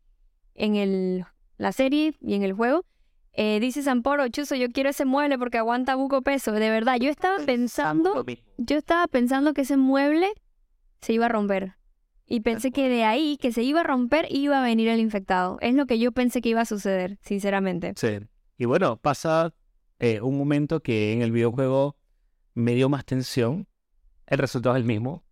En 0.55 0.77
el... 0.77 1.25
La 1.57 1.73
serie 1.73 2.15
y 2.21 2.35
en 2.35 2.43
el 2.43 2.53
juego. 2.53 2.85
Eh, 3.35 3.61
dice 3.61 3.83
Samporo, 3.83 4.29
Chuzo, 4.29 4.55
yo 4.55 4.69
quiero 4.69 4.91
ese 4.91 5.05
mueble 5.05 5.39
porque 5.39 5.59
aguanta 5.59 5.95
buco 5.95 6.23
peso. 6.23 6.53
De 6.53 6.71
verdad, 6.71 6.97
yo 7.01 7.11
estaba 7.11 7.39
pensando 7.45 8.25
yo 8.59 8.77
estaba 8.77 9.07
pensando 9.09 9.55
que 9.55 9.63
ese 9.63 9.77
mueble 9.77 10.33
se 11.01 11.15
iba 11.15 11.27
a 11.27 11.29
romper. 11.29 11.77
Y 12.27 12.41
pensé 12.41 12.71
que 12.71 12.89
de 12.89 13.05
ahí, 13.05 13.37
que 13.39 13.53
se 13.53 13.63
iba 13.63 13.81
a 13.81 13.85
romper, 13.85 14.27
iba 14.31 14.61
a 14.61 14.65
venir 14.65 14.89
el 14.89 15.01
infectado. 15.01 15.59
Es 15.61 15.75
lo 15.75 15.87
que 15.87 15.99
yo 15.99 16.13
pensé 16.13 16.41
que 16.41 16.51
iba 16.51 16.61
a 16.61 16.67
suceder, 16.67 17.19
sinceramente. 17.21 17.93
Sí. 17.97 18.21
Y 18.57 18.65
bueno, 18.65 18.97
pasa 18.97 19.53
eh, 19.99 20.21
un 20.21 20.39
momento 20.39 20.81
que 20.81 21.13
en 21.13 21.23
el 21.23 21.33
videojuego 21.33 21.97
me 22.55 22.75
dio 22.75 22.89
más 22.89 23.05
tensión. 23.05 23.67
El 24.27 24.39
resultado 24.39 24.77
es 24.77 24.81
el 24.81 24.87
mismo. 24.87 25.25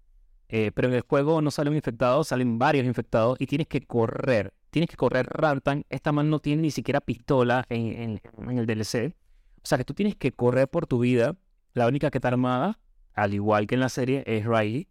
Eh, 0.49 0.73
pero 0.75 0.89
en 0.89 0.95
el 0.95 1.03
juego 1.03 1.41
no 1.41 1.51
sale 1.51 1.71
un 1.71 1.77
infectado, 1.77 2.25
salen 2.25 2.59
varios 2.59 2.85
infectados 2.85 3.41
y 3.41 3.47
tienes 3.47 3.69
que 3.69 3.83
correr. 3.83 4.53
Tienes 4.71 4.89
que 4.89 4.97
correr 4.97 5.27
rápido. 5.27 5.83
Esta 5.89 6.13
man 6.13 6.31
no 6.31 6.39
tiene 6.39 6.63
ni 6.63 6.71
siquiera 6.71 7.01
pistola 7.01 7.65
en, 7.69 7.87
en- 7.87 8.21
en 8.51 8.59
el 8.59 8.67
DLC. 8.67 9.15
O 9.63 9.67
sea 9.67 9.77
que 9.79 9.85
tú 9.85 9.95
tienes 9.95 10.17
que 10.17 10.33
correr 10.33 10.69
por 10.69 10.87
tu 10.87 11.01
vida. 11.01 11.37
La 11.75 11.87
única 11.87 12.11
que 12.11 12.19
está 12.19 12.29
armada, 12.29 12.79
al 13.15 13.35
igual 13.35 13.67
que 13.67 13.75
en 13.75 13.81
la 13.81 13.89
serie, 13.89 14.23
es 14.27 14.45
Riley. 14.47 14.89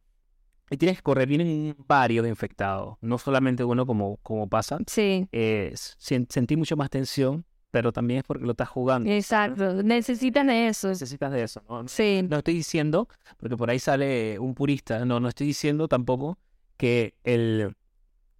Y 0.71 0.77
tienes 0.77 0.97
que 0.97 1.03
correr, 1.03 1.27
vienen 1.27 1.75
varios 1.87 2.27
infectados. 2.27 2.97
No 3.01 3.17
solamente 3.17 3.63
uno 3.63 3.85
como, 3.87 4.17
como 4.17 4.47
pasa. 4.47 4.77
Sí, 4.85 5.27
Eh, 5.31 5.71
sen- 5.73 6.27
sentí 6.29 6.55
mucho 6.55 6.77
más 6.77 6.89
tensión, 6.91 7.43
pero 7.71 7.91
también 7.91 8.19
es 8.19 8.23
porque 8.23 8.45
lo 8.45 8.51
estás 8.51 8.69
jugando. 8.69 9.09
exacto. 9.09 9.81
Necesitas 9.81 10.45
de 10.45 10.67
eso. 10.67 10.89
Necesitas 10.89 11.31
de 11.31 11.43
eso, 11.43 11.63
¿no? 11.67 11.87
Sí, 11.87 12.21
No 12.29 12.37
estoy 12.37 12.53
diciendo, 12.53 13.07
porque 13.37 13.57
por 13.57 13.69
ahí 13.71 13.79
sale 13.79 14.37
un 14.37 14.53
purista, 14.53 15.03
no, 15.05 15.19
no 15.19 15.27
estoy 15.29 15.47
diciendo 15.47 15.87
tampoco 15.87 16.37
que 16.77 17.15
el 17.23 17.75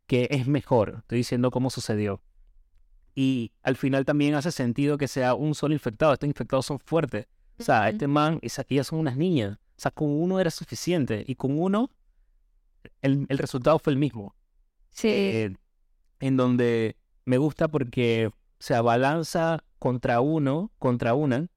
que 0.10 0.28
es 0.32 0.47
mejor, 0.47 0.95
estoy 1.01 1.20
diciendo 1.20 1.51
cómo 1.51 1.70
sucedió. 1.70 2.20
Y 3.14 3.51
al 3.62 3.76
final 3.76 4.05
también 4.05 4.34
hace 4.34 4.51
sentido 4.51 4.97
que 4.97 5.07
sea 5.07 5.36
un 5.36 5.53
solo 5.53 5.76
infectado, 5.76 6.14
estos 6.14 6.28
infectados 6.28 6.66
son 6.66 6.80
fuertes. 6.80 7.28
O 7.60 7.64
sea, 7.64 7.82
Ujú. 7.82 7.89
este 7.89 8.07
man, 8.07 8.39
esa- 8.41 8.66
ellas 8.70 8.88
son 8.88 8.99
unas 8.99 9.18
niñas. 9.18 9.60
O 9.78 9.82
sea, 9.82 9.91
con 9.91 10.10
uno 10.10 10.39
era 10.39 10.49
suficiente 10.49 11.24
y 11.28 11.36
con 11.36 11.60
uno 11.60 11.91
el, 13.03 13.28
el 13.30 13.38
resultado 13.38 13.78
fue 13.78 13.93
el 13.93 13.99
mismo. 13.99 14.34
sí, 14.89 15.07
Eh, 15.10 15.55
en 16.20 16.38
donde 16.38 16.95
me 17.26 17.38
gusta 17.38 17.68
porque 17.68 18.32
se 18.57 18.74
abalanza 18.74 19.64
contra 19.78 20.22
uno, 20.22 20.72
contra 20.80 21.14
una, 21.14 21.47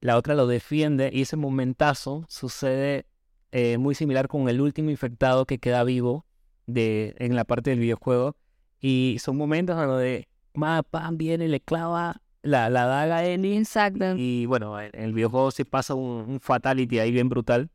la 0.00 0.16
otra 0.16 0.34
lo 0.36 0.46
defiende 0.46 1.10
y 1.12 1.22
ese 1.22 1.36
momentazo 1.36 2.24
sucede 2.28 3.06
eh, 3.50 3.78
muy 3.78 3.96
similar 3.96 4.28
con 4.28 4.48
el 4.48 4.60
último 4.60 4.90
infectado 4.90 5.44
que 5.44 5.58
queda 5.58 5.82
vivo 5.82 6.24
de, 6.72 7.14
en 7.18 7.34
la 7.36 7.44
parte 7.44 7.70
del 7.70 7.78
videojuego 7.80 8.36
Y 8.80 9.16
son 9.20 9.36
momentos 9.36 9.76
donde 9.76 10.28
más 10.54 10.82
pan 10.90 11.16
viene 11.18 11.48
le 11.48 11.60
clava 11.60 12.20
la, 12.42 12.70
la 12.70 12.86
daga 12.86 13.18
a 13.18 13.24
Ellie. 13.24 13.58
Exacto. 13.58 14.14
Y 14.16 14.46
bueno, 14.46 14.80
en 14.80 14.90
el 14.94 15.12
videojuego 15.12 15.50
sí 15.50 15.64
pasa 15.64 15.94
un, 15.94 16.24
un 16.28 16.40
fatality 16.40 16.98
ahí 16.98 17.12
bien 17.12 17.28
brutal, 17.28 17.68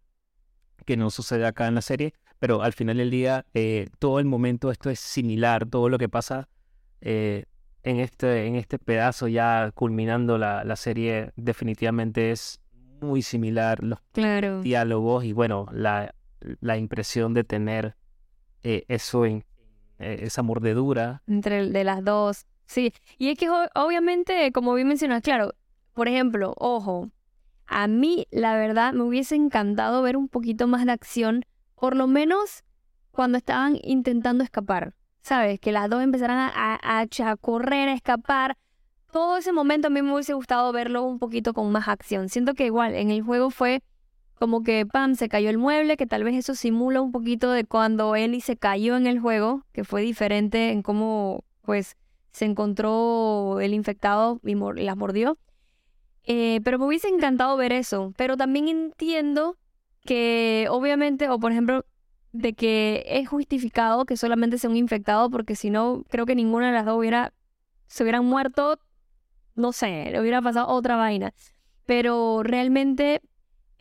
que 0.85 0.97
no 0.97 1.09
sucede 1.11 1.45
acá 1.45 1.67
en 1.67 1.75
la 1.75 1.81
serie, 1.81 2.13
pero 2.39 2.61
al 2.63 2.73
final 2.73 2.97
del 2.97 3.11
día, 3.11 3.45
eh, 3.53 3.87
todo 3.99 4.19
el 4.19 4.25
momento 4.25 4.71
esto 4.71 4.89
es 4.89 4.99
similar, 4.99 5.65
todo 5.67 5.87
lo 5.89 5.97
que 5.97 6.09
pasa 6.09 6.47
eh, 7.01 7.45
en, 7.83 7.99
este, 7.99 8.47
en 8.47 8.55
este 8.55 8.79
pedazo 8.79 9.27
ya 9.27 9.71
culminando 9.75 10.37
la, 10.39 10.63
la 10.63 10.75
serie 10.75 11.31
definitivamente 11.35 12.31
es 12.31 12.59
muy 13.01 13.21
similar, 13.21 13.83
los 13.83 13.99
Claro. 14.13 14.61
diálogos 14.61 15.23
y 15.25 15.31
bueno, 15.33 15.67
la, 15.71 16.13
la 16.59 16.77
impresión 16.77 17.33
de 17.35 17.43
tener 17.43 17.95
eh, 18.65 18.83
eso 18.87 19.25
en 19.25 19.45
eh, 19.99 20.19
esa 20.23 20.41
mordedura. 20.41 21.21
Entre 21.27 21.69
de 21.69 21.83
las 21.83 22.03
dos. 22.03 22.45
Sí. 22.65 22.91
Y 23.17 23.29
es 23.29 23.37
que 23.37 23.47
obviamente, 23.75 24.51
como 24.51 24.73
bien 24.73 24.87
mencionas, 24.87 25.21
claro, 25.21 25.53
por 25.93 26.07
ejemplo, 26.07 26.53
ojo, 26.57 27.11
a 27.67 27.87
mí 27.87 28.25
la 28.31 28.55
verdad 28.57 28.93
me 28.93 29.03
hubiese 29.03 29.35
encantado 29.35 30.01
ver 30.01 30.17
un 30.17 30.27
poquito 30.27 30.67
más 30.67 30.85
de 30.85 30.91
acción, 30.91 31.45
por 31.75 31.95
lo 31.95 32.07
menos 32.07 32.63
cuando 33.11 33.37
estaban 33.37 33.77
intentando 33.83 34.43
escapar. 34.43 34.93
¿Sabes? 35.21 35.59
Que 35.59 35.71
las 35.71 35.89
dos 35.89 36.03
empezaran 36.03 36.37
a, 36.37 36.79
a- 36.81 37.01
a 37.01 37.35
correr, 37.37 37.89
a 37.89 37.93
escapar. 37.93 38.57
Todo 39.11 39.37
ese 39.37 39.51
momento 39.53 39.87
a 39.87 39.89
mí 39.89 40.01
me 40.01 40.13
hubiese 40.13 40.33
gustado 40.33 40.71
verlo 40.71 41.03
un 41.03 41.17
poquito 41.19 41.53
con 41.53 41.71
más 41.71 41.87
acción. 41.87 42.29
Siento 42.29 42.53
que 42.53 42.65
igual 42.65 42.93
en 42.93 43.09
el 43.09 43.21
juego 43.23 43.49
fue 43.49 43.81
como 44.37 44.63
que, 44.63 44.85
pam, 44.85 45.15
se 45.15 45.29
cayó 45.29 45.49
el 45.49 45.57
mueble, 45.57 45.97
que 45.97 46.05
tal 46.05 46.23
vez 46.23 46.35
eso 46.35 46.55
simula 46.55 47.01
un 47.01 47.11
poquito 47.11 47.51
de 47.51 47.63
cuando 47.63 48.15
Ellie 48.15 48.41
se 48.41 48.57
cayó 48.57 48.97
en 48.97 49.07
el 49.07 49.19
juego, 49.19 49.63
que 49.71 49.83
fue 49.83 50.01
diferente 50.01 50.71
en 50.71 50.81
cómo, 50.81 51.43
pues, 51.61 51.95
se 52.31 52.45
encontró 52.45 53.59
el 53.61 53.73
infectado 53.73 54.41
y 54.43 54.55
las 54.83 54.97
mordió. 54.97 55.37
Eh, 56.23 56.59
pero 56.63 56.79
me 56.79 56.85
hubiese 56.85 57.07
encantado 57.07 57.55
ver 57.55 57.71
eso. 57.71 58.13
Pero 58.17 58.35
también 58.35 58.67
entiendo 58.67 59.57
que, 60.01 60.67
obviamente, 60.69 61.29
o 61.29 61.39
por 61.39 61.51
ejemplo, 61.51 61.85
de 62.33 62.53
que 62.53 63.05
es 63.07 63.29
justificado 63.29 64.05
que 64.05 64.17
solamente 64.17 64.57
sea 64.57 64.69
un 64.69 64.75
infectado, 64.75 65.29
porque 65.29 65.55
si 65.55 65.69
no, 65.69 66.03
creo 66.09 66.25
que 66.25 66.35
ninguna 66.35 66.67
de 66.67 66.73
las 66.73 66.85
dos 66.85 66.97
hubiera, 66.97 67.33
se 67.87 68.03
hubieran 68.03 68.25
muerto, 68.25 68.79
no 69.55 69.71
sé, 69.71 70.09
le 70.11 70.19
hubiera 70.19 70.41
pasado 70.41 70.67
otra 70.67 70.97
vaina. 70.97 71.33
Pero 71.85 72.43
realmente 72.43 73.21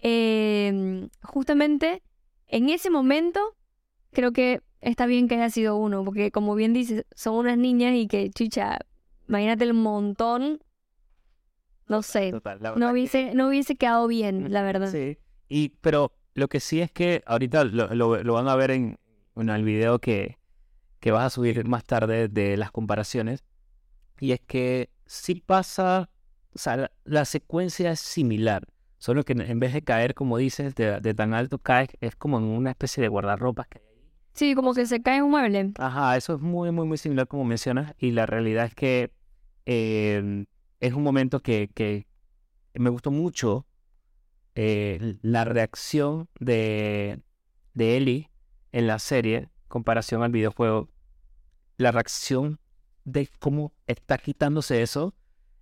eh, 0.03 1.09
justamente 1.23 2.03
en 2.49 2.69
ese 2.69 2.91
momento 2.91 3.41
creo 4.13 4.33
que 4.33 4.61
está 4.81 5.07
bien 5.07 5.29
que 5.29 5.35
haya 5.37 5.51
sido 5.51 5.77
uno, 5.77 6.05
porque 6.05 6.31
como 6.31 6.55
bien 6.55 6.73
dices, 6.73 7.05
son 7.15 7.35
unas 7.37 7.59
niñas 7.59 7.95
y 7.95 8.07
que, 8.07 8.31
chicha, 8.31 8.79
imagínate 9.29 9.65
el 9.65 9.75
montón, 9.75 10.61
no 11.89 12.03
sé, 12.03 12.31
Total, 12.31 12.61
no 12.63 12.75
que- 12.75 12.93
hubiese, 12.93 13.35
no 13.35 13.49
hubiese 13.49 13.77
quedado 13.77 14.07
bien, 14.07 14.53
la 14.53 14.63
verdad. 14.63 14.91
Sí. 14.91 15.19
Y, 15.49 15.71
pero 15.81 16.13
lo 16.35 16.49
que 16.49 16.61
sí 16.61 16.81
es 16.81 16.91
que 16.91 17.23
ahorita 17.27 17.65
lo, 17.65 17.95
lo- 17.95 18.23
lo 18.23 18.35
van 18.35 18.49
a 18.49 18.57
ver 18.57 18.71
en, 18.71 18.99
el 19.37 19.65
video 19.65 19.99
que, 19.99 20.39
que 21.01 21.11
vas 21.11 21.25
a 21.25 21.31
subir 21.31 21.67
más 21.67 21.85
tarde 21.85 22.29
de 22.29 22.57
las 22.57 22.71
comparaciones. 22.71 23.45
Y 24.21 24.33
es 24.33 24.41
que 24.41 24.91
sí 25.07 25.35
pasa, 25.35 26.09
o 26.55 26.59
sea, 26.59 26.77
la, 26.77 26.93
la 27.05 27.25
secuencia 27.25 27.91
es 27.91 28.01
similar. 28.01 28.67
Solo 29.05 29.23
que 29.23 29.35
en- 29.35 29.43
en 29.43 29.61
vez 29.61 29.75
de 29.75 29.83
caer, 29.83 30.15
como 30.15 30.39
dices, 30.39 30.75
de, 30.77 30.99
de 30.99 31.13
tan 31.13 31.35
alto, 31.35 31.59
cae, 31.59 31.89
es 32.01 32.17
como 32.17 32.39
en 32.39 32.45
una 32.45 32.71
especie 32.71 33.03
de 33.03 33.09
guardarropas 33.09 33.67
que 33.69 33.79
hay 33.81 33.85
ahí. 33.85 34.11
Sí, 34.33 34.55
como 34.55 34.73
que 34.73 34.87
se 34.87 35.03
cae 35.03 35.21
un 35.21 35.31
mueble. 35.31 35.73
Ajá, 35.77 36.17
eso 36.17 36.37
es 36.37 36.41
muy, 36.41 36.71
muy, 36.71 36.87
muy 36.87 36.97
similar 36.97 37.29
como 37.29 37.45
mencionas. 37.45 37.93
Y 37.99 38.13
la 38.13 38.25
realidad 38.25 38.65
es 38.65 38.75
que 38.75 39.13
eh, 39.67 40.47
es 40.81 40.95
un 40.95 41.03
momento 41.03 41.41
que, 41.41 41.69
que 41.75 42.07
me 42.73 42.89
gustó 42.89 43.11
mucho 43.11 43.67
eh, 44.55 45.19
la 45.21 45.45
reacción 45.45 46.31
de, 46.41 47.21
de 47.75 47.97
Ellie 47.99 48.31
en 48.73 48.87
la 48.87 48.99
serie, 48.99 49.51
comparación 49.69 50.23
al 50.23 50.33
videojuego. 50.33 50.89
La 51.77 51.93
reacción 51.93 52.59
de 53.05 53.29
cómo 53.39 53.75
está 53.87 54.17
quitándose 54.17 54.81
eso 54.81 55.13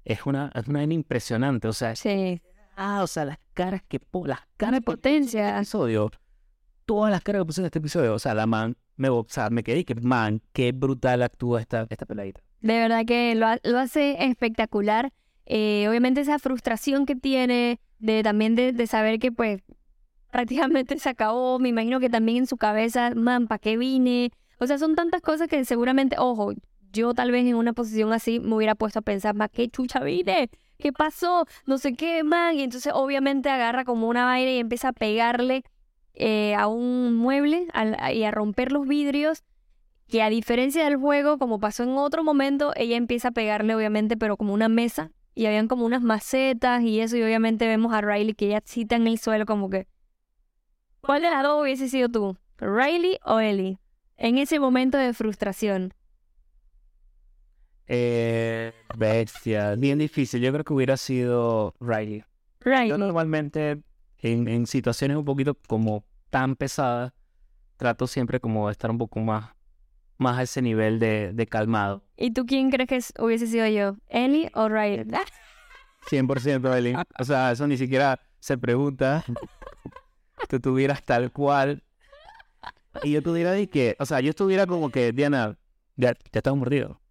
es 0.04 0.26
una, 0.26 0.52
es 0.54 0.68
una 0.68 0.84
impresionante. 0.84 1.66
O 1.66 1.72
sea, 1.72 1.96
Sí, 1.96 2.40
ah, 2.76 3.02
o 3.02 3.06
sea, 3.06 3.24
las 3.24 3.38
caras 3.54 3.82
que 3.88 4.00
las 4.24 4.40
caras 4.56 4.80
que 4.80 4.84
potencia. 4.84 5.56
episodio, 5.56 6.10
todas 6.86 7.10
las 7.10 7.22
caras 7.22 7.42
que 7.42 7.46
puse 7.46 7.60
en 7.60 7.66
este 7.66 7.78
episodio, 7.78 8.14
o 8.14 8.18
sea, 8.18 8.34
la 8.34 8.46
man, 8.46 8.76
me, 8.96 9.08
o 9.08 9.24
sea, 9.28 9.50
me 9.50 9.62
quedé 9.62 9.84
que, 9.84 9.94
man, 9.94 10.40
qué 10.52 10.72
brutal 10.72 11.22
actúa 11.22 11.60
esta, 11.60 11.86
esta 11.90 12.06
peladita. 12.06 12.40
De 12.60 12.74
verdad 12.78 13.04
que 13.06 13.34
lo, 13.34 13.46
ha- 13.46 13.58
lo 13.64 13.78
hace 13.78 14.24
espectacular. 14.24 15.12
Eh, 15.46 15.86
obviamente 15.88 16.20
esa 16.20 16.38
frustración 16.38 17.04
que 17.06 17.16
tiene 17.16 17.80
de 17.98 18.22
también 18.22 18.54
de, 18.54 18.72
de 18.72 18.86
saber 18.86 19.18
que 19.18 19.32
pues 19.32 19.60
prácticamente 20.30 20.98
se 20.98 21.08
acabó. 21.08 21.58
Me 21.58 21.68
imagino 21.68 22.00
que 22.00 22.08
también 22.10 22.38
en 22.38 22.46
su 22.46 22.56
cabeza, 22.56 23.12
man, 23.14 23.46
¿para 23.48 23.58
qué 23.58 23.76
vine? 23.76 24.30
O 24.58 24.66
sea, 24.66 24.78
son 24.78 24.94
tantas 24.94 25.20
cosas 25.20 25.48
que 25.48 25.64
seguramente, 25.64 26.16
ojo, 26.18 26.52
yo 26.92 27.14
tal 27.14 27.30
vez 27.32 27.46
en 27.46 27.54
una 27.56 27.72
posición 27.72 28.12
así 28.12 28.38
me 28.38 28.54
hubiera 28.54 28.74
puesto 28.74 29.00
a 29.00 29.02
pensar, 29.02 29.34
¿más 29.34 29.50
qué 29.50 29.68
chucha 29.68 30.00
vine? 30.00 30.50
¿Qué 30.78 30.92
pasó? 30.92 31.46
No 31.66 31.78
sé 31.78 31.94
qué, 31.94 32.24
man. 32.24 32.56
Y 32.56 32.62
entonces 32.62 32.92
obviamente 32.94 33.48
agarra 33.50 33.84
como 33.84 34.08
una 34.08 34.24
vaina 34.24 34.50
y 34.50 34.58
empieza 34.58 34.88
a 34.88 34.92
pegarle 34.92 35.64
eh, 36.14 36.54
a 36.54 36.66
un 36.66 37.14
mueble 37.16 37.68
al- 37.72 37.96
y 38.14 38.24
a 38.24 38.30
romper 38.30 38.72
los 38.72 38.86
vidrios 38.86 39.44
que 40.08 40.22
a 40.22 40.28
diferencia 40.28 40.84
del 40.84 40.96
juego, 40.96 41.38
como 41.38 41.58
pasó 41.58 41.84
en 41.84 41.96
otro 41.96 42.22
momento, 42.22 42.72
ella 42.76 42.96
empieza 42.96 43.28
a 43.28 43.32
pegarle, 43.32 43.74
obviamente, 43.74 44.16
pero 44.18 44.36
como 44.36 44.52
una 44.52 44.68
mesa, 44.68 45.10
y 45.34 45.46
habían 45.46 45.68
como 45.68 45.86
unas 45.86 46.02
macetas 46.02 46.82
y 46.82 47.00
eso, 47.00 47.16
y 47.16 47.22
obviamente 47.22 47.66
vemos 47.66 47.94
a 47.94 48.02
Riley 48.02 48.34
que 48.34 48.46
ella 48.48 48.60
cita 48.64 48.96
en 48.96 49.06
el 49.06 49.18
suelo 49.18 49.46
como 49.46 49.70
que, 49.70 49.86
¿cuál 51.00 51.22
de 51.22 51.30
las 51.30 51.42
dos 51.42 51.62
hubiese 51.62 51.88
sido 51.88 52.08
tú? 52.08 52.36
¿Riley 52.58 53.18
o 53.24 53.40
Ellie? 53.40 53.78
En 54.18 54.38
ese 54.38 54.60
momento 54.60 54.98
de 54.98 55.14
frustración. 55.14 55.94
Eh, 57.94 58.72
bestia, 58.96 59.74
bien 59.74 59.98
difícil. 59.98 60.40
Yo 60.40 60.50
creo 60.50 60.64
que 60.64 60.72
hubiera 60.72 60.96
sido 60.96 61.74
Riley. 61.78 62.20
Yo 62.20 62.70
Riley. 62.70 62.96
normalmente, 62.96 63.82
en, 64.18 64.48
en 64.48 64.66
situaciones 64.66 65.18
un 65.18 65.26
poquito 65.26 65.54
como 65.66 66.02
tan 66.30 66.56
pesadas, 66.56 67.12
trato 67.76 68.06
siempre 68.06 68.40
como 68.40 68.68
de 68.68 68.72
estar 68.72 68.90
un 68.90 68.96
poco 68.96 69.20
más, 69.20 69.50
más 70.16 70.38
a 70.38 70.42
ese 70.44 70.62
nivel 70.62 70.98
de, 71.00 71.34
de 71.34 71.46
calmado. 71.46 72.02
¿Y 72.16 72.30
tú 72.32 72.46
quién 72.46 72.70
crees 72.70 72.88
que 72.88 72.96
es- 72.96 73.12
hubiese 73.18 73.46
sido 73.46 73.66
yo? 73.66 73.96
¿Ellie 74.08 74.50
o 74.54 74.70
Riley? 74.70 75.04
100% 76.08 76.74
Eli. 76.74 76.94
O 77.18 77.24
sea, 77.24 77.52
eso 77.52 77.66
ni 77.66 77.76
siquiera 77.76 78.18
se 78.40 78.56
pregunta. 78.56 79.22
Tú 80.48 80.60
tuvieras 80.60 81.04
tal 81.04 81.30
cual. 81.30 81.82
Y 83.02 83.12
yo 83.12 83.22
tuviera 83.22 83.52
de 83.52 83.68
que, 83.68 83.96
o 83.98 84.06
sea, 84.06 84.20
yo 84.20 84.30
estuviera 84.30 84.66
como 84.66 84.88
que, 84.90 85.12
Diana, 85.12 85.58
ya, 85.96 86.12
ya 86.14 86.38
estás 86.38 86.56
mordido. 86.56 87.01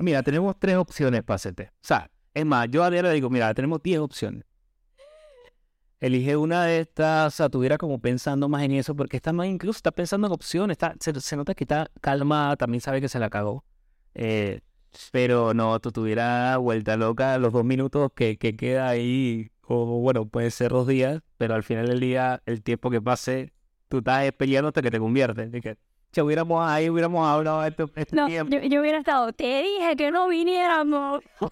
Mira, 0.00 0.22
tenemos 0.22 0.56
tres 0.58 0.76
opciones 0.76 1.22
para 1.22 1.36
hacerte. 1.36 1.64
O 1.74 1.82
sea, 1.82 2.10
es 2.32 2.46
más, 2.46 2.68
yo 2.70 2.82
a 2.82 2.90
Diana 2.90 3.08
le 3.08 3.14
digo, 3.14 3.28
mira, 3.28 3.52
tenemos 3.52 3.82
10 3.82 3.98
opciones. 4.00 4.44
Elige 6.00 6.36
una 6.36 6.64
de 6.64 6.80
estas, 6.80 7.34
o 7.34 7.36
sea, 7.36 7.48
tuviera 7.50 7.76
como 7.76 8.00
pensando 8.00 8.48
más 8.48 8.62
en 8.62 8.72
eso, 8.72 8.96
porque 8.96 9.18
está 9.18 9.34
más, 9.34 9.46
incluso 9.46 9.76
está 9.76 9.90
pensando 9.90 10.26
en 10.26 10.32
opciones, 10.32 10.76
está, 10.76 10.94
se, 10.98 11.36
nota 11.36 11.54
que 11.54 11.64
está 11.64 11.90
calmada, 12.00 12.56
también 12.56 12.80
sabe 12.80 13.02
que 13.02 13.10
se 13.10 13.18
la 13.18 13.28
cagó. 13.28 13.64
Eh, 14.14 14.62
pero 15.12 15.52
no, 15.52 15.78
tú 15.80 15.92
tuvieras 15.92 16.56
vuelta 16.56 16.96
loca 16.96 17.36
los 17.36 17.52
dos 17.52 17.64
minutos 17.64 18.10
que, 18.14 18.38
que 18.38 18.56
queda 18.56 18.88
ahí, 18.88 19.50
o 19.66 20.00
bueno, 20.00 20.26
puede 20.26 20.50
ser 20.50 20.70
dos 20.70 20.86
días, 20.86 21.20
pero 21.36 21.54
al 21.54 21.62
final 21.62 21.86
del 21.86 22.00
día, 22.00 22.42
el 22.46 22.62
tiempo 22.62 22.90
que 22.90 23.02
pase, 23.02 23.52
tú 23.90 23.98
estás 23.98 24.32
peleando 24.32 24.68
hasta 24.68 24.80
que 24.80 24.90
te 24.90 24.98
conviertes. 24.98 25.50
Si 26.12 26.20
hubiéramos 26.20 26.68
ahí, 26.68 26.90
hubiéramos 26.90 27.26
hablado 27.26 27.64
este, 27.64 27.84
este 27.94 28.16
No, 28.16 28.26
tiempo. 28.26 28.52
yo, 28.52 28.60
yo 28.62 28.80
hubiera 28.80 28.98
estado, 28.98 29.32
te 29.32 29.62
dije 29.62 29.94
que 29.96 30.10
no 30.10 30.28
viniéramos. 30.28 31.22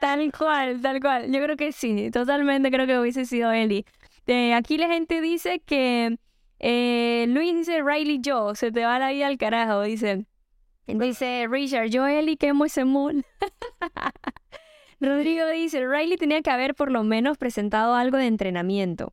tal 0.00 0.32
cual, 0.32 0.80
tal 0.80 1.00
cual. 1.00 1.32
Yo 1.32 1.42
creo 1.42 1.56
que 1.56 1.72
sí, 1.72 2.10
totalmente 2.10 2.70
creo 2.70 2.86
que 2.86 2.98
hubiese 2.98 3.24
sido 3.26 3.52
Ellie. 3.52 3.84
Eh, 4.26 4.54
aquí 4.54 4.78
la 4.78 4.88
gente 4.88 5.20
dice 5.20 5.60
que 5.60 6.18
eh, 6.58 7.26
Luis 7.28 7.54
dice 7.54 7.82
Riley 7.82 8.20
yo, 8.20 8.54
se 8.54 8.72
te 8.72 8.84
va 8.84 8.98
la 8.98 9.10
vida 9.10 9.26
al 9.26 9.38
carajo, 9.38 9.82
dice. 9.82 10.26
Dice 10.86 11.46
Richard, 11.50 11.88
yo 11.88 12.06
Ellie 12.06 12.36
quemo 12.36 12.64
ese 12.64 12.84
moon. 12.84 13.24
Rodrigo 15.00 15.46
dice, 15.48 15.86
Riley 15.86 16.16
tenía 16.16 16.42
que 16.42 16.50
haber 16.50 16.74
por 16.74 16.90
lo 16.90 17.02
menos 17.02 17.36
presentado 17.38 17.94
algo 17.94 18.16
de 18.16 18.26
entrenamiento, 18.26 19.12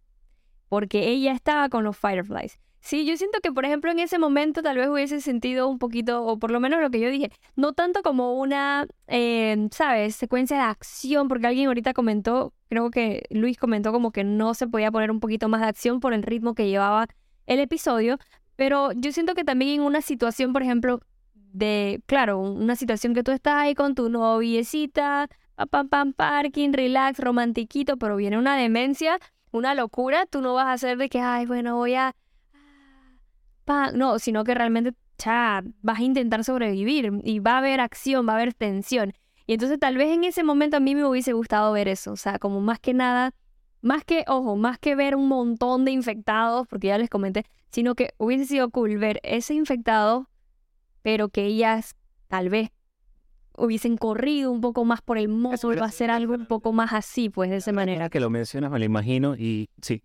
porque 0.69 1.09
ella 1.09 1.33
estaba 1.33 1.69
con 1.69 1.83
los 1.83 1.97
Fireflies. 1.97 2.59
Sí, 2.86 3.05
yo 3.05 3.15
siento 3.15 3.39
que, 3.41 3.53
por 3.53 3.63
ejemplo, 3.63 3.91
en 3.91 3.99
ese 3.99 4.19
momento 4.19 4.61
tal 4.61 4.75
vez 4.77 4.89
hubiese 4.89 5.21
sentido 5.21 5.69
un 5.69 5.79
poquito, 5.79 6.25
o 6.25 6.38
por 6.38 6.51
lo 6.51 6.59
menos 6.59 6.81
lo 6.81 6.89
que 6.89 6.99
yo 6.99 7.09
dije, 7.09 7.31
no 7.55 7.71
tanto 7.71 8.01
como 8.03 8.34
una, 8.38 8.88
eh, 9.07 9.69
¿sabes?, 9.71 10.17
secuencia 10.17 10.57
de 10.57 10.63
acción, 10.63 11.29
porque 11.29 11.47
alguien 11.47 11.67
ahorita 11.67 11.93
comentó, 11.93 12.53
creo 12.67 12.91
que 12.91 13.23
Luis 13.29 13.57
comentó 13.57 13.93
como 13.93 14.11
que 14.11 14.25
no 14.25 14.53
se 14.53 14.67
podía 14.67 14.91
poner 14.91 15.11
un 15.11 15.21
poquito 15.21 15.47
más 15.47 15.61
de 15.61 15.67
acción 15.67 16.01
por 16.01 16.13
el 16.13 16.23
ritmo 16.23 16.55
que 16.55 16.67
llevaba 16.67 17.07
el 17.47 17.59
episodio, 17.59 18.17
Pero 18.55 18.91
yo 18.93 19.11
siento 19.13 19.34
que 19.34 19.43
también 19.45 19.81
en 19.81 19.81
una 19.81 20.01
situación, 20.01 20.53
por 20.53 20.61
ejemplo, 20.63 20.99
de, 21.53 22.01
claro, 22.05 22.39
una 22.39 22.75
situación 22.75 23.13
que 23.13 23.23
tú 23.23 23.31
estás 23.31 23.55
ahí 23.55 23.75
con 23.75 23.95
tu 23.95 24.09
noviecita, 24.09 25.27
pam, 25.55 25.67
pam, 25.69 25.89
pam, 25.89 26.13
parking, 26.13 26.73
relax, 26.73 27.19
romantiquito, 27.19 27.97
pero 27.97 28.15
viene 28.17 28.38
una 28.38 28.57
demencia, 28.57 29.19
una 29.51 29.73
locura, 29.73 30.25
tú 30.25 30.41
no 30.41 30.53
vas 30.53 30.67
a 30.67 30.73
hacer 30.73 30.97
de 30.97 31.09
que, 31.09 31.19
ay, 31.19 31.45
bueno, 31.45 31.77
voy 31.77 31.95
a... 31.95 32.13
pa-". 33.64 33.91
No, 33.91 34.20
sino 34.20 34.43
que 34.43 34.53
realmente, 34.53 34.93
cha, 35.18 35.64
vas 35.82 35.99
a 35.99 36.03
intentar 36.03 36.43
sobrevivir 36.43 37.11
y 37.24 37.39
va 37.39 37.53
a 37.53 37.57
haber 37.59 37.80
acción, 37.80 38.28
va 38.28 38.34
a 38.34 38.36
haber 38.36 38.53
tensión. 38.53 39.14
Y 39.45 39.53
entonces 39.53 39.80
tal 39.80 39.97
vez 39.97 40.09
en 40.09 40.24
ese 40.24 40.43
momento 40.43 40.78
a 40.78 40.80
mí 40.80 40.95
me 40.95 41.05
hubiese 41.05 41.34
gustado 41.34 41.72
ver 41.74 41.88
eso, 41.88 42.14
o 42.14 42.16
sea, 42.16 42.39
como 42.39 42.61
más 42.61 42.80
que 42.80 42.93
nada, 42.93 43.34
más 43.82 44.05
que, 44.05 44.24
ojo, 44.28 44.55
más 44.55 44.80
que 44.80 44.95
ver 44.95 45.16
un 45.16 45.28
montón 45.28 45.84
de 45.84 45.91
infectados, 45.91 46.66
porque 46.68 46.88
ya 46.88 46.97
les 46.97 47.09
comenté, 47.09 47.45
sino 47.70 47.95
que 47.95 48.14
hubiese 48.18 48.45
sido 48.45 48.70
cool 48.70 48.97
ver 48.97 49.20
ese 49.24 49.53
infectado, 49.53 50.30
pero 51.01 51.28
que 51.28 51.45
ellas 51.45 51.95
tal 52.30 52.49
vez 52.49 52.72
hubiesen 53.57 53.97
corrido 53.97 54.51
un 54.51 54.61
poco 54.61 54.86
más 54.86 55.01
por 55.01 55.18
el 55.18 55.30
hubiera 55.30 55.82
va 55.82 55.86
a 55.86 55.91
ser 55.91 56.09
algo 56.09 56.34
un 56.34 56.45
poco 56.45 56.72
más 56.72 56.93
así, 56.93 57.30
pues 57.30 57.49
de 57.49 57.57
esa 57.57 57.74
manera. 57.74 58.09
Que 58.09 58.22
lo 58.22 58.30
mencionas, 58.30 58.72
me 58.72 58.80
lo 58.80 58.86
imagino, 58.86 59.36
y 59.36 59.70
sí, 59.82 60.03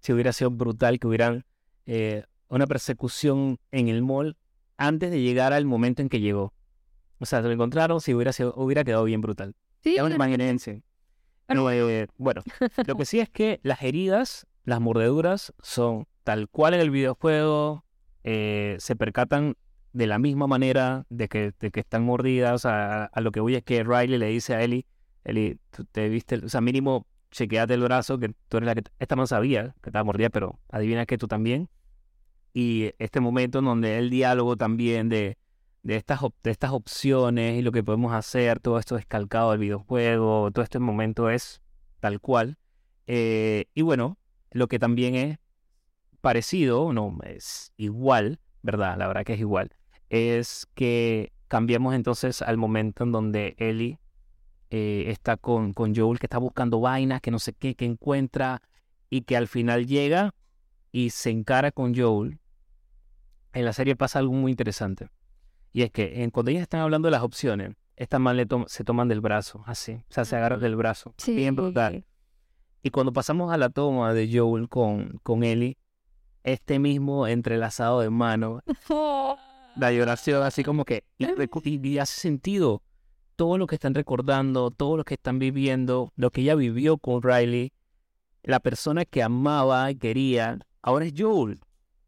si 0.00 0.12
hubiera 0.12 0.32
sido 0.32 0.50
brutal 0.50 0.98
que 0.98 1.06
hubieran 1.06 1.44
eh, 1.86 2.24
una 2.48 2.66
persecución 2.66 3.58
en 3.70 3.88
el 3.88 4.02
mall 4.02 4.36
antes 4.76 5.10
de 5.10 5.20
llegar 5.20 5.52
al 5.52 5.64
momento 5.64 6.02
en 6.02 6.08
que 6.08 6.20
llegó. 6.20 6.52
O 7.18 7.26
sea, 7.26 7.42
se 7.42 7.48
lo 7.48 7.54
encontraron, 7.54 8.00
si 8.00 8.14
hubiera, 8.14 8.32
sido, 8.32 8.54
hubiera 8.56 8.84
quedado 8.84 9.04
bien 9.04 9.20
brutal. 9.20 9.54
Sí, 9.82 9.96
una 10.00 10.14
imagínense. 10.14 10.82
No, 11.48 11.70
eh, 11.70 12.08
bueno, 12.16 12.42
lo 12.86 12.96
que 12.96 13.04
sí 13.04 13.20
es 13.20 13.28
que 13.28 13.60
las 13.62 13.82
heridas, 13.82 14.46
las 14.64 14.80
mordeduras, 14.80 15.52
son 15.62 16.06
tal 16.22 16.48
cual 16.48 16.74
en 16.74 16.80
el 16.80 16.90
videojuego, 16.90 17.84
eh, 18.24 18.76
se 18.78 18.96
percatan 18.96 19.56
de 19.92 20.06
la 20.06 20.18
misma 20.18 20.46
manera 20.46 21.06
de 21.10 21.28
que, 21.28 21.52
de 21.60 21.70
que 21.70 21.80
están 21.80 22.02
mordidas. 22.04 22.54
O 22.54 22.58
sea, 22.58 23.04
a, 23.04 23.04
a 23.04 23.20
lo 23.20 23.30
que 23.30 23.40
voy 23.40 23.54
es 23.54 23.62
que 23.62 23.84
Riley 23.84 24.18
le 24.18 24.26
dice 24.26 24.54
a 24.54 24.62
Ellie, 24.62 24.86
Ellie, 25.24 25.58
tú 25.70 25.84
te 25.84 26.08
viste, 26.08 26.36
o 26.36 26.48
sea, 26.48 26.60
mínimo 26.60 27.06
chequeate 27.30 27.74
el 27.74 27.82
brazo, 27.82 28.18
que 28.18 28.34
tú 28.48 28.58
eres 28.58 28.66
la 28.66 28.74
que, 28.74 28.84
esta 28.98 29.16
no 29.16 29.26
sabía 29.26 29.74
que 29.82 29.90
estaba 29.90 30.04
mordida, 30.04 30.30
pero 30.30 30.60
adivina 30.70 31.04
que 31.04 31.18
tú 31.18 31.26
también. 31.26 31.68
Y 32.54 32.92
este 32.98 33.20
momento 33.20 33.58
en 33.58 33.66
donde 33.66 33.98
el 33.98 34.08
diálogo 34.08 34.56
también 34.56 35.10
de, 35.10 35.36
de, 35.82 35.96
estas, 35.96 36.20
de 36.42 36.50
estas 36.50 36.70
opciones 36.70 37.58
y 37.58 37.62
lo 37.62 37.72
que 37.72 37.84
podemos 37.84 38.14
hacer, 38.14 38.60
todo 38.60 38.78
esto 38.78 38.96
es 38.96 39.04
calcado 39.04 39.50
del 39.50 39.60
videojuego, 39.60 40.50
todo 40.50 40.62
este 40.62 40.78
momento 40.78 41.28
es 41.28 41.60
tal 42.00 42.20
cual. 42.20 42.56
Eh, 43.06 43.66
y 43.74 43.82
bueno, 43.82 44.16
lo 44.50 44.68
que 44.68 44.78
también 44.78 45.14
es 45.14 45.38
parecido, 46.20 46.92
no, 46.92 47.18
es 47.24 47.72
igual, 47.76 48.40
¿verdad? 48.62 48.96
La 48.96 49.08
verdad 49.08 49.24
que 49.24 49.34
es 49.34 49.40
igual, 49.40 49.70
es 50.08 50.66
que 50.74 51.32
cambiamos 51.48 51.94
entonces 51.94 52.40
al 52.40 52.56
momento 52.56 53.04
en 53.04 53.12
donde 53.12 53.56
Ellie 53.58 53.98
eh, 54.70 55.04
está 55.08 55.36
con, 55.36 55.74
con 55.74 55.94
Joel, 55.94 56.18
que 56.18 56.26
está 56.26 56.38
buscando 56.38 56.80
vainas, 56.80 57.20
que 57.20 57.30
no 57.30 57.38
sé 57.38 57.52
qué, 57.52 57.74
que 57.74 57.84
encuentra, 57.84 58.62
y 59.10 59.22
que 59.22 59.36
al 59.36 59.46
final 59.46 59.86
llega 59.86 60.34
y 60.90 61.10
se 61.10 61.30
encara 61.30 61.70
con 61.70 61.94
Joel. 61.94 62.40
En 63.54 63.64
la 63.64 63.72
serie 63.72 63.96
pasa 63.96 64.18
algo 64.18 64.32
muy 64.34 64.50
interesante. 64.50 65.08
Y 65.72 65.82
es 65.82 65.90
que 65.90 66.22
en- 66.22 66.30
cuando 66.30 66.50
ellas 66.50 66.62
están 66.62 66.80
hablando 66.80 67.06
de 67.06 67.12
las 67.12 67.22
opciones, 67.22 67.74
estas 67.96 68.20
man 68.20 68.36
le 68.36 68.46
tom- 68.46 68.64
se 68.68 68.84
toman 68.84 69.08
del 69.08 69.20
brazo, 69.20 69.62
así. 69.66 69.92
O 69.92 70.04
sea, 70.12 70.24
se 70.24 70.36
agarran 70.36 70.60
del 70.60 70.76
brazo. 70.76 71.14
Sí. 71.18 71.34
Bien 71.36 71.54
brutal. 71.56 72.04
Y 72.82 72.90
cuando 72.90 73.12
pasamos 73.12 73.52
a 73.52 73.56
la 73.56 73.70
toma 73.70 74.12
de 74.12 74.28
Joel 74.36 74.68
con, 74.68 75.18
con 75.22 75.42
Ellie, 75.44 75.78
este 76.42 76.78
mismo 76.78 77.26
entrelazado 77.26 78.00
de 78.00 78.10
mano, 78.10 78.60
la 79.76 79.92
lloración 79.92 80.42
así 80.42 80.62
como 80.62 80.84
que 80.84 81.04
y- 81.18 81.88
y 81.88 81.98
hace 81.98 82.20
sentido 82.20 82.82
todo 83.36 83.56
lo 83.58 83.66
que 83.66 83.74
están 83.76 83.94
recordando, 83.94 84.70
todo 84.70 84.96
lo 84.96 85.04
que 85.04 85.14
están 85.14 85.38
viviendo, 85.38 86.12
lo 86.16 86.30
que 86.30 86.42
ella 86.42 86.54
vivió 86.54 86.98
con 86.98 87.22
Riley, 87.22 87.72
la 88.42 88.60
persona 88.60 89.04
que 89.04 89.22
amaba 89.22 89.90
y 89.90 89.96
quería, 89.96 90.58
ahora 90.82 91.06
es 91.06 91.14
Joel. 91.16 91.60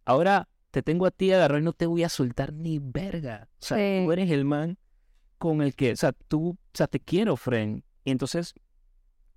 Ahora 0.05 0.49
te 0.77 0.83
tengo 0.83 1.07
a 1.07 1.11
ti 1.11 1.33
agarrado 1.33 1.59
y 1.59 1.65
no 1.65 1.73
te 1.73 1.87
voy 1.87 2.03
a 2.03 2.11
soltar 2.11 2.53
ni 2.53 2.79
verga. 2.79 3.49
O 3.63 3.65
sea, 3.65 3.79
Sí. 3.79 4.05
tú 4.05 4.13
eres 4.13 4.31
el 4.31 4.45
man 4.45 4.77
con 5.39 5.63
el 5.63 5.75
que, 5.75 5.93
o 5.93 5.97
sea, 5.97 6.13
tú, 6.13 6.51
o 6.51 6.57
sea, 6.75 6.87
te 6.87 7.01
quiero, 7.01 7.35
friend. 7.39 7.83
Y 8.05 8.11
entonces... 8.11 8.53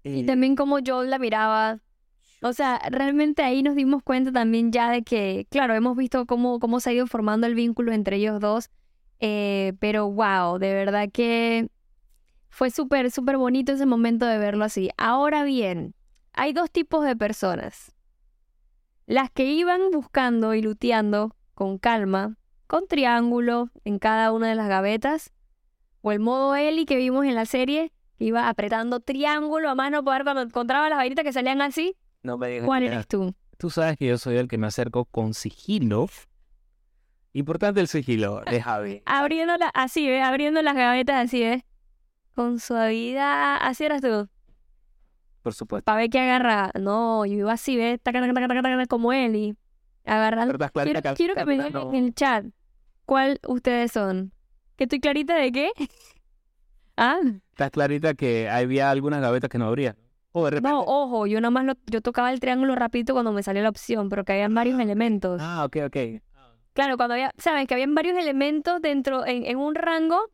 Y 0.03 0.19
eh, 0.19 0.25
también 0.25 0.57
como 0.57 0.79
Joel 0.85 1.09
la 1.09 1.17
miraba. 1.17 1.79
O 2.41 2.51
sea, 2.51 2.81
realmente 2.89 3.41
ahí 3.41 3.63
nos 3.63 3.75
dimos 3.77 4.03
cuenta 4.03 4.33
también 4.33 4.73
ya 4.73 4.91
de 4.91 5.01
que, 5.03 5.47
claro, 5.49 5.75
hemos 5.75 5.95
visto 5.95 6.25
cómo, 6.25 6.59
cómo 6.59 6.81
se 6.81 6.89
ha 6.89 6.93
ido 6.93 7.07
formando 7.07 7.47
el 7.47 7.55
vínculo 7.55 7.93
entre 7.93 8.17
ellos 8.17 8.41
dos. 8.41 8.69
eh, 9.21 9.71
pero 9.79 10.11
wow, 10.11 10.57
de 10.59 10.73
verdad 10.73 11.09
que 11.09 11.69
fue 12.49 12.69
súper, 12.69 13.11
súper 13.11 13.37
bonito 13.37 13.71
ese 13.71 13.85
momento 13.85 14.25
de 14.25 14.37
verlo 14.39 14.65
así. 14.65 14.89
Ahora 14.97 15.45
bien, 15.45 15.93
hay 16.33 16.51
dos 16.51 16.69
tipos 16.69 17.05
de 17.05 17.15
personas. 17.15 17.93
Las 19.09 19.31
que 19.31 19.45
iban 19.45 19.89
buscando 19.91 20.53
y 20.53 20.61
luteando 20.61 21.35
con 21.55 21.79
calma, 21.79 22.37
con 22.67 22.85
triángulo 22.87 23.71
en 23.83 23.97
cada 23.97 24.31
una 24.31 24.49
de 24.49 24.53
las 24.53 24.69
gavetas, 24.69 25.31
o 26.01 26.11
el 26.11 26.19
modo 26.19 26.55
Ellie 26.55 26.85
que 26.85 26.95
vimos 26.95 27.25
en 27.25 27.33
la 27.33 27.47
serie, 27.47 27.91
que 28.19 28.25
iba 28.25 28.47
apretando 28.47 28.99
triángulo 28.99 29.71
a 29.71 29.73
mano 29.73 30.03
poder 30.03 30.21
cuando 30.21 30.43
encontraba 30.43 30.89
las 30.89 30.99
vainitas 30.99 31.23
que 31.23 31.33
salían 31.33 31.59
así. 31.59 31.95
no 32.21 32.37
me 32.37 32.49
digas 32.49 32.67
¿Cuál 32.67 32.83
eres 32.83 33.07
tú? 33.07 33.33
Tú 33.57 33.71
sabes 33.71 33.97
que 33.97 34.05
yo 34.05 34.19
soy 34.19 34.37
el 34.37 34.47
que 34.47 34.59
me 34.59 34.67
acerco 34.67 35.05
con 35.05 35.33
sigilo. 35.33 36.07
Importante 37.33 37.79
el 37.81 37.87
sigilo 37.87 38.41
de 38.41 38.61
Javi. 38.61 39.01
Abriéndola 39.07 39.71
así, 39.73 40.07
¿ves? 40.07 40.23
Abriendo 40.23 40.61
las 40.61 40.75
gavetas 40.75 41.25
así, 41.25 41.41
¿ves? 41.41 41.63
Con 42.35 42.59
suavidad. 42.59 43.57
Así 43.59 43.85
eras 43.85 44.01
tú. 44.03 44.29
Por 45.41 45.53
supuesto. 45.53 45.85
Para 45.85 45.99
ver 45.99 46.09
qué 46.09 46.19
agarra. 46.19 46.71
No, 46.79 47.25
yo 47.25 47.33
iba 47.33 47.53
así, 47.53 47.77
taca, 48.01 48.21
como 48.87 49.13
él 49.13 49.35
y 49.35 49.55
agarrando. 50.05 50.53
¿Verdad, 50.53 50.71
Clarita? 50.71 51.01
Quiero, 51.01 51.15
quiero 51.15 51.35
que 51.35 51.45
me 51.45 51.53
digan 51.53 51.73
no. 51.73 51.93
en 51.93 52.05
el 52.05 52.13
chat 52.13 52.45
cuál 53.05 53.39
ustedes 53.47 53.91
son. 53.91 54.31
¿Que 54.75 54.83
estoy 54.85 54.99
clarita 54.99 55.35
de 55.35 55.51
qué? 55.51 55.71
ah, 56.97 57.19
Estás 57.51 57.71
clarita 57.71 58.13
que 58.13 58.49
había 58.49 58.91
algunas 58.91 59.21
gavetas 59.21 59.49
que 59.49 59.57
no 59.57 59.65
abría. 59.65 59.95
O 60.31 60.45
de 60.45 60.51
repente. 60.51 60.69
no, 60.69 60.81
ojo, 60.81 61.25
yo 61.25 61.41
nada 61.41 61.49
más 61.49 61.65
lo, 61.65 61.73
yo 61.87 62.01
tocaba 62.01 62.31
el 62.31 62.39
triángulo 62.39 62.75
rapidito 62.75 63.13
cuando 63.13 63.31
me 63.31 63.41
salió 63.41 63.63
la 63.63 63.69
opción, 63.69 64.09
pero 64.09 64.23
que 64.23 64.33
habían 64.33 64.53
varios 64.53 64.79
elementos. 64.79 65.41
Ah, 65.43 65.65
ok, 65.65 65.77
ok. 65.87 65.97
Claro, 66.73 66.97
cuando 66.97 67.15
había, 67.15 67.33
sabes 67.37 67.67
que 67.67 67.73
habían 67.73 67.95
varios 67.95 68.17
elementos 68.17 68.79
dentro, 68.81 69.25
en, 69.25 69.43
en 69.45 69.57
un 69.57 69.75
rango, 69.75 70.29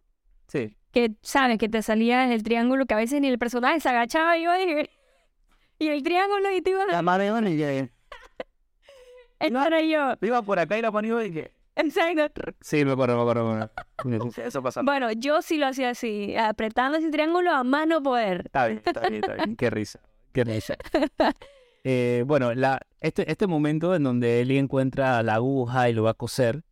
Sí. 0.47 0.76
Que 0.95 1.11
sabes 1.21 1.57
que 1.57 1.67
te 1.67 1.81
salía 1.81 2.31
el 2.33 2.41
triángulo, 2.41 2.85
que 2.85 2.93
a 2.93 2.97
veces 2.97 3.19
ni 3.19 3.27
el 3.27 3.37
personaje 3.37 3.81
se 3.81 3.89
agachaba 3.89 4.37
y 4.37 4.43
yo 4.45 4.53
dije, 4.53 4.89
y 5.79 5.89
el 5.89 6.01
triángulo 6.03 6.49
y 6.55 6.61
te 6.61 6.69
iba 6.71 6.85
La 6.87 7.01
mano 7.01 7.23
iba 7.25 7.41
y 7.49 7.57
que- 7.57 7.89
esta 9.37 9.67
era 9.67 9.81
yo. 9.81 10.13
iba 10.25 10.41
por 10.41 10.57
acá 10.57 10.77
y 10.77 10.81
la 10.81 10.91
iba 11.03 11.25
y 11.25 11.31
que. 11.31 11.51
Exacto. 11.75 12.53
Sí, 12.61 12.85
me 12.85 12.93
acuerdo, 12.93 13.17
me 13.17 13.21
acuerdo. 13.23 13.53
me 13.53 13.63
acuerdo. 14.15 14.29
Eso 14.47 14.63
pasa. 14.63 14.81
Bueno, 14.81 15.11
yo 15.11 15.41
sí 15.41 15.57
lo 15.57 15.67
hacía 15.67 15.89
así, 15.89 16.33
apretando 16.37 16.97
ese 16.97 17.11
triángulo 17.11 17.51
a 17.51 17.65
más 17.65 17.85
no 17.85 18.01
poder. 18.01 18.43
Está 18.45 18.67
bien, 18.67 18.81
está 18.85 19.01
bien, 19.01 19.15
está 19.15 19.33
bien. 19.35 19.55
Qué 19.57 19.69
risa. 19.69 19.99
Qué 20.31 20.45
risa. 20.45 20.75
Eh, 21.83 22.23
bueno, 22.25 22.53
la, 22.53 22.79
este, 23.01 23.29
este 23.29 23.45
momento 23.45 23.93
en 23.93 24.03
donde 24.03 24.39
Ellie 24.39 24.57
encuentra 24.57 25.21
la 25.21 25.35
aguja 25.35 25.89
y 25.89 25.93
lo 25.93 26.03
va 26.03 26.11
a 26.11 26.13
coser, 26.15 26.63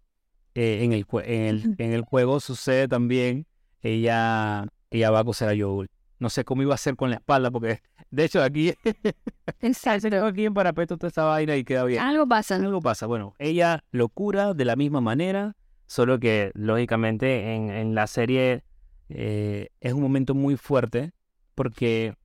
eh, 0.55 0.79
en, 0.83 0.93
el, 0.93 1.05
en, 1.25 1.41
el, 1.45 1.75
en 1.77 1.91
el 1.93 2.01
juego 2.01 2.39
sucede 2.39 2.87
también, 2.87 3.45
ella, 3.83 4.67
ella 4.89 5.11
va 5.11 5.19
a 5.19 5.23
coser 5.23 5.49
a 5.49 5.53
Joel. 5.57 5.89
No 6.19 6.29
sé 6.29 6.45
cómo 6.45 6.61
iba 6.61 6.71
a 6.71 6.75
hacer 6.75 6.95
con 6.95 7.09
la 7.09 7.17
espalda, 7.17 7.51
porque 7.51 7.81
de 8.09 8.23
hecho 8.23 8.41
aquí, 8.41 8.73
Exacto. 9.61 10.25
aquí 10.25 10.45
en 10.45 10.53
parapeto 10.53 10.97
toda 10.97 11.09
esta 11.09 11.25
vaina 11.25 11.55
y 11.55 11.63
queda 11.63 11.83
bien. 11.83 12.01
Algo 12.01 12.27
pasa. 12.27 12.55
Algo 12.55 12.81
pasa. 12.81 13.05
Bueno, 13.05 13.35
ella 13.39 13.83
lo 13.91 14.09
cura 14.09 14.53
de 14.53 14.65
la 14.65 14.75
misma 14.75 15.01
manera, 15.01 15.55
solo 15.85 16.19
que 16.19 16.51
lógicamente 16.55 17.55
en, 17.55 17.69
en 17.69 17.93
la 17.93 18.07
serie 18.07 18.63
eh, 19.09 19.69
es 19.81 19.93
un 19.93 20.01
momento 20.01 20.33
muy 20.33 20.55
fuerte, 20.55 21.11
porque, 21.55 22.15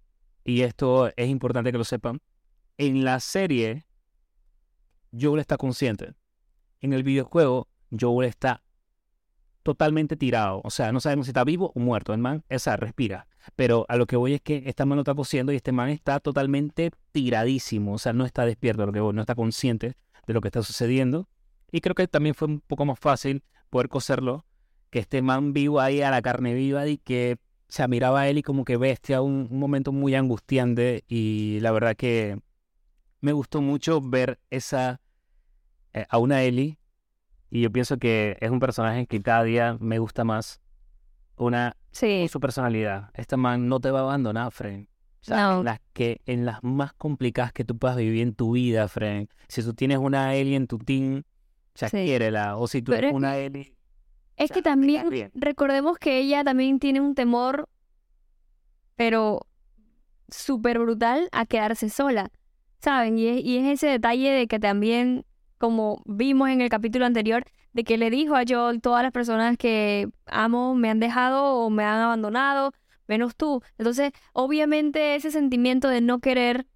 y 0.44 0.62
esto 0.62 1.10
es 1.16 1.28
importante 1.28 1.72
que 1.72 1.78
lo 1.78 1.84
sepan, 1.84 2.20
en 2.76 3.04
la 3.04 3.18
serie 3.20 3.84
Joel 5.18 5.40
está 5.40 5.56
consciente. 5.56 6.14
En 6.80 6.92
el 6.92 7.02
videojuego 7.02 7.68
Joel 7.98 8.28
está 8.28 8.62
totalmente 9.68 10.16
tirado. 10.16 10.62
O 10.64 10.70
sea, 10.70 10.92
no 10.92 11.00
sabemos 11.00 11.26
si 11.26 11.30
está 11.30 11.44
vivo 11.44 11.72
o 11.74 11.78
muerto. 11.78 12.14
El 12.14 12.20
man, 12.20 12.42
esa, 12.48 12.78
respira. 12.78 13.26
Pero 13.54 13.84
a 13.90 13.96
lo 13.96 14.06
que 14.06 14.16
voy 14.16 14.32
es 14.32 14.40
que 14.40 14.62
esta 14.64 14.86
man 14.86 14.96
lo 14.96 15.02
está 15.02 15.14
cosiendo 15.14 15.52
y 15.52 15.56
este 15.56 15.72
man 15.72 15.90
está 15.90 16.20
totalmente 16.20 16.90
tiradísimo. 17.12 17.92
O 17.92 17.98
sea, 17.98 18.14
no 18.14 18.24
está 18.24 18.46
despierto, 18.46 18.86
no 18.86 19.20
está 19.20 19.34
consciente 19.34 19.94
de 20.26 20.32
lo 20.32 20.40
que 20.40 20.48
está 20.48 20.62
sucediendo. 20.62 21.28
Y 21.70 21.82
creo 21.82 21.94
que 21.94 22.08
también 22.08 22.34
fue 22.34 22.48
un 22.48 22.60
poco 22.60 22.86
más 22.86 22.98
fácil 22.98 23.42
poder 23.68 23.90
coserlo 23.90 24.46
que 24.88 25.00
este 25.00 25.20
man 25.20 25.52
vivo 25.52 25.80
ahí 25.80 26.00
a 26.00 26.10
la 26.10 26.22
carne 26.22 26.54
viva 26.54 26.86
y 26.86 26.96
que 26.96 27.36
se 27.68 27.86
miraba 27.88 28.22
a 28.22 28.28
él 28.30 28.38
y 28.38 28.42
como 28.42 28.64
que 28.64 28.78
bestia, 28.78 29.20
un, 29.20 29.48
un 29.50 29.58
momento 29.58 29.92
muy 29.92 30.14
angustiante 30.14 31.04
y 31.08 31.58
la 31.60 31.72
verdad 31.72 31.94
que 31.94 32.40
me 33.20 33.32
gustó 33.32 33.60
mucho 33.60 34.00
ver 34.00 34.40
esa 34.48 35.02
eh, 35.92 36.06
a 36.08 36.16
una 36.16 36.42
Ellie 36.42 36.78
Y 37.50 37.62
yo 37.62 37.70
pienso 37.72 37.96
que 37.98 38.36
es 38.40 38.50
un 38.50 38.60
personaje 38.60 39.06
que 39.06 39.22
cada 39.22 39.42
día 39.44 39.76
me 39.80 39.98
gusta 39.98 40.24
más. 40.24 40.60
Una 41.36 41.76
Sí, 41.92 42.28
su 42.28 42.40
personalidad. 42.40 43.10
Esta 43.14 43.36
man 43.36 43.68
no 43.68 43.80
te 43.80 43.90
va 43.90 44.00
a 44.00 44.02
abandonar, 44.02 44.50
Fren. 44.52 44.88
O 45.20 45.24
sea, 45.24 45.36
No. 45.48 45.58
en 45.60 45.64
las 45.64 45.80
que 45.92 46.20
en 46.26 46.44
las 46.44 46.62
más 46.62 46.92
complicadas 46.92 47.52
que 47.52 47.64
tú 47.64 47.76
puedas 47.78 47.96
vivir 47.96 48.22
en 48.22 48.34
tu 48.34 48.52
vida, 48.52 48.86
Fren. 48.88 49.28
Si 49.48 49.62
tú 49.62 49.72
tienes 49.74 49.98
una 49.98 50.34
Ellie 50.34 50.56
en 50.56 50.66
tu 50.66 50.78
team, 50.78 51.22
sea, 51.74 51.88
Sí. 51.88 52.04
quiérela. 52.04 52.56
O 52.56 52.66
si 52.68 52.82
tú 52.82 52.90
Pero 52.92 53.00
tienes 53.00 53.12
es- 53.12 53.16
una 53.16 53.36
Ellie, 53.38 53.74
es 54.36 54.50
que 54.52 54.62
también 54.62 55.08
bien. 55.10 55.30
recordemos 55.34 55.98
que 55.98 56.18
ella 56.18 56.44
también 56.44 56.78
tiene 56.78 57.00
un 57.00 57.14
temor, 57.14 57.68
pero 58.96 59.46
súper 60.28 60.78
brutal 60.78 61.28
a 61.32 61.46
quedarse 61.46 61.88
sola, 61.88 62.30
¿saben? 62.80 63.18
Y 63.18 63.26
es, 63.28 63.44
y 63.44 63.58
es 63.58 63.66
ese 63.66 63.86
detalle 63.88 64.30
de 64.30 64.46
que 64.46 64.58
también, 64.58 65.24
como 65.58 66.02
vimos 66.06 66.48
en 66.50 66.60
el 66.60 66.68
capítulo 66.68 67.06
anterior, 67.06 67.44
de 67.72 67.84
que 67.84 67.98
le 67.98 68.10
dijo 68.10 68.34
a 68.36 68.44
Joel, 68.48 68.80
todas 68.80 69.02
las 69.02 69.12
personas 69.12 69.56
que 69.58 70.08
amo 70.26 70.74
me 70.74 70.90
han 70.90 71.00
dejado 71.00 71.44
o 71.56 71.70
me 71.70 71.84
han 71.84 72.00
abandonado, 72.00 72.72
menos 73.06 73.36
tú. 73.36 73.62
Entonces, 73.78 74.12
obviamente 74.32 75.14
ese 75.16 75.30
sentimiento 75.30 75.88
de 75.88 76.00
no 76.00 76.18
querer 76.20 76.66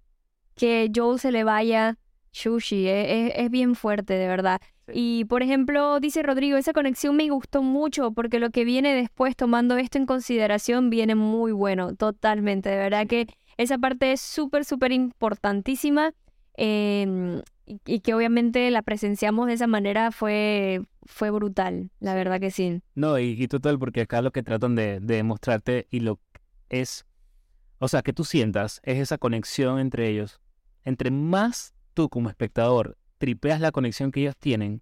que 0.55 0.91
Joel 0.95 1.19
se 1.19 1.31
le 1.31 1.43
vaya, 1.43 1.97
Shushi, 2.31 2.87
es, 2.87 3.07
es- 3.09 3.33
es 3.37 3.49
bien 3.51 3.75
fuerte, 3.75 4.13
de 4.13 4.27
verdad. 4.27 4.59
Sí. 4.87 4.91
Y, 5.21 5.25
por 5.25 5.43
ejemplo, 5.43 5.99
dice 5.99 6.23
Rodrigo, 6.23 6.57
esa 6.57 6.73
conexión 6.73 7.15
me 7.15 7.29
gustó 7.29 7.61
mucho 7.63 8.11
porque 8.11 8.39
lo 8.39 8.49
que 8.51 8.65
viene 8.65 8.93
después, 8.93 9.35
tomando 9.35 9.77
esto 9.77 9.97
en 9.97 10.05
consideración, 10.05 10.89
viene 10.89 11.15
muy 11.15 11.51
bueno, 11.51 11.95
totalmente. 11.95 12.69
De 12.69 12.77
verdad 12.77 13.07
que 13.07 13.27
esa 13.57 13.77
parte 13.77 14.11
es 14.11 14.21
súper, 14.21 14.65
súper 14.65 14.91
importantísima 14.91 16.13
em, 16.55 17.41
y, 17.65 17.79
y 17.85 17.99
que 18.01 18.13
obviamente 18.13 18.69
la 18.71 18.81
presenciamos 18.81 19.47
de 19.47 19.53
esa 19.53 19.67
manera 19.67 20.11
fue, 20.11 20.81
fue 21.05 21.29
brutal, 21.31 21.89
la 21.99 22.13
verdad 22.15 22.39
que 22.39 22.51
sí. 22.51 22.81
No, 22.95 23.17
y, 23.19 23.41
y 23.41 23.47
total, 23.47 23.79
porque 23.79 24.01
acá 24.01 24.21
lo 24.21 24.31
que 24.31 24.43
tratan 24.43 24.75
de, 24.75 24.99
de 24.99 25.15
demostrarte 25.15 25.87
y 25.89 26.01
lo 26.01 26.19
es, 26.69 27.05
o 27.79 27.87
sea, 27.87 28.01
que 28.01 28.13
tú 28.13 28.23
sientas 28.23 28.81
es 28.83 28.99
esa 28.99 29.17
conexión 29.17 29.79
entre 29.79 30.09
ellos. 30.09 30.39
Entre 30.83 31.11
más 31.11 31.73
tú 31.93 32.09
como 32.09 32.29
espectador 32.29 32.97
tripeas 33.17 33.61
la 33.61 33.71
conexión 33.71 34.11
que 34.11 34.21
ellos 34.21 34.35
tienen, 34.37 34.81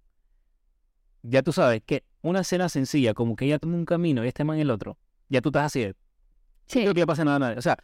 ya 1.22 1.42
tú 1.42 1.52
sabes 1.52 1.82
que 1.84 2.04
una 2.22 2.40
escena 2.40 2.68
sencilla, 2.68 3.14
como 3.14 3.36
que 3.36 3.44
ella 3.46 3.58
toma 3.58 3.76
un 3.76 3.84
camino 3.84 4.24
y 4.24 4.28
este 4.28 4.44
man 4.44 4.58
el 4.58 4.70
otro, 4.70 4.98
ya 5.28 5.40
tú 5.40 5.50
estás 5.50 5.66
así 5.66 5.80
de, 5.80 5.88
"No 5.88 5.94
Sí, 6.66 6.78
quiero 6.80 6.94
que 6.94 7.00
le 7.00 7.06
pase 7.06 7.24
nada 7.24 7.36
a 7.36 7.40
nadie. 7.40 7.58
O 7.58 7.62
sea, 7.62 7.76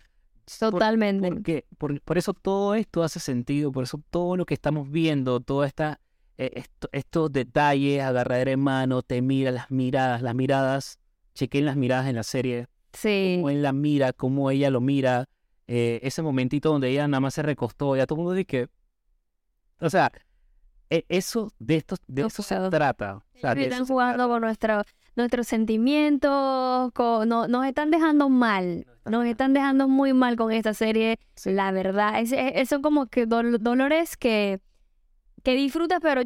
por- 0.59 0.70
totalmente. 0.70 1.28
porque, 1.30 1.64
por, 1.78 2.01
por 2.03 2.18
eso 2.18 2.32
todo 2.34 2.74
esto 2.74 3.03
hace 3.03 3.20
sentido, 3.20 3.70
por 3.72 3.84
eso 3.84 4.01
todo 4.11 4.36
lo 4.36 4.46
que 4.46 4.55
estamos 4.55 4.90
viendo, 4.90 5.40
toda 5.40 5.66
esta, 5.66 6.01
eh, 6.38 6.51
esto- 6.55 6.88
estos 6.92 7.32
detalles, 7.32 8.03
agarradera 8.03 8.51
de 8.51 8.57
mano, 8.57 9.03
te 9.03 9.20
mira 9.22 9.51
las 9.51 9.70
miradas, 9.70 10.22
las 10.22 10.34
miradas, 10.34 10.99
chequen 11.34 11.64
las 11.66 11.76
miradas 11.76 12.07
en 12.09 12.16
la 12.16 12.22
serie, 12.22 12.66
Sí, 12.92 13.34
cómo 13.36 13.51
él 13.51 13.62
la 13.62 13.72
mira, 13.72 14.12
cómo 14.12 14.51
ella 14.51 14.70
lo 14.70 14.80
mira, 14.80 15.26
eh, 15.66 16.01
ese 16.03 16.22
momentito 16.22 16.70
donde 16.70 16.88
ella 16.90 17.07
nada 17.07 17.20
más 17.20 17.34
se 17.34 17.42
recostó, 17.42 17.94
ya 17.96 18.07
todo 18.07 18.16
el 18.18 18.24
mundo 18.24 18.34
dice 18.34 18.46
que, 18.46 18.68
o 19.80 19.90
sea, 19.90 20.11
e- 20.90 21.05
eso, 21.09 21.53
de 21.59 21.76
esto, 21.76 21.96
de 22.07 22.22
eso 22.22 22.42
se 22.42 22.57
trata. 22.70 23.16
O 23.16 23.22
sea, 23.40 23.53
están 23.53 23.86
jugando 23.86 24.26
con 24.28 24.40
nuestro- 24.40 24.82
nuestros 25.14 25.46
sentimientos, 25.46 26.90
con, 26.92 27.28
no, 27.28 27.46
nos 27.49 27.66
están 27.66 27.90
dejando 27.90 28.28
mal, 28.28 28.86
nos 29.11 29.24
están 29.26 29.52
dejando 29.54 29.88
muy 29.88 30.12
mal 30.12 30.36
con 30.36 30.52
esta 30.52 30.74
serie, 30.74 31.18
Sí. 31.34 31.50
la 31.52 31.70
verdad. 31.72 32.20
Es, 32.20 32.32
es- 32.32 32.68
son 32.68 32.82
como 32.82 33.06
que 33.06 33.26
dol- 33.26 33.59
dolores 33.59 34.16
que, 34.16 34.61
que 35.42 35.54
disfrutas, 35.54 36.00
pero 36.02 36.22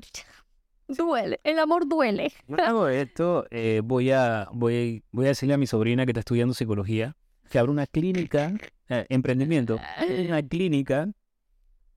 duele, 0.88 1.40
el 1.44 1.58
amor 1.58 1.88
duele. 1.88 2.32
Yo 2.48 2.56
hago 2.62 2.88
esto, 2.88 3.46
eh, 3.50 3.80
voy, 3.84 4.10
a, 4.10 4.48
voy, 4.52 5.02
voy 5.12 5.26
a 5.26 5.28
decirle 5.28 5.54
a 5.54 5.58
mi 5.58 5.66
sobrina 5.66 6.04
que 6.04 6.10
está 6.12 6.20
estudiando 6.20 6.54
psicología 6.54 7.16
que 7.50 7.58
abra 7.58 7.70
una 7.72 7.86
clínica, 7.86 8.52
eh, 8.88 9.04
emprendimiento, 9.10 9.78
una 10.26 10.42
clínica 10.42 11.08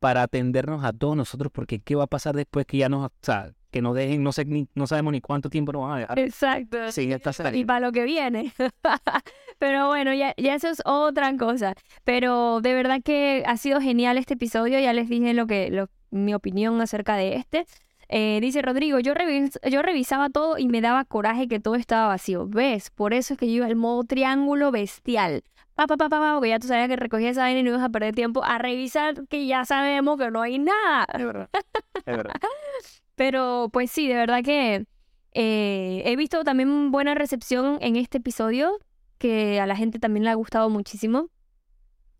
para 0.05 0.21
atendernos 0.21 0.83
a 0.83 0.93
todos 0.93 1.17
nosotros, 1.17 1.51
porque 1.51 1.79
¿qué 1.79 1.95
va 1.95 2.03
a 2.03 2.07
pasar 2.07 2.35
después 2.35 2.67
que 2.67 2.77
ya 2.77 2.89
nos, 2.89 3.07
o 3.07 3.11
sea, 3.23 3.51
que 3.71 3.81
nos 3.81 3.95
dejen, 3.95 4.21
no 4.21 4.31
sé, 4.31 4.45
ni- 4.45 4.67
no 4.75 4.85
sabemos 4.85 5.13
ni 5.13 5.19
cuánto 5.19 5.49
tiempo 5.49 5.71
nos 5.71 5.81
van 5.81 5.93
a 5.93 5.97
dejar 6.01 6.19
Exacto. 6.19 6.91
sin 6.91 7.11
esta 7.11 7.31
Y 7.31 7.33
serie? 7.33 7.65
para 7.65 7.79
lo 7.79 7.91
que 7.91 8.03
viene. 8.03 8.53
Pero 9.57 9.87
bueno, 9.87 10.13
ya, 10.13 10.35
ya 10.37 10.53
eso 10.53 10.69
es 10.69 10.83
otra 10.85 11.35
cosa. 11.37 11.73
Pero 12.03 12.61
de 12.61 12.75
verdad 12.75 13.01
que 13.03 13.43
ha 13.47 13.57
sido 13.57 13.81
genial 13.81 14.19
este 14.19 14.35
episodio. 14.35 14.79
Ya 14.79 14.93
les 14.93 15.09
dije 15.09 15.33
lo 15.33 15.47
que, 15.47 15.71
lo- 15.71 15.89
mi 16.11 16.35
opinión 16.35 16.79
acerca 16.81 17.15
de 17.15 17.37
este. 17.37 17.65
Eh, 18.07 18.37
dice 18.41 18.61
Rodrigo, 18.61 18.99
yo, 18.99 19.15
revis- 19.15 19.57
yo 19.67 19.81
revisaba 19.81 20.29
todo 20.29 20.59
y 20.59 20.67
me 20.67 20.81
daba 20.81 21.03
coraje 21.03 21.47
que 21.47 21.59
todo 21.59 21.73
estaba 21.73 22.09
vacío. 22.09 22.45
¿Ves? 22.47 22.91
Por 22.91 23.15
eso 23.15 23.33
es 23.33 23.39
que 23.39 23.47
yo 23.47 23.53
iba 23.53 23.65
al 23.65 23.75
modo 23.75 24.03
triángulo 24.03 24.69
bestial. 24.69 25.41
Pa, 25.75 25.87
pa, 25.87 25.97
pa, 25.97 26.07
pa, 26.09 26.33
porque 26.35 26.49
ya 26.49 26.59
tú 26.59 26.67
sabías 26.67 26.87
que 26.87 26.95
recogía 26.95 27.29
esa 27.29 27.41
vaina 27.41 27.59
y 27.59 27.63
no 27.63 27.71
ibas 27.71 27.83
a 27.83 27.89
perder 27.89 28.15
tiempo 28.15 28.43
a 28.45 28.57
revisar 28.57 29.27
que 29.27 29.45
ya 29.45 29.65
sabemos 29.65 30.17
que 30.17 30.31
no 30.31 30.41
hay 30.41 30.57
nada. 30.57 31.05
Es 31.13 31.25
verdad, 31.25 31.49
es 31.53 32.05
verdad. 32.05 32.35
Pero 33.15 33.69
pues 33.73 33.91
sí, 33.91 34.07
de 34.07 34.15
verdad 34.15 34.41
que 34.41 34.85
eh, 35.33 36.01
he 36.05 36.15
visto 36.15 36.45
también 36.45 36.91
buena 36.91 37.13
recepción 37.13 37.77
en 37.81 37.97
este 37.97 38.19
episodio, 38.19 38.79
que 39.17 39.59
a 39.59 39.65
la 39.65 39.75
gente 39.75 39.99
también 39.99 40.23
le 40.23 40.29
ha 40.29 40.35
gustado 40.35 40.69
muchísimo. 40.69 41.29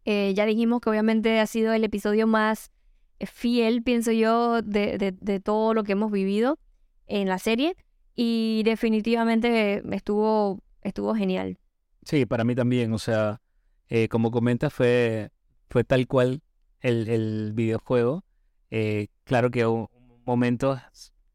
Eh, 0.03 0.33
ya 0.35 0.45
dijimos 0.45 0.81
que 0.81 0.89
obviamente 0.89 1.39
ha 1.39 1.47
sido 1.47 1.71
el 1.71 1.83
episodio 1.85 2.27
más 2.27 2.71
eh, 3.19 3.25
fiel, 3.25 3.83
pienso 3.83 4.11
yo, 4.11 4.61
de, 4.61 4.97
de, 4.97 5.13
de 5.13 5.39
todo 5.39 5.73
lo 5.73 5.83
que 5.85 5.93
hemos 5.93 6.11
vivido 6.11 6.59
en 7.07 7.29
la 7.29 7.39
serie. 7.39 7.77
Y 8.15 8.63
definitivamente 8.65 9.81
estuvo, 9.95 10.59
estuvo 10.81 11.15
genial. 11.15 11.57
Sí, 12.03 12.25
para 12.25 12.43
mí 12.43 12.53
también, 12.53 12.93
o 12.93 12.99
sea, 12.99 13.41
eh, 13.89 14.07
como 14.09 14.31
comentas, 14.31 14.73
fue, 14.73 15.31
fue 15.69 15.83
tal 15.83 16.07
cual 16.07 16.41
el, 16.81 17.07
el 17.09 17.51
videojuego. 17.53 18.23
Eh, 18.71 19.07
claro 19.23 19.51
que 19.51 19.65
hubo 19.65 19.89
momentos 20.25 20.79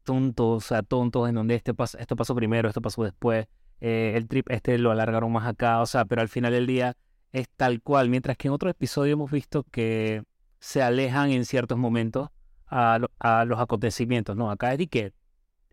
tontos, 0.03 0.65
o 0.65 0.67
sea, 0.67 0.81
tontos 0.83 1.29
en 1.29 1.35
donde 1.35 1.55
este 1.55 1.73
pas- 1.73 1.97
esto 1.99 2.15
pasó 2.15 2.35
primero, 2.35 2.67
esto 2.67 2.81
pasó 2.81 3.03
después, 3.03 3.47
eh, 3.79 4.13
el 4.15 4.27
trip 4.27 4.49
este 4.51 4.77
lo 4.77 4.91
alargaron 4.91 5.31
más 5.31 5.47
acá, 5.47 5.79
o 5.81 5.85
sea, 5.85 6.05
pero 6.05 6.21
al 6.21 6.29
final 6.29 6.51
del 6.53 6.67
día 6.67 6.97
es 7.31 7.47
tal 7.55 7.81
cual, 7.81 8.09
mientras 8.09 8.37
que 8.37 8.47
en 8.47 8.53
otros 8.53 8.71
episodios 8.71 9.13
hemos 9.13 9.31
visto 9.31 9.63
que 9.71 10.23
se 10.59 10.81
alejan 10.81 11.31
en 11.31 11.45
ciertos 11.45 11.77
momentos 11.77 12.29
a, 12.67 12.99
lo- 12.99 13.11
a 13.19 13.45
los 13.45 13.59
acontecimientos, 13.59 14.35
¿no? 14.35 14.51
Acá 14.51 14.71
es 14.73 14.77
de 14.79 14.87
que 14.87 15.13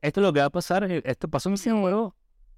esto 0.03 0.20
es 0.20 0.26
lo 0.26 0.33
que 0.33 0.41
va 0.41 0.47
a 0.47 0.51
pasar, 0.51 0.85
eh, 0.91 1.03
esto 1.05 1.29
pasó 1.29 1.49
en 1.49 1.55
el 1.55 1.59
Sí. 1.59 1.70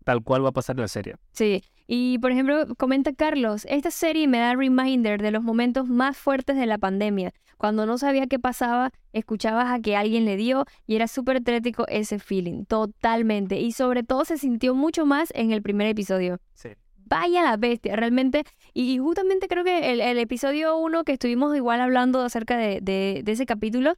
Tal 0.05 0.23
cual 0.23 0.45
va 0.45 0.51
a 0.51 0.53
pasar 0.53 0.77
en 0.77 0.83
la 0.83 0.89
serie. 0.89 1.17
Sí, 1.33 1.63
y 1.93 2.19
por 2.19 2.31
ejemplo, 2.31 2.67
comenta 2.79 3.13
Carlos, 3.13 3.67
esta 3.69 3.91
serie 3.91 4.29
me 4.29 4.39
da 4.39 4.55
reminder 4.55 5.21
de 5.21 5.33
los 5.33 5.43
momentos 5.43 5.89
más 5.89 6.17
fuertes 6.17 6.57
de 6.57 6.67
la 6.67 6.79
pandemia. 6.79 7.33
Cuando 7.57 7.85
no 7.85 7.99
sabía 7.99 8.29
qué 8.29 8.39
pasaba, 8.39 8.93
escuchabas 9.13 9.67
a 9.67 9.81
que 9.81 9.97
alguien 9.97 10.25
le 10.25 10.37
dio 10.37 10.67
y 10.87 10.95
era 10.95 11.09
súper 11.09 11.43
tétrico 11.43 11.89
ese 11.89 12.21
feeling, 12.21 12.65
totalmente. 12.65 13.59
Y 13.59 13.73
sobre 13.73 14.05
todo 14.05 14.25
se 14.25 14.39
sintió 14.39 14.77
mucho 14.77 15.05
más 15.05 15.33
en 15.35 15.51
el 15.51 15.63
primer 15.63 15.89
episodio. 15.89 16.39
Sí. 16.55 16.69
Vaya 17.07 17.43
la 17.43 17.57
bestia, 17.57 17.97
realmente. 17.97 18.45
Y, 18.73 18.99
justamente 18.99 19.49
creo 19.49 19.65
que 19.65 19.91
el, 19.91 20.01
el 20.01 20.19
episodio 20.19 20.77
uno 20.77 21.03
que 21.03 21.15
estuvimos 21.15 21.57
igual 21.57 21.81
hablando 21.81 22.23
acerca 22.23 22.57
de, 22.57 22.81
de, 22.81 23.23
de 23.25 23.33
ese 23.33 23.47
capítulo, 23.47 23.97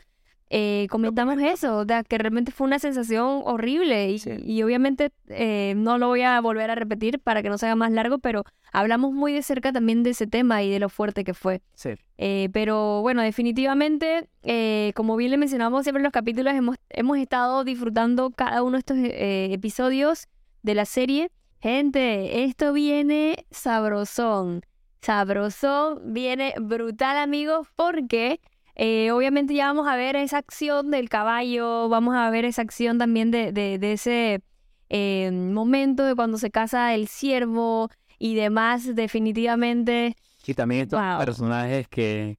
eh, 0.55 0.87
comentamos 0.91 1.39
eso, 1.41 1.79
o 1.79 1.85
sea, 1.87 2.05
que 2.05 2.19
realmente 2.19 2.53
fue 2.53 2.67
una 2.67 2.79
sensación 2.79 3.41
horrible 3.47 4.11
y, 4.11 4.19
Sí. 4.19 4.33
y 4.45 4.63
obviamente 4.63 5.11
eh, 5.29 5.73
no 5.79 5.97
lo 5.97 6.09
voy 6.09 6.21
a 6.21 6.39
volver 6.43 6.71
a 6.71 6.75
repetir 6.75 7.19
para 7.21 7.43
que 7.43 7.49
no 7.49 7.57
se 7.57 7.65
haga 7.65 7.75
más 7.75 7.91
largo, 7.91 8.19
pero 8.19 8.45
hablamos 8.71 9.13
muy 9.15 9.33
de 9.33 9.43
cerca 9.43 9.73
también 9.73 10.03
de 10.03 10.11
ese 10.11 10.27
tema 10.27 10.63
y 10.63 10.71
de 10.71 10.79
lo 10.79 10.91
fuerte 10.91 11.25
que 11.25 11.33
fue. 11.33 11.63
Sí. 11.75 11.91
Eh, 12.19 12.51
pero 12.53 13.01
bueno, 13.01 13.23
definitivamente, 13.23 14.29
eh, 14.43 14.93
como 14.95 15.17
bien 15.17 15.31
le 15.31 15.39
mencionamos 15.39 15.85
siempre 15.85 16.01
en 16.01 16.05
los 16.05 16.13
capítulos, 16.13 16.53
hemos, 16.53 16.77
hemos 16.91 17.17
estado 17.17 17.65
disfrutando 17.65 18.31
cada 18.31 18.63
uno 18.63 18.73
de 18.73 18.79
estos 18.81 18.99
episodios 19.01 20.29
de 20.63 20.75
la 20.75 20.85
serie. 20.85 21.31
Gente, 21.63 22.45
esto 22.45 22.75
viene 22.75 23.47
sabrosón. 23.51 24.61
Sabrosón, 25.01 26.13
viene 26.13 26.55
brutal, 26.61 27.17
amigos, 27.17 27.69
porque 27.75 28.41
eh, 28.75 29.11
obviamente 29.13 29.55
ya 29.55 29.67
vamos 29.67 29.87
a 29.89 29.97
ver 29.97 30.17
esa 30.17 30.39
acción 30.39 30.91
del 30.91 31.09
caballo, 31.09 31.89
vamos 31.89 32.15
a 32.15 32.29
ver 32.31 32.45
esa 32.45 32.63
acción 32.63 32.99
también 32.99 33.31
de, 33.31 33.53
de, 33.53 33.79
de 33.79 33.93
ese 33.93 34.43
eh, 34.89 35.31
momento 35.31 36.05
de 36.05 36.15
cuando 36.15 36.39
se 36.39 36.51
casa 36.51 36.95
el 36.95 37.09
ciervo 37.09 37.91
y 38.19 38.35
demás, 38.35 38.95
definitivamente. 38.95 40.17
Y 40.47 40.55
también 40.55 40.83
estos 40.83 41.01
Wow. 41.01 41.19
personajes 41.25 41.89
que, 41.89 42.39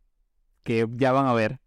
que 0.64 0.88
ya 0.96 1.12
van 1.12 1.26
a 1.28 1.34
ver, 1.34 1.60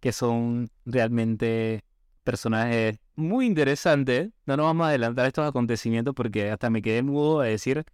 que 0.00 0.12
son 0.12 0.68
realmente 0.84 1.84
personajes 2.24 2.98
muy 3.14 3.46
interesantes. 3.46 4.30
No 4.46 4.56
nos 4.56 4.64
vamos 4.66 4.84
a 4.86 4.88
adelantar 4.90 5.26
estos 5.26 5.46
acontecimientos 5.48 6.14
porque 6.14 6.50
hasta 6.50 6.70
me 6.70 6.82
quedé 6.82 7.02
mudo 7.02 7.40
de 7.40 7.50
decir, 7.50 7.84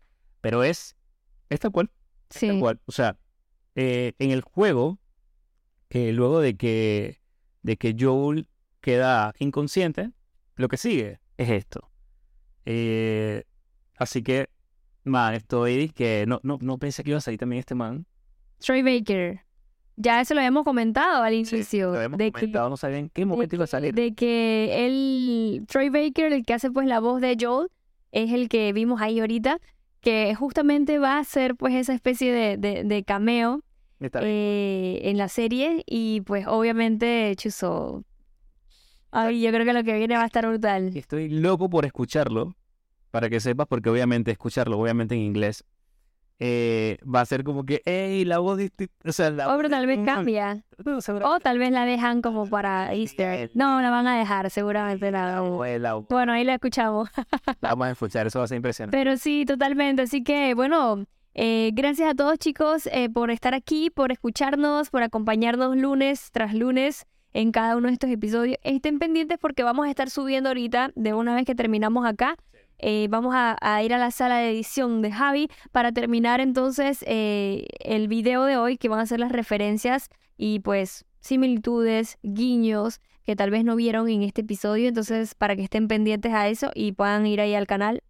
pero 0.40 0.62
es, 0.64 0.96
es 1.48 1.60
tal 1.60 1.70
cual, 1.72 1.90
Sí, 2.30 2.58
cual. 2.58 2.80
O 2.86 2.92
sea, 2.92 3.16
eh, 3.74 4.12
en 4.18 4.30
el 4.30 4.42
juego, 4.42 4.98
eh, 5.90 6.12
luego 6.12 6.40
de 6.40 6.56
que, 6.56 7.20
de 7.62 7.76
que 7.76 7.94
Joel 7.98 8.48
queda 8.80 9.32
inconsciente, 9.38 10.10
lo 10.56 10.68
que 10.68 10.76
sigue 10.76 11.20
es 11.36 11.50
esto. 11.50 11.90
Eh, 12.64 13.44
así 13.96 14.22
que, 14.22 14.48
man, 15.04 15.34
estoy 15.34 15.88
que 15.90 16.24
no, 16.26 16.40
no, 16.42 16.58
no 16.60 16.78
pensé 16.78 17.02
que 17.02 17.10
iba 17.10 17.18
a 17.18 17.22
salir 17.22 17.38
también 17.40 17.60
este 17.60 17.74
man. 17.74 18.06
Troy 18.58 18.82
Baker. 18.82 19.40
Ya 19.96 20.20
eso 20.20 20.34
lo 20.34 20.40
habíamos 20.40 20.64
comentado 20.64 21.22
al 21.24 21.44
Sí, 21.44 21.56
inicio. 21.56 21.90
lo 21.90 21.96
habíamos 21.96 22.18
de 22.18 22.26
que- 22.26 22.32
comentado, 22.40 22.68
no 22.70 22.76
sabía 22.76 22.98
en 22.98 23.08
qué 23.08 23.24
momento 23.24 23.56
iba 23.56 23.64
a 23.64 23.66
que- 23.66 23.70
salir. 23.70 23.94
De 23.94 24.14
que 24.14 24.86
el 24.86 25.64
Troy 25.66 25.88
Baker, 25.88 26.32
el 26.32 26.44
que 26.44 26.54
hace 26.54 26.70
pues 26.70 26.86
la 26.86 27.00
voz 27.00 27.20
de 27.20 27.36
Joel, 27.40 27.68
es 28.12 28.32
el 28.32 28.48
que 28.48 28.72
vimos 28.72 29.00
ahí 29.00 29.18
ahorita, 29.20 29.60
que 30.00 30.34
justamente 30.36 30.98
va 30.98 31.18
a 31.18 31.24
ser 31.24 31.56
pues 31.56 31.74
esa 31.74 31.94
especie 31.94 32.32
de, 32.32 32.56
de, 32.56 32.84
de 32.84 33.02
cameo. 33.04 33.62
Eh, 34.00 35.00
en 35.04 35.16
la 35.18 35.28
serie 35.28 35.82
y 35.86 36.20
pues 36.22 36.46
obviamente 36.46 37.34
Chuzo. 37.36 38.04
Ay, 39.10 39.40
yo 39.40 39.50
creo 39.50 39.64
que 39.64 39.72
lo 39.72 39.82
que 39.84 39.94
viene 39.94 40.16
va 40.16 40.22
a 40.22 40.26
estar 40.26 40.46
brutal. 40.46 40.94
Estoy 40.96 41.28
loco 41.30 41.70
por 41.70 41.86
escucharlo, 41.86 42.54
para 43.10 43.30
que 43.30 43.40
sepas, 43.40 43.66
porque 43.66 43.88
obviamente 43.88 44.30
escucharlo, 44.30 44.78
obviamente 44.78 45.14
en 45.14 45.22
inglés, 45.22 45.64
eh, 46.40 46.98
va 47.02 47.22
a 47.22 47.26
ser 47.26 47.42
como 47.42 47.64
que, 47.64 47.82
hey, 47.84 48.24
la 48.24 48.38
voz 48.38 48.58
de... 48.58 48.66
este-", 48.66 48.90
O 49.04 49.12
sea, 49.12 49.30
la 49.30 49.46
O 49.46 49.50
voz 49.52 49.56
pero 49.56 49.70
tal 49.70 49.86
vez 49.86 49.98
cambia. 50.04 50.62
no, 50.84 50.98
O 51.24 51.40
tal 51.40 51.58
vez 51.58 51.72
la 51.72 51.84
dejan 51.84 52.22
como 52.22 52.48
para 52.48 52.94
Easter. 52.94 53.50
No, 53.54 53.80
la 53.80 53.90
van 53.90 54.06
a 54.06 54.18
dejar, 54.18 54.50
seguramente 54.50 55.10
la, 55.10 55.40
Bueno, 55.40 56.32
ahí 56.32 56.44
la 56.44 56.54
escuchamos. 56.54 57.08
la 57.16 57.56
vamos 57.70 57.86
a 57.88 57.90
escuchar, 57.92 58.26
eso 58.26 58.38
va 58.38 58.44
a 58.44 58.48
ser 58.48 58.56
impresionante. 58.56 58.96
Pero 58.96 59.16
sí, 59.16 59.44
totalmente. 59.46 60.02
Así 60.02 60.22
que, 60.22 60.54
bueno, 60.54 61.06
eh, 61.40 61.70
gracias 61.72 62.10
a 62.10 62.14
todos 62.16 62.36
chicos 62.36 62.88
eh, 62.90 63.08
por 63.08 63.30
estar 63.30 63.54
aquí, 63.54 63.90
por 63.90 64.10
escucharnos, 64.10 64.90
por 64.90 65.04
acompañarnos 65.04 65.76
lunes 65.76 66.30
tras 66.32 66.52
lunes 66.52 67.06
en 67.32 67.52
cada 67.52 67.76
uno 67.76 67.86
de 67.86 67.92
estos 67.92 68.10
episodios. 68.10 68.58
Estén 68.64 68.98
pendientes 68.98 69.38
porque 69.38 69.62
vamos 69.62 69.86
a 69.86 69.90
estar 69.90 70.10
subiendo 70.10 70.48
ahorita, 70.48 70.90
de 70.96 71.14
una 71.14 71.36
vez 71.36 71.44
que 71.46 71.54
terminamos 71.54 72.04
acá. 72.06 72.36
eh, 72.78 73.06
vamos 73.08 73.34
a, 73.36 73.82
ir 73.84 73.94
a 73.94 73.98
la 73.98 74.10
sala 74.10 74.38
de 74.38 74.50
edición 74.50 75.00
de 75.00 75.12
Javi 75.12 75.48
para 75.70 75.92
terminar 75.92 76.40
entonces 76.40 77.04
eh, 77.06 77.66
el 77.84 78.08
video 78.08 78.44
de 78.44 78.56
hoy 78.56 78.76
que 78.76 78.88
van 78.88 78.98
a 78.98 79.06
ser 79.06 79.20
las 79.20 79.30
referencias 79.30 80.08
y 80.36 80.58
pues 80.58 81.04
similitudes, 81.20 82.18
guiños 82.24 83.00
que 83.24 83.36
tal 83.36 83.50
vez 83.52 83.64
no 83.64 83.76
vieron 83.76 84.08
en 84.08 84.24
este 84.24 84.40
episodio. 84.40 84.88
Entonces, 84.88 85.36
para 85.36 85.54
que 85.54 85.62
estén 85.62 85.86
pendientes 85.86 86.32
a 86.32 86.48
eso 86.48 86.72
y 86.74 86.90
puedan 86.90 87.28
ir 87.28 87.40
ahí 87.40 87.54
al 87.54 87.68
canal 87.68 88.02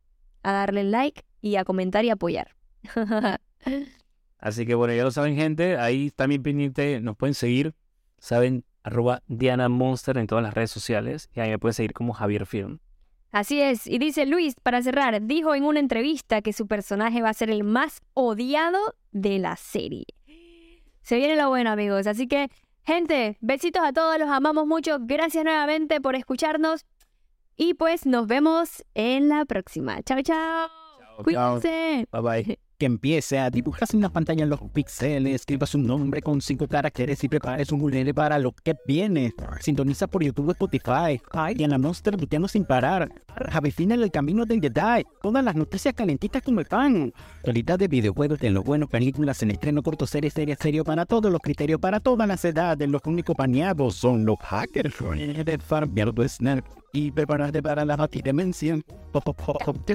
a 0.43 0.53
darle 0.53 0.85
like 0.85 1.25
y 1.43 1.57
a 1.57 1.65
comentar 1.65 2.07
y 2.07 2.11
apoyar. 2.11 2.58
Así 4.39 4.67
que 4.67 4.75
bueno, 4.75 4.95
ya 4.95 5.05
lo 5.05 5.11
saben, 5.11 5.37
gente. 5.37 5.77
Ahí 5.79 6.11
también 6.11 6.43
pendiente, 6.43 7.01
nos 7.01 7.17
pueden 7.17 7.35
seguir. 7.35 7.75
Saben, 8.19 8.65
arroba 8.83 9.23
Diana 9.27 9.69
Monster 9.69 10.17
en 10.19 10.27
todas 10.27 10.43
las 10.43 10.55
redes 10.55 10.71
sociales. 10.71 11.29
Y 11.35 11.41
ahí 11.41 11.51
me 11.51 11.59
pueden 11.59 11.75
seguir 11.75 11.93
como 11.93 12.13
Javier 12.13 12.47
Film. 12.47 12.79
Así 13.31 13.61
es, 13.61 13.87
y 13.87 13.99
dice 13.99 14.25
Luis, 14.25 14.55
para 14.63 14.81
cerrar, 14.81 15.21
dijo 15.23 15.55
en 15.55 15.65
una 15.65 15.81
entrevista 15.81 16.41
que 16.41 16.55
su 16.55 16.67
personaje 16.67 17.21
va 17.21 17.29
a 17.29 17.35
ser 17.35 17.51
el 17.51 17.63
más 17.63 18.01
odiado 18.15 18.79
de 19.13 19.39
la 19.39 19.57
serie. 19.57 20.07
Se 21.03 21.17
viene 21.17 21.37
lo 21.37 21.49
bueno, 21.51 21.71
amigos. 21.71 22.07
Así 22.07 22.27
que, 22.27 22.51
gente, 22.85 23.37
besitos 23.41 23.83
a 23.85 23.93
todos, 23.93 24.19
los 24.19 24.29
amamos 24.29 24.67
mucho. 24.67 24.99
Gracias 25.01 25.45
nuevamente 25.45 26.01
por 26.01 26.15
escucharnos. 26.15 26.87
Y 27.57 27.75
pues 27.75 28.07
nos 28.07 28.27
vemos 28.27 28.85
en 28.95 29.29
la 29.29 29.45
próxima. 29.45 30.03
Chao, 30.03 30.23
chao. 30.23 30.69
Cuídense. 31.23 32.07
Bye 32.13 32.23
bye. 32.23 32.59
que 32.79 32.87
empiece 32.87 33.39
a 33.39 33.51
dibujarse 33.51 33.97
en 33.97 34.03
la 34.03 34.09
pantalla 34.09 34.45
en 34.45 34.51
los 34.51 34.61
píxeles, 34.73 35.35
escriba 35.35 35.67
su 35.67 35.79
nombre 35.79 36.23
con 36.23 36.41
cinco 36.41 36.69
caracteres 36.69 37.23
y 37.25 37.29
prepares 37.29 37.73
un 37.73 37.83
ulele 37.83 38.15
para 38.15 38.39
lo 38.39 38.53
que 38.53 38.77
viene. 38.87 39.35
Sintoniza 39.61 40.07
por 40.07 40.23
YouTube 40.23 40.51
Spotify. 40.53 41.21
Ay, 41.33 41.55
Diana 41.55 41.77
Monster 41.77 42.19
luteando 42.19 42.47
sin 42.47 42.65
parar. 42.65 43.11
Javi 43.51 43.73
Final 43.73 44.03
el 44.03 44.11
camino 44.11 44.47
del 44.47 44.61
Jedi. 44.61 45.05
Todas 45.21 45.45
las 45.45 45.57
noticias 45.57 45.93
calentitas 45.95 46.43
como 46.43 46.61
el 46.61 46.67
pan. 46.67 47.13
Actualidad 47.39 47.79
de 47.79 47.89
videojuegos 47.89 48.39
de 48.39 48.51
lo 48.51 48.63
bueno, 48.63 48.87
películas 48.87 49.43
en 49.43 49.51
estreno, 49.51 49.83
corto, 49.83 50.07
series, 50.07 50.33
series, 50.33 50.59
serio 50.61 50.85
para 50.85 51.05
todos 51.05 51.33
los 51.33 51.41
criterios, 51.41 51.81
para 51.81 51.99
todas 51.99 52.29
las 52.29 52.45
edades. 52.45 52.89
Los 52.89 53.03
únicos 53.05 53.35
baneados 53.37 53.97
son 53.97 54.25
los 54.25 54.39
hackers. 54.39 54.95
De 55.45 55.59
farmear 55.59 56.13
tu 56.13 56.23
snack 56.23 56.65
y 56.93 57.11
prepararte 57.11 57.63
para 57.63 57.85
la 57.85 57.97
batidemencia. 57.97 58.79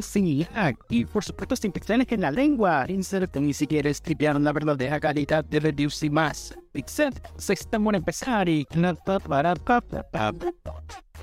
Sin 0.02 0.40
lag. 0.40 0.76
Y 0.90 1.06
por 1.06 1.24
supuesto 1.24 1.56
sin 1.56 1.72
pixeles 1.72 2.08
en 2.12 2.22
la 2.22 2.32
lengua. 2.32 2.86
Insert 2.88 3.36
ni 3.38 3.54
siquiera 3.54 3.92
tripear 3.94 4.40
la 4.40 4.52
verdadera 4.52 5.00
calidad 5.00 5.46
de 5.46 5.60
Reduce 5.60 6.06
y 6.06 6.10
más. 6.10 6.56
Pixel 6.72 7.14
se 7.38 7.54
están 7.54 7.84
por 7.84 7.96
empezar 7.96 8.50
y... 8.50 8.68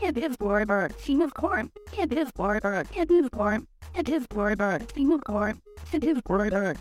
It 0.02 0.16
is 0.16 0.34
Borber, 0.38 0.88
Team 0.88 1.20
of 1.20 1.34
Corn. 1.34 1.70
It 1.98 2.10
is 2.10 2.32
Borber, 2.32 2.86
it 2.96 3.10
is 3.10 3.28
Corn. 3.28 3.66
It 3.94 4.08
is 4.08 4.26
Team 4.94 5.12
of 5.12 5.20
Corn. 5.24 5.60
It 5.92 6.04
is. 6.04 6.22